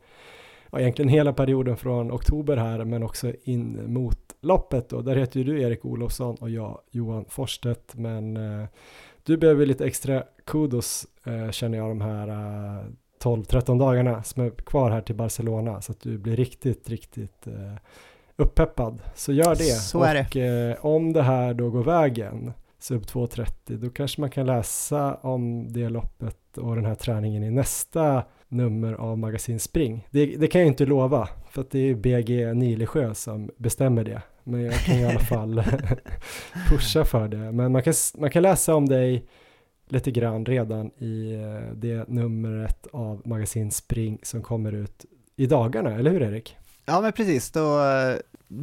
[0.71, 5.01] Ja, egentligen hela perioden från oktober här men också in mot loppet då.
[5.01, 8.67] Där heter ju du Erik Olofsson och jag Johan Forstedt men eh,
[9.23, 12.85] du behöver lite extra kudos eh, känner jag de här eh,
[13.23, 17.75] 12-13 dagarna som är kvar här till Barcelona så att du blir riktigt, riktigt eh,
[18.35, 19.01] uppeppad.
[19.15, 19.63] Så gör det.
[19.63, 24.29] Så är och eh, om det här då går vägen, sub 2.30, då kanske man
[24.29, 30.07] kan läsa om det loppet och den här träningen i nästa nummer av Magasin Spring.
[30.11, 34.21] Det, det kan jag inte lova, för att det är BG Nilesjö som bestämmer det.
[34.43, 35.63] Men jag kan i alla fall
[36.69, 37.51] pusha för det.
[37.51, 39.25] Men man kan, man kan läsa om dig
[39.89, 45.95] lite grann redan i eh, det numret av Magasin Spring som kommer ut i dagarna,
[45.95, 46.57] eller hur Erik?
[46.85, 48.15] Ja men precis, då eh,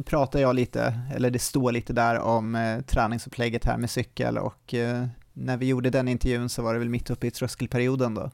[0.05, 4.73] pratar jag lite, eller det står lite där om eh, träningsupplägget här med cykel och
[4.73, 8.31] eh, när vi gjorde den intervjun så var det väl mitt uppe i tröskelperioden då.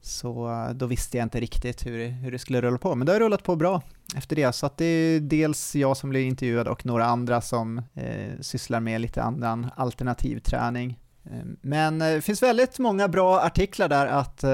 [0.00, 3.12] Så eh, då visste jag inte riktigt hur, hur det skulle rulla på, men det
[3.12, 3.82] har rullat på bra
[4.16, 4.52] efter det.
[4.52, 8.80] Så att det är dels jag som blir intervjuad och några andra som eh, sysslar
[8.80, 10.98] med lite annan alternativ träning.
[11.24, 14.44] Eh, men eh, det finns väldigt många bra artiklar där att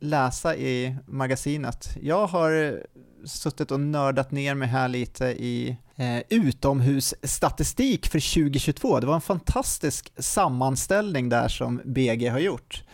[0.00, 1.96] läsa i magasinet.
[2.00, 2.82] Jag har
[3.26, 9.00] suttit och nördat ner mig här lite i eh, utomhusstatistik för 2022.
[9.00, 12.84] Det var en fantastisk sammanställning där som BG har gjort.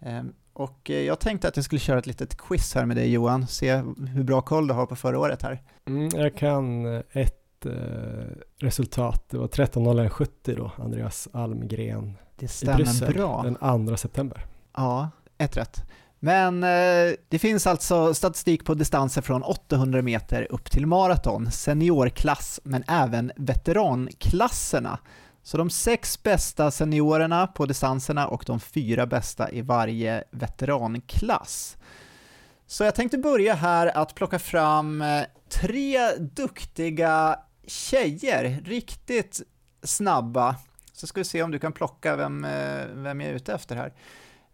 [0.00, 0.22] Eh,
[0.52, 3.76] och jag tänkte att jag skulle köra ett litet quiz här med dig Johan, se
[4.08, 5.62] hur bra koll du har på förra året här.
[5.86, 7.72] Mm, jag kan ett eh,
[8.58, 13.42] resultat, det var 13.01.70 då, Andreas Almgren det stämmer i Bryssel, bra.
[13.42, 14.46] den 2 september.
[14.76, 15.82] Ja, ett rätt.
[16.24, 22.60] Men eh, det finns alltså statistik på distanser från 800 meter upp till maraton, seniorklass
[22.64, 24.98] men även veteranklasserna.
[25.42, 31.76] Så de sex bästa seniorerna på distanserna och de fyra bästa i varje veteranklass.
[32.66, 39.42] Så jag tänkte börja här att plocka fram eh, tre duktiga tjejer, riktigt
[39.82, 40.56] snabba.
[40.92, 43.76] Så ska vi se om du kan plocka vem, eh, vem jag är ute efter
[43.76, 43.92] här.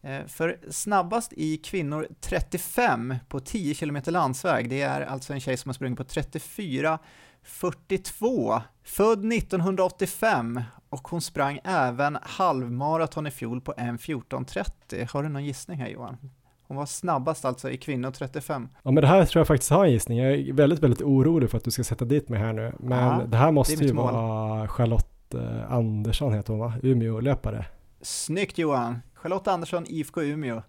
[0.02, 5.56] Eh, för snabbast i kvinnor 35 på 10 km landsväg, det är alltså en tjej
[5.56, 10.60] som har sprungit på 34.42, född 1985
[10.90, 15.12] och hon sprang även halvmaraton i fjol på 1.14.30.
[15.12, 16.16] Har du någon gissning här Johan?
[16.62, 18.68] Hon var snabbast alltså i kvinnor 35.
[18.82, 20.18] Ja men det här tror jag faktiskt har en gissning.
[20.18, 22.72] Jag är väldigt, väldigt orolig för att du ska sätta dit mig här nu.
[22.78, 26.72] Men ja, det här måste det ju vara Charlotte eh, Andersson heter hon va?
[26.82, 27.64] Umeå-löpare.
[28.02, 29.01] Snyggt Johan!
[29.23, 30.63] Charlotte Andersson, IFK Umeå,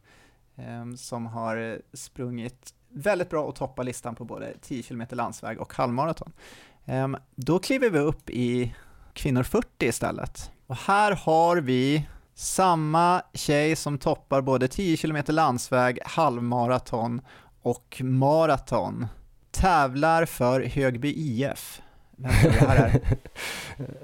[0.56, 5.62] ehm, som har eh, sprungit väldigt bra och toppar listan på både 10 km landsväg
[5.62, 6.34] och halvmaraton.
[6.86, 8.76] Ehm, då kliver vi upp i
[9.14, 10.52] kvinnor 40 istället.
[10.68, 17.22] Och här har vi samma tjej som toppar både 10 km landsväg, halvmaraton
[17.62, 19.08] och maraton.
[19.52, 21.81] Tävlar för Högby IF.
[22.24, 23.02] Vem det här är?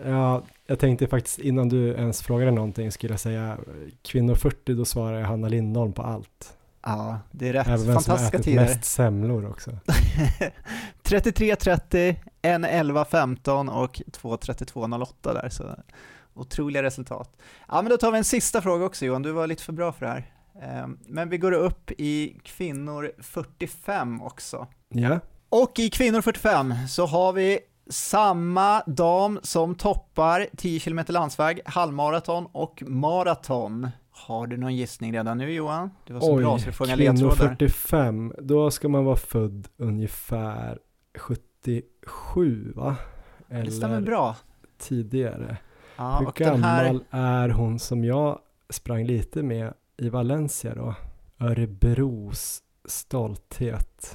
[0.11, 3.57] ja, jag tänkte faktiskt innan du ens frågade någonting skulle jag säga
[4.01, 6.53] kvinnor 40, då svarar jag Hanna Lindholm på allt.
[6.83, 7.67] Ja, det är rätt.
[7.67, 8.61] Även Fantastiska tider.
[8.63, 9.71] mest semlor också.
[11.03, 15.63] 33.30, 1.11.15 och 2.32.08 där, så
[16.33, 17.29] otroliga resultat.
[17.67, 19.91] Ja, men då tar vi en sista fråga också Johan, du var lite för bra
[19.91, 20.31] för det här.
[20.61, 24.67] Ehm, Men vi går upp i kvinnor 45 också.
[24.89, 25.19] Ja,
[25.49, 32.47] Och i kvinnor 45 så har vi samma dam som toppar 10 km landsväg, halvmaraton
[32.51, 33.89] och maraton.
[34.11, 35.89] Har du någon gissning redan nu Johan?
[36.05, 37.35] Du var så oj, bra så du får inga ledtrådar.
[37.35, 40.79] 45, då ska man vara född ungefär
[41.17, 42.95] 77 va?
[43.47, 44.35] Det stämmer Eller bra.
[44.77, 45.57] tidigare.
[45.97, 48.39] Ja, Hur och den gammal här, är hon som jag
[48.69, 50.95] sprang lite med i Valencia då?
[51.39, 54.13] Örebros stolthet.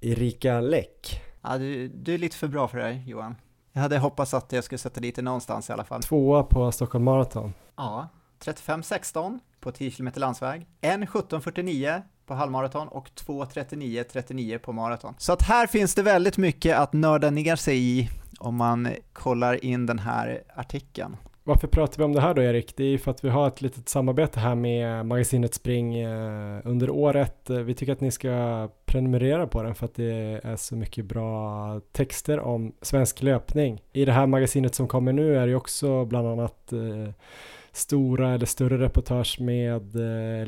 [0.00, 1.22] Erika Läck.
[1.48, 3.36] Ja, du, du är lite för bra för det här Johan.
[3.72, 6.02] Jag hade hoppats att jag skulle sätta dit det någonstans i alla fall.
[6.02, 7.54] Tvåa på Stockholm Marathon.
[7.76, 8.08] Ja,
[8.44, 15.14] 35.16 på 10 km landsväg, 1.17.49 på halvmaraton och 2.39.39 på maraton.
[15.18, 19.64] Så att här finns det väldigt mycket att nörda ner sig i om man kollar
[19.64, 21.16] in den här artikeln.
[21.48, 22.76] Varför pratar vi om det här då Erik?
[22.76, 26.60] Det är ju för att vi har ett litet samarbete här med magasinet Spring eh,
[26.64, 27.50] under året.
[27.50, 31.04] Eh, vi tycker att ni ska prenumerera på den för att det är så mycket
[31.04, 33.82] bra texter om svensk löpning.
[33.92, 37.14] I det här magasinet som kommer nu är det också bland annat eh,
[37.72, 39.94] stora eller större reportage med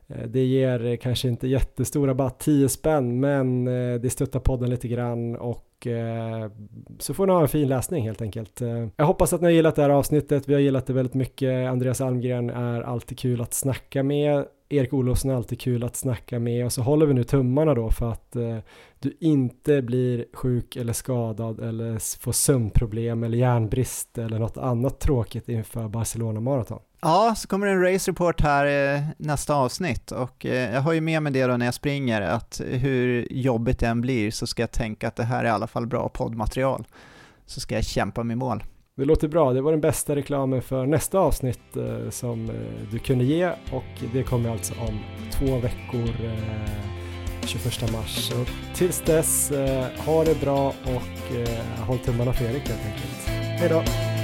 [0.08, 4.88] Eh, det ger kanske inte jättestor rabatt, 10 spänn, men eh, det stöttar podden lite
[4.88, 6.52] grann och eh,
[7.00, 8.62] så får ni ha en fin läsning helt enkelt.
[8.62, 11.14] Eh, Jag hoppas att ni har gillat det här avsnittet, vi har gillat det väldigt
[11.14, 11.70] mycket.
[11.70, 14.46] Andreas Almgren är alltid kul att snacka med.
[14.70, 17.90] Erik Olofsson är alltid kul att snacka med och så håller vi nu tummarna då
[17.90, 18.58] för att eh,
[19.00, 25.50] du inte blir sjuk eller skadad eller får sömnproblem eller järnbrist eller något annat tråkigt
[25.50, 26.80] inför Barcelona Marathon.
[27.06, 30.94] Ja, så kommer det en race report här eh, nästa avsnitt och eh, jag har
[30.94, 34.48] ju med mig det då när jag springer att hur jobbigt det än blir så
[34.48, 36.88] ska jag tänka att det här är i alla fall bra poddmaterial.
[37.46, 38.64] Så ska jag kämpa mig i mål.
[38.98, 42.56] Det låter bra, det var den bästa reklamen för nästa avsnitt eh, som eh,
[42.92, 45.00] du kunde ge och det kommer alltså om
[45.32, 48.30] två veckor eh, 21 mars.
[48.30, 48.46] Så
[48.76, 51.36] tills dess, eh, ha det bra och
[51.88, 53.28] håll tummarna för Erik helt enkelt.
[53.60, 54.15] Hej då!